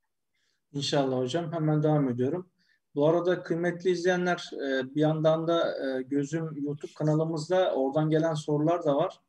İnşallah 0.74 1.18
hocam. 1.18 1.52
Hemen 1.52 1.84
devam 1.84 2.10
ediyorum. 2.10 2.52
Bu 2.96 3.08
arada 3.08 3.44
kıymetli 3.44 3.90
izleyenler 3.90 4.50
e, 4.54 4.96
bir 4.96 5.02
yandan 5.02 5.48
da 5.48 5.88
e, 5.88 6.02
gözüm 6.02 6.56
YouTube 6.56 6.92
kanalımızda 6.98 7.74
oradan 7.74 8.10
gelen 8.10 8.34
sorular 8.34 8.86
da 8.86 8.96
var. 8.96 9.20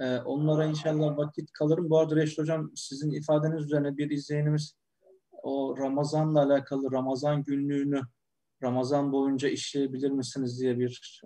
E, 0.00 0.18
onlara 0.18 0.64
inşallah 0.64 1.16
vakit 1.16 1.52
kalırım. 1.52 1.90
Bu 1.90 1.98
arada 1.98 2.16
Reşit 2.16 2.38
Hocam 2.38 2.72
sizin 2.74 3.10
ifadeniz 3.10 3.64
üzerine 3.64 3.96
bir 3.96 4.10
izleyenimiz 4.10 4.76
o 5.42 5.76
Ramazan'la 5.78 6.42
alakalı 6.42 6.92
Ramazan 6.92 7.42
günlüğünü 7.42 8.00
Ramazan 8.64 9.12
boyunca 9.12 9.48
işleyebilir 9.48 10.10
misiniz 10.10 10.60
diye 10.60 10.78
bir 10.78 11.22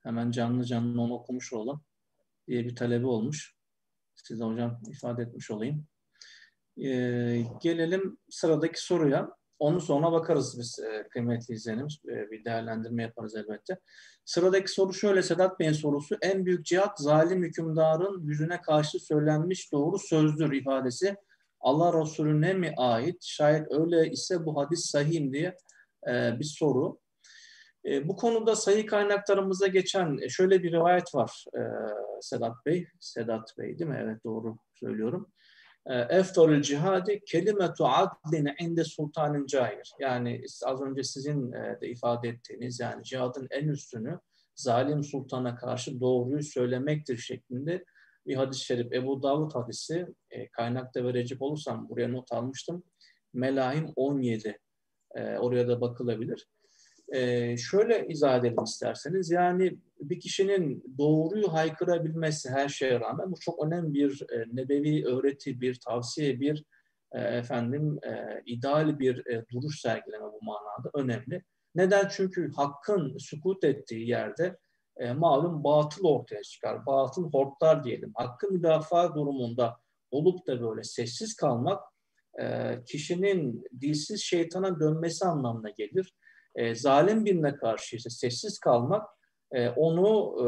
hemen 0.00 0.30
canlı 0.30 0.64
canlı 0.64 1.02
onu 1.02 1.14
okumuş 1.14 1.52
olalım 1.52 1.82
diye 2.48 2.64
bir 2.64 2.76
talebi 2.76 3.06
olmuş 3.06 3.58
size 4.14 4.44
hocam 4.44 4.80
ifade 4.90 5.22
etmiş 5.22 5.50
olayım. 5.50 5.86
Ee, 6.84 7.42
gelelim 7.62 8.18
sıradaki 8.30 8.84
soruya. 8.84 9.38
Onun 9.58 9.78
sonra 9.78 10.12
bakarız 10.12 10.58
biz 10.58 10.78
e, 10.78 11.08
kıymetli 11.08 11.54
izleyenimiz. 11.54 11.98
E, 12.08 12.30
bir 12.30 12.44
değerlendirme 12.44 13.02
yaparız 13.02 13.36
elbette. 13.36 13.78
Sıradaki 14.24 14.72
soru 14.72 14.94
şöyle 14.94 15.22
Sedat 15.22 15.60
Bey'in 15.60 15.72
sorusu. 15.72 16.16
En 16.22 16.46
büyük 16.46 16.66
cihat 16.66 17.00
zalim 17.00 17.42
hükümdarın 17.42 18.22
yüzüne 18.22 18.60
karşı 18.60 18.98
söylenmiş 18.98 19.72
doğru 19.72 19.98
sözdür 19.98 20.52
ifadesi. 20.52 21.16
Allah 21.60 22.00
Resulüne 22.00 22.54
mi 22.54 22.74
ait? 22.76 23.24
Şayet 23.24 23.72
öyle 23.72 24.10
ise 24.10 24.46
bu 24.46 24.56
hadis 24.56 24.90
sahih 24.90 25.32
diye 25.32 25.56
e, 26.06 26.38
bir 26.38 26.44
soru. 26.44 26.98
E, 27.84 28.08
bu 28.08 28.16
konuda 28.16 28.56
sayı 28.56 28.86
kaynaklarımıza 28.86 29.66
geçen 29.66 30.18
e, 30.22 30.28
şöyle 30.28 30.62
bir 30.62 30.72
rivayet 30.72 31.14
var 31.14 31.44
e, 31.54 31.60
Sedat 32.20 32.66
Bey. 32.66 32.86
Sedat 33.00 33.58
Bey 33.58 33.78
değil 33.78 33.90
mi? 33.90 34.00
Evet 34.02 34.24
doğru 34.24 34.56
söylüyorum. 34.74 35.32
E, 35.86 35.94
Eftarül 35.94 36.62
cihadi 36.62 37.20
kelimetu 37.26 37.86
adlin 37.86 38.48
inde 38.60 38.84
sultanın 38.84 39.46
cahir. 39.46 39.92
Yani 40.00 40.42
az 40.64 40.82
önce 40.82 41.02
sizin 41.02 41.52
e, 41.52 41.80
de 41.80 41.88
ifade 41.88 42.28
ettiğiniz 42.28 42.80
yani 42.80 43.04
cihadın 43.04 43.48
en 43.50 43.68
üstünü 43.68 44.18
zalim 44.54 45.04
sultana 45.04 45.56
karşı 45.56 46.00
doğruyu 46.00 46.42
söylemektir 46.42 47.16
şeklinde 47.16 47.84
bir 48.26 48.36
hadis-i 48.36 48.64
şerif. 48.64 48.92
Ebu 48.92 49.22
Davud 49.22 49.54
hadisi 49.54 50.06
kaynakta 50.52 51.04
verecek 51.04 51.42
olursam 51.42 51.88
buraya 51.88 52.08
not 52.08 52.32
almıştım. 52.32 52.82
Melahim 53.32 53.92
17. 53.96 54.58
E, 55.14 55.38
oraya 55.38 55.68
da 55.68 55.80
bakılabilir. 55.80 56.48
E, 57.12 57.56
şöyle 57.56 58.06
izah 58.08 58.38
edelim 58.38 58.64
isterseniz. 58.64 59.30
Yani 59.30 59.78
bir 60.00 60.20
kişinin 60.20 60.94
doğruyu 60.98 61.52
haykırabilmesi 61.52 62.50
her 62.50 62.68
şeye 62.68 63.00
rağmen 63.00 63.32
bu 63.32 63.36
çok 63.40 63.66
önemli 63.66 63.94
bir 63.94 64.26
e, 64.32 64.44
nebevi 64.52 65.06
öğreti, 65.06 65.60
bir 65.60 65.80
tavsiye, 65.80 66.40
bir 66.40 66.64
e, 67.12 67.20
efendim 67.20 67.98
e, 68.02 68.42
ideal 68.46 68.98
bir 68.98 69.26
e, 69.26 69.44
duruş 69.52 69.80
sergileme 69.80 70.24
bu 70.24 70.44
manada 70.44 70.90
önemli. 70.94 71.44
Neden? 71.74 72.08
Çünkü 72.10 72.52
hakkın 72.52 73.18
sukut 73.18 73.64
ettiği 73.64 74.08
yerde 74.08 74.58
e, 74.96 75.12
malum 75.12 75.64
batıl 75.64 76.04
ortaya 76.04 76.42
çıkar. 76.42 76.86
Batıl 76.86 77.32
hortlar 77.32 77.84
diyelim. 77.84 78.12
Hakkın 78.14 78.52
müdafaa 78.52 79.14
durumunda 79.14 79.76
olup 80.10 80.46
da 80.46 80.62
böyle 80.62 80.84
sessiz 80.84 81.36
kalmak 81.36 81.80
kişinin 82.86 83.64
dilsiz 83.80 84.20
şeytana 84.20 84.80
dönmesi 84.80 85.24
anlamına 85.24 85.70
gelir 85.70 86.14
e, 86.54 86.74
zalim 86.74 87.24
birine 87.24 87.56
karşı 87.56 87.96
ise 87.96 88.10
sessiz 88.10 88.58
kalmak 88.58 89.08
e, 89.52 89.68
onu 89.68 90.36
e, 90.42 90.46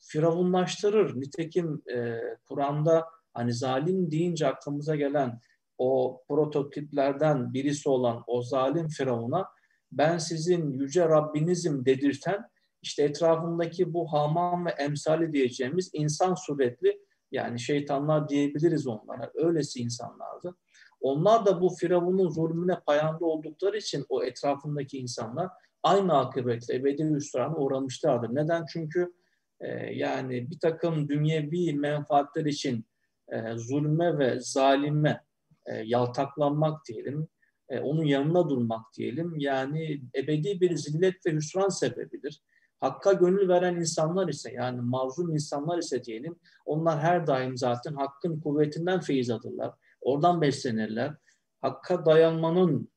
firavunlaştırır. 0.00 1.20
Nitekim 1.20 1.82
e, 1.94 2.20
Kur'an'da 2.48 3.04
hani 3.34 3.52
zalim 3.52 4.10
deyince 4.10 4.46
aklımıza 4.46 4.96
gelen 4.96 5.40
o 5.78 6.22
prototiplerden 6.28 7.54
birisi 7.54 7.88
olan 7.88 8.24
o 8.26 8.42
zalim 8.42 8.88
firavuna 8.88 9.46
ben 9.92 10.18
sizin 10.18 10.72
yüce 10.72 11.08
Rabbinizim 11.08 11.84
dedirten 11.84 12.50
işte 12.82 13.02
etrafındaki 13.02 13.92
bu 13.92 14.12
Haman 14.12 14.66
ve 14.66 14.70
emsali 14.70 15.32
diyeceğimiz 15.32 15.90
insan 15.92 16.34
suretli 16.34 17.00
Yani 17.32 17.60
şeytanlar 17.60 18.28
diyebiliriz 18.28 18.86
onlara. 18.86 19.30
Öylesi 19.34 19.80
insanlardı. 19.80 20.56
Onlar 21.00 21.46
da 21.46 21.60
bu 21.60 21.74
Firavun'un 21.74 22.28
zulmüne 22.28 22.80
payanda 22.86 23.24
oldukları 23.24 23.76
için 23.76 24.06
o 24.08 24.24
etrafındaki 24.24 24.98
insanlar 24.98 25.48
aynı 25.82 26.18
akıbetle 26.18 26.74
ebedi 26.74 27.04
hüsrana 27.04 27.56
uğramışlardır. 27.56 28.34
Neden? 28.34 28.64
Çünkü 28.72 29.12
e, 29.60 29.68
yani 29.94 30.50
bir 30.50 30.58
takım 30.58 31.08
dünyevi 31.08 31.72
menfaatler 31.72 32.44
için 32.44 32.86
e, 33.28 33.56
zulme 33.56 34.18
ve 34.18 34.40
zalime 34.40 35.24
e, 35.66 35.74
yaltaklanmak 35.74 36.86
diyelim, 36.88 37.28
e, 37.68 37.80
onun 37.80 38.04
yanına 38.04 38.48
durmak 38.48 38.86
diyelim. 38.96 39.34
Yani 39.38 40.02
ebedi 40.14 40.60
bir 40.60 40.76
zillet 40.76 41.26
ve 41.26 41.32
hüsran 41.32 41.68
sebebidir. 41.68 42.42
Hakka 42.80 43.12
gönül 43.12 43.48
veren 43.48 43.76
insanlar 43.76 44.28
ise 44.28 44.52
yani 44.52 44.80
mazlum 44.80 45.32
insanlar 45.34 45.78
ise 45.78 46.04
diyelim 46.04 46.36
onlar 46.64 47.00
her 47.00 47.26
daim 47.26 47.56
zaten 47.56 47.94
hakkın 47.94 48.40
kuvvetinden 48.40 49.00
feyiz 49.00 49.30
alırlar. 49.30 49.74
Oradan 50.00 50.40
beslenirler. 50.40 51.14
Hakka 51.60 52.06
dayanmanın 52.06 52.90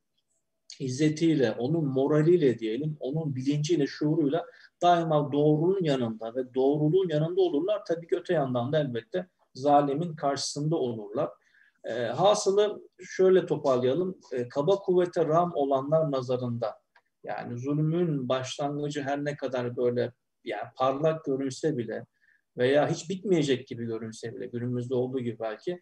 izzetiyle, 0.80 1.52
onun 1.52 1.86
moraliyle 1.86 2.60
diyelim, 2.60 2.98
onun 3.00 3.36
bilinciyle, 3.36 3.88
şuuruyla 3.88 4.46
daima 4.82 5.32
doğruluğun 5.32 5.84
yanında 5.84 6.36
ve 6.36 6.54
doğruluğun 6.54 7.10
yanında 7.10 7.42
olurlar. 7.42 7.82
Tabii 7.88 8.08
ki 8.08 8.16
öte 8.16 8.34
yandan 8.34 8.74
da 8.74 8.80
elbette 8.80 9.28
zalimin 9.54 10.16
karşısında 10.16 10.76
olurlar. 10.76 11.30
E, 11.84 11.94
hasılı 11.94 12.82
şöyle 13.00 13.46
toparlayalım. 13.46 14.20
E, 14.32 14.48
kaba 14.48 14.76
kuvvete 14.76 15.26
ram 15.26 15.52
olanlar 15.56 16.12
nazarında 16.12 16.76
yani 17.24 17.60
zulmün 17.60 18.30
başlangıcı 18.30 19.02
her 19.02 19.26
ne 19.26 19.36
kadar 19.36 19.78
böyle 19.78 20.14
yani 20.44 20.68
parlak 20.76 21.26
görünse 21.26 21.78
bile 21.78 22.06
veya 22.58 22.90
hiç 22.90 23.10
bitmeyecek 23.10 23.68
gibi 23.68 23.86
görünse 23.86 24.36
bile 24.36 24.46
günümüzde 24.46 24.96
olduğu 24.96 25.20
gibi 25.20 25.40
belki 25.40 25.82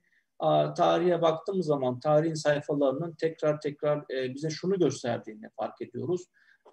tarihe 0.75 1.21
baktığımız 1.21 1.65
zaman 1.65 1.99
tarihin 1.99 2.33
sayfalarının 2.33 3.15
tekrar 3.19 3.61
tekrar 3.61 3.97
e, 3.97 4.33
bize 4.33 4.49
şunu 4.49 4.79
gösterdiğini 4.79 5.49
fark 5.59 5.81
ediyoruz. 5.81 6.21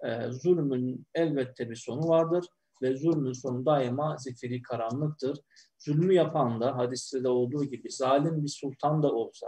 E, 0.05 0.31
zulmün 0.31 1.05
elbette 1.15 1.69
bir 1.69 1.75
sonu 1.75 2.07
vardır 2.07 2.45
ve 2.81 2.97
zulmün 2.97 3.33
sonu 3.33 3.65
daima 3.65 4.17
zifiri 4.17 4.61
karanlıktır. 4.61 5.37
Zulmü 5.79 6.13
yapan 6.13 6.61
da 6.61 6.77
hadiste 6.77 7.23
de 7.23 7.29
olduğu 7.29 7.65
gibi 7.65 7.91
zalim 7.91 8.43
bir 8.43 8.47
sultan 8.47 9.03
da 9.03 9.11
olsa, 9.11 9.47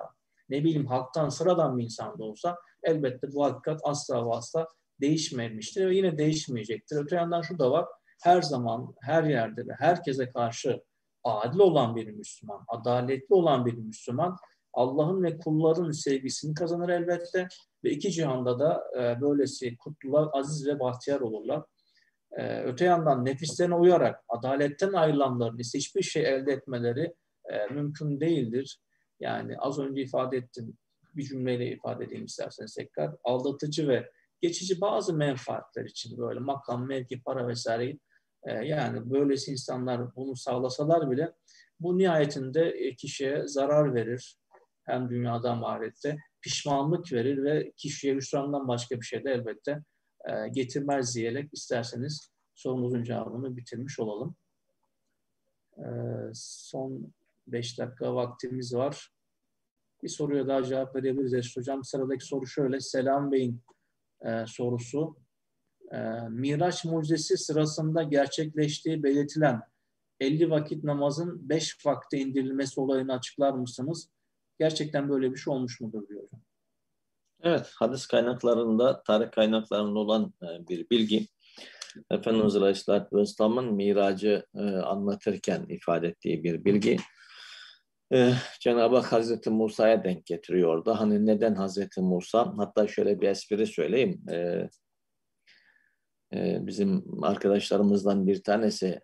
ne 0.49 0.63
bileyim 0.63 0.85
halktan 0.85 1.29
sıradan 1.29 1.77
bir 1.77 1.83
insan 1.83 2.19
da 2.19 2.23
olsa 2.23 2.57
elbette 2.83 3.33
bu 3.33 3.45
hakikat 3.45 3.81
asla 3.83 4.25
ve 4.25 4.33
asla 4.33 4.67
değişmemiştir 5.01 5.89
ve 5.89 5.95
yine 5.95 6.17
değişmeyecektir. 6.17 6.97
Öte 6.97 7.15
yandan 7.15 7.41
şu 7.41 7.59
da 7.59 7.71
var, 7.71 7.85
her 8.23 8.41
zaman, 8.41 8.95
her 9.01 9.23
yerde 9.23 9.67
ve 9.67 9.73
herkese 9.79 10.29
karşı 10.29 10.81
adil 11.23 11.59
olan 11.59 11.95
bir 11.95 12.07
Müslüman, 12.07 12.65
adaletli 12.67 13.35
olan 13.35 13.65
bir 13.65 13.73
Müslüman 13.73 14.37
Allah'ın 14.73 15.23
ve 15.23 15.37
kulların 15.37 15.91
sevgisini 15.91 16.53
kazanır 16.53 16.89
elbette 16.89 17.47
ve 17.83 17.91
iki 17.91 18.11
cihanda 18.11 18.59
da 18.59 18.83
e, 18.99 19.21
böylesi 19.21 19.77
kutlular 19.77 20.29
aziz 20.33 20.67
ve 20.67 20.79
bahtiyar 20.79 21.19
olurlar. 21.19 21.63
E, 22.31 22.61
öte 22.61 22.85
yandan 22.85 23.25
nefislerine 23.25 23.75
uyarak 23.75 24.23
adaletten 24.29 24.93
ayrılanların 24.93 25.57
ise 25.57 25.77
hiçbir 25.77 26.01
şey 26.01 26.25
elde 26.25 26.51
etmeleri 26.51 27.13
e, 27.49 27.73
mümkün 27.73 28.19
değildir. 28.19 28.81
Yani 29.19 29.57
az 29.57 29.79
önce 29.79 30.01
ifade 30.01 30.37
ettim, 30.37 30.77
bir 31.15 31.23
cümleyle 31.23 31.71
ifade 31.71 32.03
edeyim 32.03 32.25
isterseniz 32.25 32.73
tekrar. 32.73 33.15
Aldatıcı 33.23 33.87
ve 33.87 34.09
geçici 34.41 34.81
bazı 34.81 35.13
menfaatler 35.13 35.85
için 35.85 36.17
böyle 36.17 36.39
makam, 36.39 36.87
mevki, 36.87 37.21
para 37.23 37.47
vesaireyi 37.47 37.99
e, 38.43 38.53
yani 38.53 39.11
böylesi 39.11 39.51
insanlar 39.51 40.15
bunu 40.15 40.35
sağlasalar 40.35 41.11
bile 41.11 41.33
bu 41.79 41.97
nihayetinde 41.97 42.61
e, 42.61 42.95
kişiye 42.95 43.47
zarar 43.47 43.95
verir. 43.95 44.37
Hem 44.83 45.09
dünyada 45.09 45.55
hem 45.55 45.63
ahirette 45.63 46.17
pişmanlık 46.41 47.13
verir 47.13 47.43
ve 47.43 47.71
kişiye 47.77 48.15
hüsrandan 48.15 48.67
başka 48.67 48.95
bir 48.95 49.05
şey 49.05 49.23
de 49.23 49.31
elbette 49.31 49.83
e, 50.29 50.47
getirmez 50.49 51.15
diyerek 51.15 51.53
isterseniz 51.53 52.31
sorunuzun 52.55 53.03
cevabını 53.03 53.57
bitirmiş 53.57 53.99
olalım. 53.99 54.35
Son 56.33 57.13
beş 57.47 57.79
dakika 57.79 58.15
vaktimiz 58.15 58.75
var. 58.75 59.11
Bir 60.03 60.09
soruya 60.09 60.47
daha 60.47 60.63
cevap 60.63 60.95
verebiliriz 60.95 61.57
Hocam. 61.57 61.83
Sıradaki 61.83 62.25
soru 62.25 62.47
şöyle. 62.47 62.79
Selam 62.79 63.31
Bey'in 63.31 63.63
sorusu 64.45 65.17
e, 65.93 65.97
Miraç 66.29 66.85
mucizesi 66.85 67.37
sırasında 67.37 68.03
gerçekleştiği 68.03 69.03
belirtilen 69.03 69.61
50 70.19 70.49
vakit 70.49 70.83
namazın 70.83 71.49
5 71.49 71.85
vakte 71.85 72.17
indirilmesi 72.17 72.79
olayını 72.79 73.13
açıklar 73.13 73.53
mısınız? 73.53 74.09
Gerçekten 74.59 75.09
böyle 75.09 75.31
bir 75.31 75.37
şey 75.37 75.53
olmuş 75.53 75.81
mudur 75.81 76.07
diyor 76.07 76.23
Evet, 77.43 77.71
hadis 77.75 78.05
kaynaklarında, 78.05 79.03
tarih 79.03 79.31
kaynaklarında 79.31 79.99
olan 79.99 80.33
e, 80.41 80.67
bir 80.67 80.89
bilgi. 80.89 81.27
Efendimiz 82.11 82.55
Aleyhisselatü 82.55 83.17
Vesselam'ın 83.17 83.73
miracı 83.73 84.45
e, 84.55 84.61
anlatırken 84.61 85.65
ifade 85.69 86.07
ettiği 86.07 86.43
bir 86.43 86.65
bilgi. 86.65 86.97
Ee, 88.13 88.33
Cenab-ı 88.59 88.95
Hak 88.95 89.11
Hazreti 89.11 89.49
Musa'ya 89.49 90.03
denk 90.03 90.25
getiriyor 90.25 90.69
orada. 90.69 90.99
Hani 90.99 91.25
neden 91.25 91.55
Hazreti 91.55 92.01
Musa? 92.01 92.53
Hatta 92.57 92.87
şöyle 92.87 93.21
bir 93.21 93.27
espri 93.27 93.67
söyleyeyim. 93.67 94.21
Bizim 96.35 97.23
arkadaşlarımızdan 97.23 98.27
bir 98.27 98.43
tanesi 98.43 98.99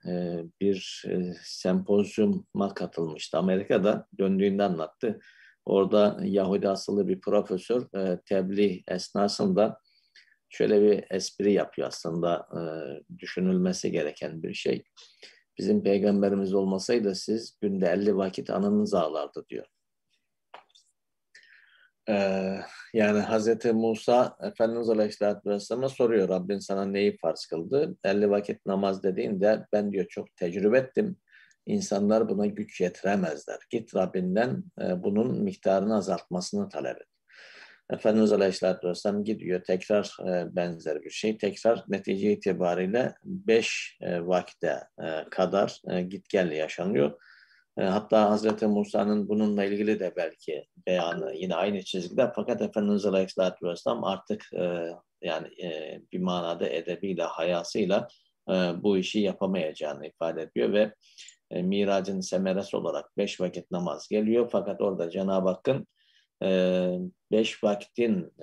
bir 0.61 1.05
sempozyuma 1.43 2.73
katılmıştı 2.75 3.37
Amerika'da. 3.37 4.07
Döndüğünde 4.19 4.63
anlattı. 4.63 5.19
Orada 5.65 6.19
Yahudi 6.23 6.69
asıllı 6.69 7.07
bir 7.07 7.21
profesör 7.21 7.87
tebliğ 8.25 8.83
esnasında 8.87 9.79
şöyle 10.49 10.81
bir 10.81 11.03
espri 11.09 11.53
yapıyor 11.53 11.87
aslında 11.87 12.47
düşünülmesi 13.19 13.91
gereken 13.91 14.43
bir 14.43 14.53
şey. 14.53 14.83
Bizim 15.57 15.83
peygamberimiz 15.83 16.53
olmasaydı 16.53 17.15
siz 17.15 17.57
günde 17.61 17.87
50 17.87 18.15
vakit 18.15 18.49
anınız 18.49 18.93
ağlardı 18.93 19.45
diyor. 19.49 19.65
Ee, 22.09 22.57
yani 22.93 23.19
Hazreti 23.19 23.73
Musa 23.73 24.37
Efendimiz 24.41 24.89
Aleyhisselatü 24.89 25.49
Vesselam'a 25.49 25.89
soruyor 25.89 26.29
Rabbin 26.29 26.59
sana 26.59 26.85
neyi 26.85 27.17
farz 27.17 27.45
kıldı? 27.45 27.97
50 28.03 28.29
vakit 28.29 28.65
namaz 28.65 29.03
dediğinde 29.03 29.65
ben 29.73 29.91
diyor 29.91 30.05
çok 30.09 30.35
tecrübe 30.35 30.77
ettim. 30.77 31.17
İnsanlar 31.65 32.29
buna 32.29 32.45
güç 32.45 32.81
yetiremezler. 32.81 33.57
Git 33.69 33.95
Rabbinden 33.95 34.63
e, 34.81 35.03
bunun 35.03 35.43
miktarını 35.43 35.95
azaltmasını 35.95 36.69
talep 36.69 36.97
et. 36.97 37.07
Efendimiz 37.89 38.31
Aleyhisselatü 38.31 38.87
Vesselam 38.87 39.23
gidiyor 39.23 39.63
tekrar 39.63 40.17
e, 40.27 40.55
benzer 40.55 41.03
bir 41.03 41.09
şey. 41.09 41.37
Tekrar 41.37 41.83
netice 41.87 42.31
itibariyle 42.31 43.15
5 43.23 43.97
e, 44.01 44.27
vakte 44.27 44.83
e, 45.03 45.29
kadar 45.31 45.81
e, 45.89 46.01
git 46.01 46.29
gel 46.29 46.51
yaşanıyor. 46.51 47.19
E, 47.77 47.83
hatta 47.83 48.29
Hazreti 48.29 48.67
Musa'nın 48.67 49.29
bununla 49.29 49.63
ilgili 49.63 49.99
de 49.99 50.13
belki 50.15 50.65
beyanı 50.87 51.33
yine 51.35 51.55
aynı 51.55 51.83
çizgide. 51.83 52.31
Fakat 52.35 52.61
Efendimiz 52.61 53.05
Aleyhisselatü 53.05 53.67
Vesselam 53.67 54.03
artık 54.03 54.53
e, 54.53 54.89
yani 55.21 55.47
e, 55.63 56.01
bir 56.11 56.19
manada 56.19 56.69
edebiyle, 56.69 57.23
hayasıyla 57.23 58.07
bu 58.75 58.97
işi 58.97 59.19
yapamayacağını 59.19 60.07
ifade 60.07 60.41
ediyor 60.41 60.73
ve 60.73 60.93
miracın 61.61 62.19
semeresi 62.19 62.77
olarak 62.77 63.17
beş 63.17 63.41
vakit 63.41 63.71
namaz 63.71 64.07
geliyor. 64.07 64.49
Fakat 64.51 64.81
orada 64.81 65.09
Cenab-ı 65.09 65.49
Hakk'ın 65.49 65.87
beş 67.31 67.63
vakitin 67.63 68.33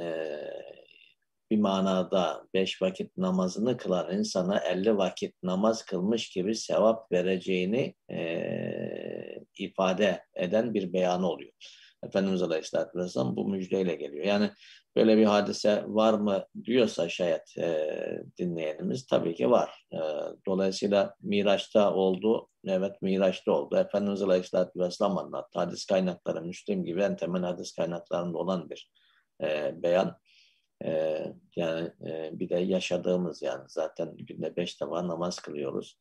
bir 1.50 1.58
manada 1.58 2.46
beş 2.54 2.82
vakit 2.82 3.16
namazını 3.16 3.76
kılan 3.76 4.18
insana 4.18 4.58
elli 4.58 4.96
vakit 4.96 5.42
namaz 5.42 5.84
kılmış 5.84 6.30
gibi 6.30 6.54
sevap 6.54 7.12
vereceğini 7.12 7.94
e, 8.10 9.13
ifade 9.60 10.24
eden 10.34 10.74
bir 10.74 10.92
beyanı 10.92 11.28
oluyor. 11.28 11.52
Efendimiz 12.04 12.42
Aleyhisselatü 12.42 12.98
Vesselam 12.98 13.36
bu 13.36 13.48
müjdeyle 13.48 13.94
geliyor. 13.94 14.24
Yani 14.24 14.50
böyle 14.96 15.16
bir 15.16 15.24
hadise 15.24 15.84
var 15.86 16.14
mı 16.14 16.46
diyorsa 16.64 17.08
şayet 17.08 17.58
e, 17.58 18.22
dinleyenimiz 18.38 19.06
tabii 19.06 19.34
ki 19.34 19.50
var. 19.50 19.86
E, 19.92 19.98
dolayısıyla 20.46 21.14
Miraç'ta 21.20 21.94
oldu, 21.94 22.48
evet 22.66 23.02
Miraç'ta 23.02 23.52
oldu. 23.52 23.76
Efendimiz 23.76 24.22
Aleyhisselatü 24.22 24.80
Vesselam 24.80 25.18
anlattı. 25.18 25.58
Hadis 25.58 25.86
kaynakları 25.86 26.42
Müslim 26.42 26.84
gibi 26.84 27.02
en 27.02 27.16
temel 27.16 27.42
hadis 27.42 27.72
kaynaklarında 27.72 28.38
olan 28.38 28.70
bir 28.70 28.90
e, 29.42 29.72
beyan. 29.82 30.18
Ee, 30.84 31.26
yani 31.56 31.90
e, 32.06 32.30
bir 32.32 32.48
de 32.48 32.56
yaşadığımız 32.56 33.42
yani 33.42 33.64
zaten 33.68 34.16
günde 34.16 34.56
beş 34.56 34.80
defa 34.80 35.08
namaz 35.08 35.38
kılıyoruz. 35.38 35.98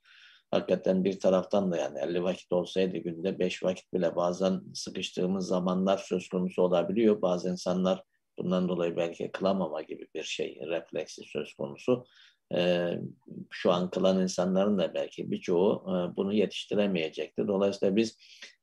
Hakikaten 0.53 1.03
bir 1.03 1.19
taraftan 1.19 1.71
da 1.71 1.77
yani 1.77 1.99
50 1.99 2.23
vakit 2.23 2.51
olsaydı 2.51 2.97
günde 2.97 3.39
beş 3.39 3.63
vakit 3.63 3.93
bile 3.93 4.15
bazen 4.15 4.61
sıkıştığımız 4.73 5.47
zamanlar 5.47 5.97
söz 5.97 6.29
konusu 6.29 6.61
olabiliyor. 6.61 7.21
Bazı 7.21 7.49
insanlar 7.49 8.03
bundan 8.37 8.69
dolayı 8.69 8.95
belki 8.95 9.31
kılamama 9.31 9.81
gibi 9.81 10.07
bir 10.15 10.23
şey 10.23 10.59
refleksi 10.67 11.21
söz 11.25 11.53
konusu. 11.53 12.05
e, 12.55 12.91
şu 13.49 13.71
an 13.71 13.89
kılan 13.89 14.21
insanların 14.21 14.77
da 14.77 14.93
belki 14.93 15.31
birçoğu 15.31 15.83
e, 15.87 16.15
bunu 16.17 16.33
yetiştiremeyecekti. 16.33 17.47
Dolayısıyla 17.47 17.95
biz 17.95 18.17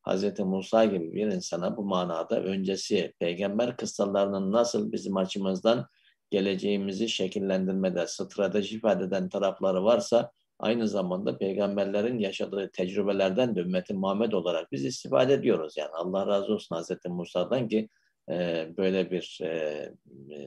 Hz. 0.08 0.38
Musa 0.38 0.84
gibi 0.84 1.12
bir 1.14 1.26
insana 1.26 1.76
bu 1.76 1.84
manada 1.84 2.42
öncesi 2.42 3.12
peygamber 3.18 3.76
kıssalarının 3.76 4.52
nasıl 4.52 4.92
bizim 4.92 5.16
açımızdan 5.16 5.86
geleceğimizi 6.30 7.08
şekillendirmede 7.08 8.06
strateji 8.06 8.76
ifade 8.76 9.04
eden 9.04 9.28
tarafları 9.28 9.84
varsa 9.84 10.32
aynı 10.60 10.88
zamanda 10.88 11.38
peygamberlerin 11.38 12.18
yaşadığı 12.18 12.70
tecrübelerden 12.70 13.54
de 13.54 13.60
ümmeti 13.60 13.94
Muhammed 13.94 14.32
olarak 14.32 14.72
biz 14.72 14.84
istifade 14.84 15.34
ediyoruz. 15.34 15.74
Yani 15.76 15.90
Allah 15.92 16.26
razı 16.26 16.52
olsun 16.52 16.76
Hazreti 16.76 17.08
Musa'dan 17.08 17.68
ki 17.68 17.88
e, 18.30 18.68
böyle 18.76 19.10
bir 19.10 19.38
e, 19.42 19.94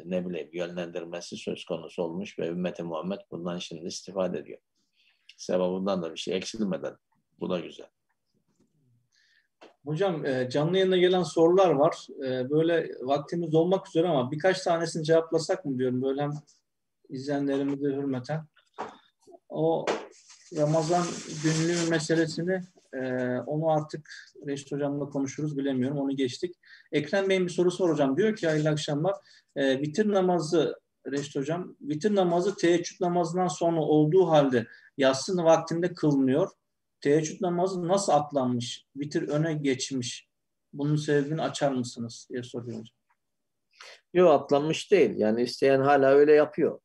ne 0.05 0.27
bileyim 0.27 0.49
yönlendirmesi 0.53 1.37
söz 1.37 1.65
konusu 1.65 2.03
olmuş 2.03 2.39
ve 2.39 2.47
ümmeti 2.47 2.83
Muhammed 2.83 3.19
bundan 3.31 3.57
şimdi 3.57 3.87
istifade 3.87 4.39
ediyor. 4.39 4.59
Sevabından 5.37 6.03
da 6.03 6.11
bir 6.13 6.19
şey 6.19 6.37
eksilmeden. 6.37 6.95
Bu 7.39 7.49
da 7.49 7.59
güzel. 7.59 7.87
Hocam 9.85 10.25
e, 10.25 10.49
canlı 10.49 10.77
yayına 10.77 10.97
gelen 10.97 11.23
sorular 11.23 11.69
var. 11.69 12.07
E, 12.25 12.49
böyle 12.49 12.91
vaktimiz 13.01 13.55
olmak 13.55 13.87
üzere 13.87 14.07
ama 14.07 14.31
birkaç 14.31 14.61
tanesini 14.61 15.03
cevaplasak 15.03 15.65
mı 15.65 15.77
diyorum 15.77 16.01
böyle 16.01 16.21
hem 16.21 16.31
izleyenlerimize 17.09 17.87
hürmeten. 17.87 18.45
O 19.53 19.85
Ramazan 20.57 21.05
günlüğü 21.43 21.89
meselesini 21.89 22.61
e, 22.93 22.99
onu 23.37 23.69
artık 23.69 24.09
Reşit 24.47 24.71
Hocam'la 24.71 25.09
konuşuruz 25.09 25.57
bilemiyorum. 25.57 25.97
Onu 25.97 26.15
geçtik. 26.15 26.55
Ekrem 26.91 27.29
Bey'in 27.29 27.45
bir 27.45 27.51
sorusu 27.51 27.77
soracağım. 27.77 28.17
Diyor 28.17 28.35
ki 28.35 28.47
hayırlı 28.47 28.69
akşamlar. 28.69 29.15
E, 29.55 29.79
vitir 29.79 30.13
namazı 30.13 30.75
Reşit 31.11 31.35
Hocam, 31.35 31.75
vitir 31.81 32.15
namazı 32.15 32.55
teheccüd 32.55 33.01
namazından 33.01 33.47
sonra 33.47 33.81
olduğu 33.81 34.29
halde 34.29 34.67
yatsının 34.97 35.43
vaktinde 35.43 35.93
kılınıyor. 35.93 36.49
Teheccüd 37.01 37.41
namazı 37.41 37.87
nasıl 37.87 38.11
atlanmış? 38.11 38.85
Vitir 38.95 39.27
öne 39.27 39.53
geçmiş. 39.53 40.27
Bunun 40.73 40.95
sebebini 40.95 41.41
açar 41.41 41.71
mısınız 41.71 42.27
diye 42.31 42.43
soruyor 42.43 42.79
hocam. 42.79 42.95
Yok 44.13 44.31
atlanmış 44.31 44.91
değil. 44.91 45.17
Yani 45.17 45.41
isteyen 45.41 45.81
hala 45.81 46.09
öyle 46.09 46.33
yapıyor. 46.33 46.79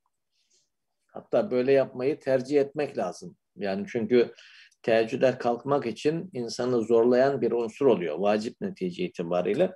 Hatta 1.18 1.50
böyle 1.50 1.72
yapmayı 1.72 2.20
tercih 2.20 2.60
etmek 2.60 2.98
lazım. 2.98 3.36
Yani 3.56 3.86
çünkü 3.88 4.32
teheccüde 4.82 5.38
kalkmak 5.38 5.86
için 5.86 6.30
insanı 6.32 6.82
zorlayan 6.82 7.40
bir 7.40 7.52
unsur 7.52 7.86
oluyor. 7.86 8.18
Vacip 8.18 8.60
netice 8.60 9.04
itibariyle. 9.04 9.72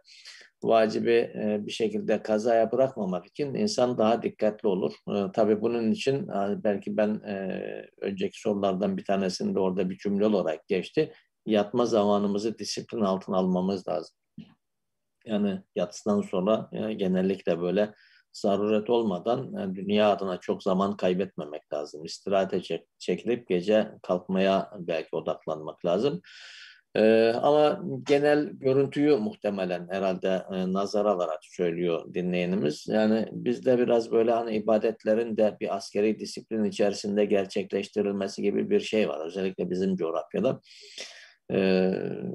Vacibi 0.63 1.11
e, 1.11 1.59
bir 1.67 1.73
şekilde 1.73 2.23
kazaya 2.23 2.73
bırakmamak 2.73 3.27
için 3.27 3.55
insan 3.55 3.99
daha 3.99 4.23
dikkatli 4.23 4.69
olur. 4.69 4.93
E, 5.09 5.33
tabii 5.33 5.61
bunun 5.61 5.91
için 5.91 6.29
e, 6.29 6.65
belki 6.65 6.97
ben 6.97 7.23
önceki 8.01 8.41
sorulardan 8.41 8.97
bir 8.97 9.05
tanesinde 9.05 9.59
orada 9.59 9.91
bir 9.91 9.99
cümle 9.99 10.27
olarak 10.27 10.69
geçti. 10.69 11.13
Yatma 11.47 11.87
zamanımızı 11.87 12.59
disiplin 12.59 13.01
altına 13.01 13.37
almamız 13.37 13.89
lazım. 13.89 14.17
Yani 15.27 15.63
yatsıdan 15.77 16.21
sonra 16.21 16.71
genellikle 16.73 17.61
böyle 17.61 17.95
zaruret 18.33 18.91
olmadan 18.91 19.53
yani 19.59 19.75
dünya 19.75 20.11
adına 20.11 20.37
çok 20.37 20.63
zaman 20.63 20.97
kaybetmemek 20.97 21.73
lazım. 21.73 22.05
İstirahate 22.05 22.63
çek, 22.63 22.87
çekilip 22.99 23.49
gece 23.49 23.91
kalkmaya 24.03 24.71
belki 24.79 25.17
odaklanmak 25.17 25.85
lazım. 25.87 26.23
Ee, 26.97 27.33
ama 27.43 27.83
genel 28.07 28.51
görüntüyü 28.53 29.17
muhtemelen 29.17 29.89
herhalde 29.91 30.43
e, 30.53 30.73
nazar 30.73 31.05
alarak 31.05 31.39
söylüyor 31.43 32.15
dinleyenimiz. 32.15 32.87
Yani 32.89 33.29
bizde 33.33 33.79
biraz 33.79 34.13
böyle 34.13 34.31
hani 34.31 34.57
ibadetlerin 34.57 35.37
de 35.37 35.57
bir 35.61 35.77
askeri 35.77 36.19
disiplin 36.19 36.65
içerisinde 36.65 37.25
gerçekleştirilmesi 37.25 38.43
gibi 38.43 38.71
bir 38.71 38.81
şey 38.81 39.09
var. 39.09 39.27
Özellikle 39.27 39.71
bizim 39.71 39.97
coğrafyada. 39.97 40.61
Ee, 41.53 41.93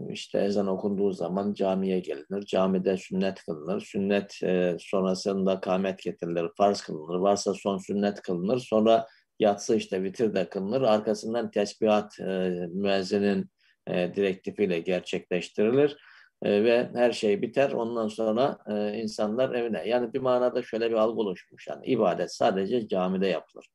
işte 0.10 0.40
ezan 0.40 0.68
okunduğu 0.68 1.14
zaman 1.14 1.54
camiye 1.54 2.00
gelinir. 2.00 2.46
Camide 2.46 2.98
sünnet 2.98 3.44
kılınır. 3.44 3.82
Sünnet 3.82 4.44
e, 4.44 4.78
sonrasında 4.80 5.60
kamet 5.60 6.00
getirilir, 6.04 6.46
farz 6.58 6.82
kılınır. 6.82 7.20
Varsa 7.20 7.54
son 7.54 7.78
sünnet 7.78 8.22
kılınır. 8.22 8.60
Sonra 8.60 9.08
yatsı 9.40 9.76
işte 9.76 10.04
vitir 10.04 10.36
de 10.36 10.50
kılınır. 10.50 10.82
Arkasından 10.82 11.52
tesbihat 11.52 12.20
e, 12.20 12.24
müezzinin 12.72 13.50
e, 13.88 14.16
direktifiyle 14.16 14.80
gerçekleştirilir. 14.80 15.98
E, 16.44 16.64
ve 16.64 16.90
her 16.94 17.12
şey 17.12 17.42
biter. 17.42 17.72
Ondan 17.72 18.08
sonra 18.08 18.58
e, 18.70 18.98
insanlar 18.98 19.56
evine. 19.56 19.88
Yani 19.90 20.14
bir 20.14 20.20
manada 20.20 20.64
şöyle 20.64 20.90
bir 20.90 20.96
algı 20.96 21.20
oluşmuş. 21.20 21.68
Yani 21.68 21.86
ibadet 21.86 22.34
sadece 22.34 22.88
camide 22.88 23.28
yapılır. 23.28 23.70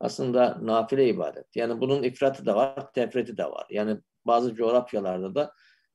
Aslında 0.00 0.58
nafile 0.62 1.08
ibadet. 1.08 1.56
Yani 1.56 1.80
bunun 1.80 2.02
ifratı 2.02 2.46
da 2.46 2.56
var, 2.56 2.92
tefriti 2.92 3.36
de 3.36 3.44
var. 3.44 3.66
Yani 3.70 3.98
bazı 4.28 4.54
coğrafyalarda 4.54 5.34
da 5.34 5.52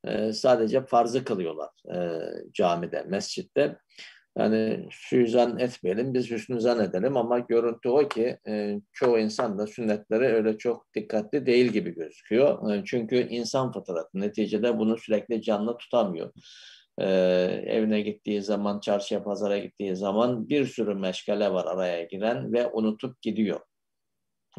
e, 0.08 0.34
sadece 0.34 0.86
farzı 0.86 1.24
kılıyorlar 1.24 1.70
e, 1.96 2.20
camide, 2.54 3.04
mescitte. 3.08 3.78
Yani 4.38 4.88
suizan 4.92 5.60
etmeyelim, 5.60 6.14
biz 6.14 6.32
hüsnü 6.32 6.58
edelim 6.58 7.18
ama 7.18 7.40
görüntü 7.40 7.90
o 7.90 8.10
ki 8.10 8.38
e, 8.48 8.82
çoğu 8.94 9.20
insan 9.20 9.58
da 9.58 9.68
sünnetlere 9.68 10.34
öyle 10.34 10.58
çok 10.58 10.94
dikkatli 10.96 11.46
değil 11.46 11.66
gibi 11.66 11.96
gözüküyor. 11.96 12.72
E, 12.72 12.84
çünkü 12.86 13.16
insan 13.16 13.72
fıtratı 13.72 14.10
neticede 14.20 14.78
bunu 14.78 14.98
sürekli 14.98 15.42
canlı 15.42 15.78
tutamıyor. 15.78 16.32
E, 16.98 17.06
evine 17.68 18.02
gittiği 18.02 18.42
zaman, 18.42 18.80
çarşıya 18.80 19.24
pazara 19.24 19.58
gittiği 19.58 19.96
zaman 19.96 20.50
bir 20.50 20.66
sürü 20.66 20.96
meşgale 20.96 21.54
var 21.54 21.66
araya 21.66 22.04
giren 22.04 22.54
ve 22.54 22.68
unutup 22.68 23.22
gidiyor. 23.22 23.60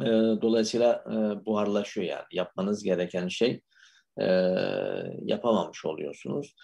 E, 0.00 0.06
dolayısıyla 0.42 1.04
e, 1.06 1.46
buharlaşıyor 1.46 2.06
yani. 2.06 2.24
Yapmanız 2.32 2.82
gereken 2.82 3.28
şey 3.28 3.60
e, 4.20 4.24
yapamamış 5.22 5.84
oluyorsunuz. 5.84 6.54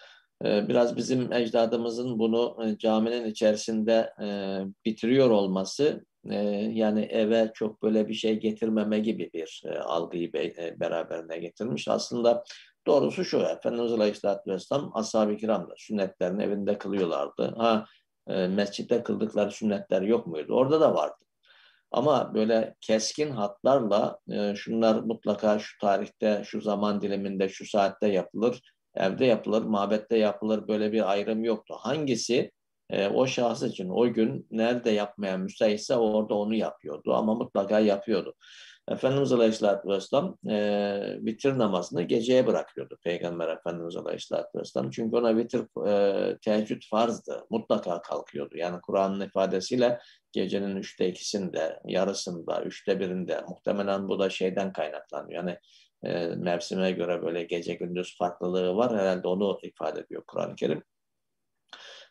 E, 0.45 0.69
biraz 0.69 0.97
bizim 0.97 1.33
ecdadımızın 1.33 2.19
bunu 2.19 2.57
e, 2.67 2.79
caminin 2.79 3.25
içerisinde 3.25 4.13
e, 4.23 4.27
bitiriyor 4.85 5.31
olması 5.31 6.05
e, 6.31 6.35
yani 6.73 7.01
eve 7.01 7.51
çok 7.55 7.83
böyle 7.83 8.09
bir 8.09 8.15
şey 8.15 8.41
getirmeme 8.41 8.99
gibi 8.99 9.31
bir 9.33 9.63
e, 9.67 9.79
algıyı 9.79 10.33
be, 10.33 10.45
e, 10.45 10.77
beraberine 10.81 11.39
getirmiş. 11.39 11.89
Aslında 11.89 12.45
doğrusu 12.87 13.25
şu 13.25 13.39
Efendimiz 13.39 13.93
Aleyhisselatü 13.93 14.51
Vesselam 14.51 14.91
ashab-ı 14.95 15.37
kiram 15.37 15.71
da 15.71 15.75
sünnetlerini 15.77 16.43
evinde 16.43 16.79
kılıyorlardı. 16.79 17.55
Ha 17.57 17.87
e, 18.29 18.47
mescitte 18.47 19.03
kıldıkları 19.03 19.51
sünnetler 19.51 20.03
yok 20.03 20.27
muydu? 20.27 20.55
Orada 20.55 20.81
da 20.81 20.95
vardı. 20.95 21.25
Ama 21.91 22.35
böyle 22.35 22.75
keskin 22.81 23.31
hatlarla 23.31 24.19
e, 24.31 24.55
şunlar 24.55 24.95
mutlaka 24.95 25.59
şu 25.59 25.79
tarihte, 25.81 26.43
şu 26.47 26.61
zaman 26.61 27.01
diliminde, 27.01 27.49
şu 27.49 27.67
saatte 27.67 28.09
yapılır, 28.09 28.61
evde 28.95 29.25
yapılır, 29.25 29.63
mabette 29.63 30.19
yapılır 30.19 30.69
böyle 30.69 30.93
bir 30.93 31.11
ayrım 31.11 31.45
yoktu. 31.45 31.75
Hangisi 31.79 32.51
e, 32.91 33.09
o 33.09 33.27
şahıs 33.27 33.63
için 33.63 33.89
o 33.89 34.13
gün 34.13 34.47
nerede 34.51 34.91
yapmaya 34.91 35.39
müsaitse 35.39 35.97
orada 35.97 36.35
onu 36.35 36.55
yapıyordu 36.55 37.15
ama 37.15 37.35
mutlaka 37.35 37.81
yapıyordu. 37.81 38.35
Efendimiz 38.91 39.33
Aleyhisselatü 39.33 39.89
Vesselam 39.89 40.39
e, 40.49 40.57
vitir 41.25 41.59
namazını 41.59 42.03
geceye 42.03 42.47
bırakıyordu 42.47 42.99
Peygamber 43.05 43.49
Efendimiz 43.49 43.97
Aleyhisselatü 43.97 44.59
Vesselam. 44.59 44.91
Çünkü 44.91 45.17
ona 45.17 45.37
vitir 45.37 45.87
e, 45.89 46.39
teheccüd 46.39 46.83
farzdı. 46.91 47.47
Mutlaka 47.51 48.03
kalkıyordu. 48.03 48.57
Yani 48.57 48.81
Kur'an'ın 48.81 49.21
ifadesiyle 49.21 49.99
gecenin 50.33 50.77
üçte 50.77 51.09
ikisinde, 51.09 51.81
yarısında, 51.85 52.63
üçte 52.63 53.01
birinde 53.01 53.45
muhtemelen 53.49 54.09
bu 54.09 54.19
da 54.19 54.31
şeyden 54.31 54.73
kaynaklanıyor. 54.73 55.45
Yani 55.45 55.59
e, 56.05 56.27
mevsime 56.27 56.93
göre 56.93 57.23
böyle 57.23 57.45
gece 57.45 57.75
gündüz 57.75 58.19
farklılığı 58.19 58.77
var. 58.77 58.99
Herhalde 58.99 59.29
onu 59.29 59.59
ifade 59.63 60.01
ediyor 60.01 60.23
Kur'an-ı 60.27 60.55
Kerim. 60.57 60.83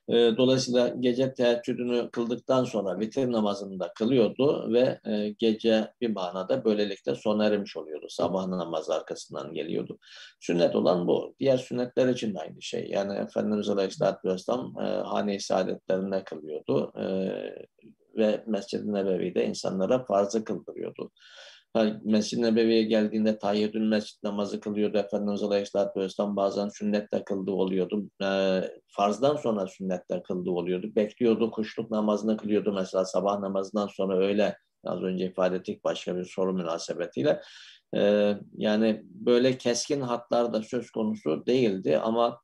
E, 0.09 0.37
dolayısıyla 0.37 0.87
gece 0.99 1.33
teheccüdünü 1.33 2.09
kıldıktan 2.11 2.63
sonra 2.63 2.99
vitir 2.99 3.31
namazını 3.31 3.79
da 3.79 3.93
kılıyordu 3.93 4.73
ve 4.73 4.99
e, 5.05 5.29
gece 5.29 5.93
bir 6.01 6.09
manada 6.09 6.65
böylelikle 6.65 7.15
sona 7.15 7.45
ermiş 7.45 7.77
oluyordu. 7.77 8.05
Sabah 8.09 8.47
namazı 8.47 8.93
arkasından 8.93 9.53
geliyordu. 9.53 9.99
Sünnet 10.39 10.75
olan 10.75 11.07
bu. 11.07 11.35
Diğer 11.39 11.57
sünnetler 11.57 12.07
için 12.07 12.33
de 12.35 12.39
aynı 12.39 12.61
şey. 12.61 12.87
Yani 12.89 13.17
Efendimiz 13.17 13.69
Aleyhisselatü 13.69 14.29
Vesselam 14.29 14.73
e, 14.79 14.83
hane-i 14.83 15.39
saadetlerine 15.39 16.23
kılıyordu 16.23 16.93
e, 16.95 17.05
ve 18.17 18.43
Mescid-i 18.47 18.93
Nebevi'de 18.93 19.45
insanlara 19.45 20.05
farzı 20.05 20.43
kıldırıyordu. 20.43 21.11
Mescid-i 22.03 22.41
Nebevi'ye 22.41 22.83
geldiğinde 22.83 23.39
tahiyyatül 23.39 23.87
mescid 23.87 24.23
namazı 24.23 24.59
kılıyordu. 24.59 24.97
Efendimiz 24.97 25.43
Aleyhisselatü 25.43 25.99
Vesselam 25.99 26.35
bazen 26.35 26.69
sünnette 26.69 27.23
kıldığı 27.23 27.51
oluyordu. 27.51 28.09
E, 28.23 28.61
farzdan 28.87 29.35
sonra 29.35 29.67
sünnette 29.67 30.21
kıldığı 30.23 30.51
oluyordu. 30.51 30.95
Bekliyordu, 30.95 31.51
kuşluk 31.51 31.91
namazını 31.91 32.37
kılıyordu. 32.37 32.73
Mesela 32.73 33.05
sabah 33.05 33.39
namazından 33.39 33.87
sonra 33.87 34.17
öyle 34.17 34.57
az 34.85 35.03
önce 35.03 35.25
ifade 35.25 35.55
ettik 35.55 35.83
başka 35.83 36.17
bir 36.17 36.23
soru 36.23 36.53
münasebetiyle. 36.53 37.41
E, 37.95 38.33
yani 38.57 39.01
böyle 39.05 39.57
keskin 39.57 40.01
hatlar 40.01 40.53
da 40.53 40.63
söz 40.63 40.91
konusu 40.91 41.45
değildi 41.45 41.97
ama 41.97 42.41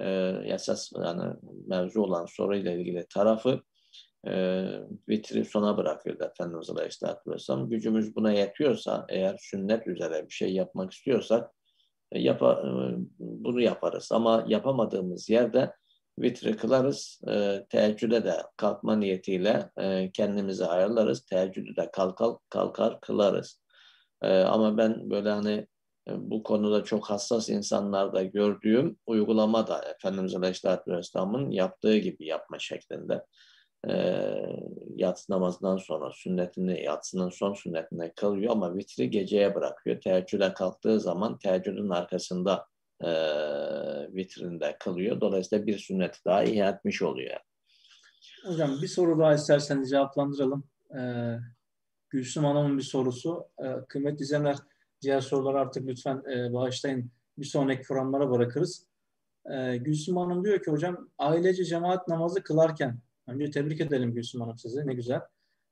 e, 0.00 0.36
esas 0.44 0.90
yani 1.04 1.34
mevzu 1.66 2.02
olan 2.02 2.26
soruyla 2.26 2.72
ilgili 2.72 3.06
tarafı 3.14 3.60
e, 4.26 4.64
vitri 5.08 5.44
sona 5.44 5.76
bırakıyordu 5.76 6.24
Efendimiz 6.24 6.70
Aleyhisselatü 6.70 7.30
Vesselam. 7.30 7.68
Gücümüz 7.68 8.16
buna 8.16 8.32
yetiyorsa, 8.32 9.06
eğer 9.08 9.36
sünnet 9.40 9.86
üzere 9.86 10.26
bir 10.26 10.32
şey 10.32 10.54
yapmak 10.54 10.92
istiyorsak 10.92 11.50
e, 12.12 12.18
yapa, 12.20 12.52
e, 12.52 12.70
bunu 13.18 13.60
yaparız. 13.60 14.08
Ama 14.12 14.44
yapamadığımız 14.48 15.30
yerde 15.30 15.72
vitri 16.18 16.56
kılarız. 16.56 17.20
E, 17.28 17.66
teheccüde 17.70 18.24
de 18.24 18.36
kalkma 18.56 18.96
niyetiyle 18.96 19.70
e, 19.78 20.10
kendimizi 20.12 20.66
ayarlarız. 20.66 21.24
Teheccüde 21.24 21.76
de 21.76 21.90
kalkar, 21.90 22.30
kalkar 22.48 23.00
kılarız. 23.00 23.62
E, 24.22 24.38
ama 24.38 24.76
ben 24.76 25.10
böyle 25.10 25.30
hani 25.30 25.66
e, 26.08 26.12
bu 26.16 26.42
konuda 26.42 26.84
çok 26.84 27.10
hassas 27.10 27.48
insanlarda 27.48 28.22
gördüğüm 28.22 28.96
uygulama 29.06 29.66
da 29.66 29.82
Efendimiz 29.82 30.34
Aleyhisselatü 30.34 30.92
Vesselam'ın 30.92 31.50
yaptığı 31.50 31.96
gibi 31.96 32.26
yapma 32.26 32.58
şeklinde. 32.58 33.24
E, 33.88 33.94
yatsı 34.96 35.32
namazından 35.32 35.76
sonra 35.76 36.12
sünnetini, 36.12 36.82
yatsının 36.82 37.30
son 37.30 37.54
sünnetine 37.54 38.12
kalıyor 38.12 38.52
ama 38.52 38.74
vitri 38.74 39.10
geceye 39.10 39.54
bırakıyor. 39.54 40.00
Teheccüde 40.00 40.54
kalktığı 40.54 41.00
zaman 41.00 41.38
teheccüdün 41.38 41.88
arkasında 41.88 42.66
e, 43.00 43.10
vitrinde 44.14 44.76
kalıyor. 44.80 45.20
Dolayısıyla 45.20 45.66
bir 45.66 45.78
sünneti 45.78 46.24
daha 46.24 46.44
ihya 46.44 46.68
etmiş 46.68 47.02
oluyor. 47.02 47.36
Hocam 48.44 48.82
bir 48.82 48.88
soru 48.88 49.18
daha 49.18 49.34
isterseniz 49.34 49.90
cevaplandıralım. 49.90 50.64
Ee, 50.98 51.36
Gülsüm 52.10 52.44
Hanım'ın 52.44 52.78
bir 52.78 52.82
sorusu. 52.82 53.48
Ee, 53.58 53.76
kıymetli 53.88 54.22
izleyenler 54.22 54.56
diğer 55.02 55.20
soruları 55.20 55.58
artık 55.58 55.86
lütfen 55.86 56.22
e, 56.32 56.52
bağışlayın. 56.52 57.10
Bir 57.38 57.44
sonraki 57.44 57.82
programlara 57.82 58.30
bırakırız. 58.30 58.86
Ee, 59.52 59.76
Gülsüm 59.76 60.16
Hanım 60.16 60.44
diyor 60.44 60.62
ki 60.62 60.70
hocam 60.70 61.08
ailece 61.18 61.64
cemaat 61.64 62.08
namazı 62.08 62.42
kılarken 62.42 62.98
önce 63.34 63.50
tebrik 63.50 63.80
edelim 63.80 64.14
Gülsüm 64.14 64.40
Hanım 64.40 64.58
sizi 64.58 64.86
ne 64.86 64.94
güzel. 64.94 65.20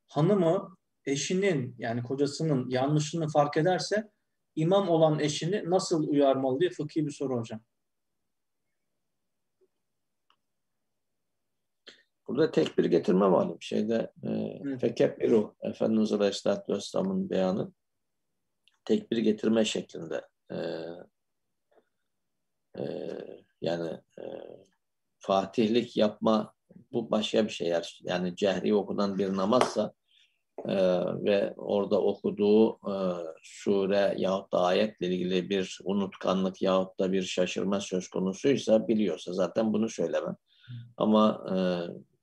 Hanımı 0.06 0.76
eşinin 1.04 1.74
yani 1.78 2.02
kocasının 2.02 2.70
yanlışını 2.70 3.28
fark 3.28 3.56
ederse 3.56 4.10
imam 4.56 4.88
olan 4.88 5.18
eşini 5.18 5.70
nasıl 5.70 6.08
uyarmalı 6.08 6.60
diye 6.60 6.70
fıkhi 6.70 7.06
bir 7.06 7.12
soru 7.12 7.38
hocam. 7.38 7.60
Burada 12.28 12.50
tekbir 12.50 12.84
getirme 12.84 13.30
var 13.30 13.60
bir 13.60 13.64
şeyde. 13.64 14.12
E, 14.22 14.28
evet. 14.30 14.80
Fekebbiru 14.80 15.56
Efendimiz 15.60 16.12
Aleyhisselatü 16.12 16.72
Vesselam'ın 16.72 17.30
beyanı 17.30 17.72
tekbir 18.84 19.16
getirme 19.16 19.64
şeklinde. 19.64 20.28
E, 20.50 20.56
e, 22.78 22.84
yani 23.60 24.00
e, 24.18 24.24
fatihlik 25.18 25.96
yapma 25.96 26.54
bu 26.92 27.10
başka 27.10 27.44
bir 27.44 27.50
şey. 27.50 27.72
Yani 28.02 28.36
cehri 28.36 28.74
okunan 28.74 29.18
bir 29.18 29.36
namazsa 29.36 29.92
e, 30.64 30.74
ve 31.24 31.54
orada 31.56 32.02
okuduğu 32.02 32.72
e, 32.72 32.94
sure 33.42 34.14
yahut 34.18 34.52
da 34.52 34.60
ayetle 34.60 35.06
ilgili 35.06 35.50
bir 35.50 35.78
unutkanlık 35.84 36.62
yahut 36.62 36.98
da 37.00 37.12
bir 37.12 37.22
şaşırma 37.22 37.80
söz 37.80 38.08
konusuysa 38.08 38.88
biliyorsa 38.88 39.32
zaten 39.32 39.72
bunu 39.72 39.88
söylemem. 39.88 40.36
Ama 40.96 41.44
e, 41.50 41.56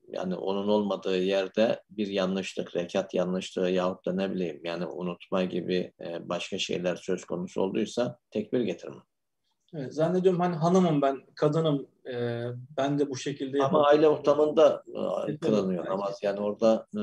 yani 0.07 0.35
onun 0.35 0.67
olmadığı 0.67 1.17
yerde 1.17 1.83
bir 1.89 2.07
yanlışlık, 2.07 2.75
rekat 2.75 3.13
yanlışlığı 3.13 3.69
yahut 3.69 4.05
da 4.05 4.13
ne 4.13 4.31
bileyim 4.31 4.61
yani 4.63 4.85
unutma 4.85 5.43
gibi 5.43 5.93
e, 6.01 6.29
başka 6.29 6.57
şeyler 6.57 6.95
söz 6.95 7.25
konusu 7.25 7.61
olduysa 7.61 8.19
tekbir 8.31 8.61
getirme. 8.61 9.01
Evet, 9.73 9.93
zannediyorum 9.93 10.39
hani 10.39 10.55
hanımım 10.55 11.01
ben, 11.01 11.21
kadınım, 11.35 11.87
e, 12.13 12.43
ben 12.77 12.99
de 12.99 13.09
bu 13.09 13.15
şekilde 13.15 13.57
Ama 13.57 13.63
yapalım. 13.63 13.85
aile 13.85 14.07
ortamında 14.07 14.83
e, 15.27 15.37
kılınıyor 15.37 15.85
namaz. 15.85 16.19
Yani 16.21 16.39
orada 16.39 16.87
e, 16.97 17.01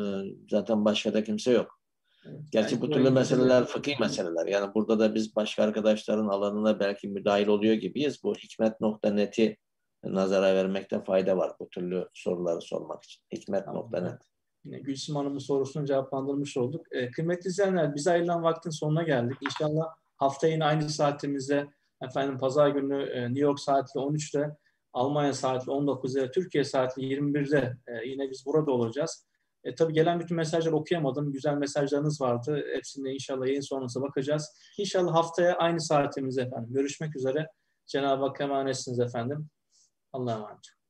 zaten 0.51 0.85
başka 0.85 1.15
da 1.15 1.25
kimse 1.25 1.53
yok. 1.53 1.83
Evet. 2.27 2.41
Gerçi 2.53 2.75
yani 2.75 2.83
bu 2.83 2.91
türlü 2.91 3.11
meseleler 3.11 3.65
fıkhi 3.65 3.97
meseleler. 4.01 4.47
Yani 4.47 4.75
burada 4.75 4.99
da 4.99 5.15
biz 5.15 5.37
başka 5.37 5.63
arkadaşların 5.63 6.29
alanına 6.29 6.81
belki 6.81 7.09
müdahil 7.09 7.47
oluyor 7.47 7.75
gibiyiz. 7.75 8.23
Bu 8.23 8.35
hikmet.net'i 8.35 9.57
nazara 10.05 10.55
vermekte 10.55 11.05
fayda 11.05 11.37
var 11.37 11.53
bu 11.61 11.69
türlü 11.69 12.09
soruları 12.15 12.61
sormak 12.61 13.03
için. 13.05 13.23
Hikmet.net. 13.33 14.21
Yine 14.65 14.79
Gülsüm 14.79 15.17
Hanım'ın 15.17 15.39
sorusunu 15.39 15.87
cevaplandırmış 15.87 16.57
olduk. 16.57 16.87
E, 16.91 17.11
kıymetli 17.11 17.49
izleyenler 17.49 17.95
bize 17.95 18.11
ayrılan 18.11 18.43
vaktin 18.43 18.71
sonuna 18.71 19.03
geldik. 19.03 19.37
İnşallah 19.41 19.87
hafta 20.17 20.47
yine 20.47 20.65
aynı 20.65 20.89
saatimizde 20.89 21.67
efendim 22.03 22.39
pazar 22.39 22.69
günü 22.69 23.03
e, 23.03 23.23
New 23.23 23.41
York 23.41 23.61
saatli 23.61 24.01
13'te 24.01 24.57
Almanya 24.93 25.33
saatli 25.33 25.73
19'da 25.73 26.31
Türkiye 26.31 26.65
saatli 26.65 27.03
21'de 27.03 27.77
e, 27.87 28.09
yine 28.09 28.31
biz 28.31 28.47
burada 28.47 28.71
olacağız. 28.71 29.27
E, 29.65 29.75
tabii 29.75 29.93
gelen 29.93 30.21
bütün 30.21 30.37
mesajları 30.37 30.77
okuyamadım. 30.77 31.33
Güzel 31.33 31.55
mesajlarınız 31.55 32.21
vardı. 32.21 32.65
Hepsinde 32.75 33.13
inşallah 33.13 33.47
yayın 33.47 33.61
sonrası 33.61 34.03
bakacağız. 34.03 34.49
İnşallah 34.79 35.15
haftaya 35.15 35.57
aynı 35.57 35.81
saatimizde 35.81 36.43
efendim. 36.43 36.75
Görüşmek 36.75 37.17
üzere. 37.17 37.47
Cenab-ı 37.87 38.25
Hak 38.25 38.41
emanetsiniz 38.41 39.01
efendim. 39.01 39.49
Allah'a 40.13 40.37
emanet. 40.37 40.82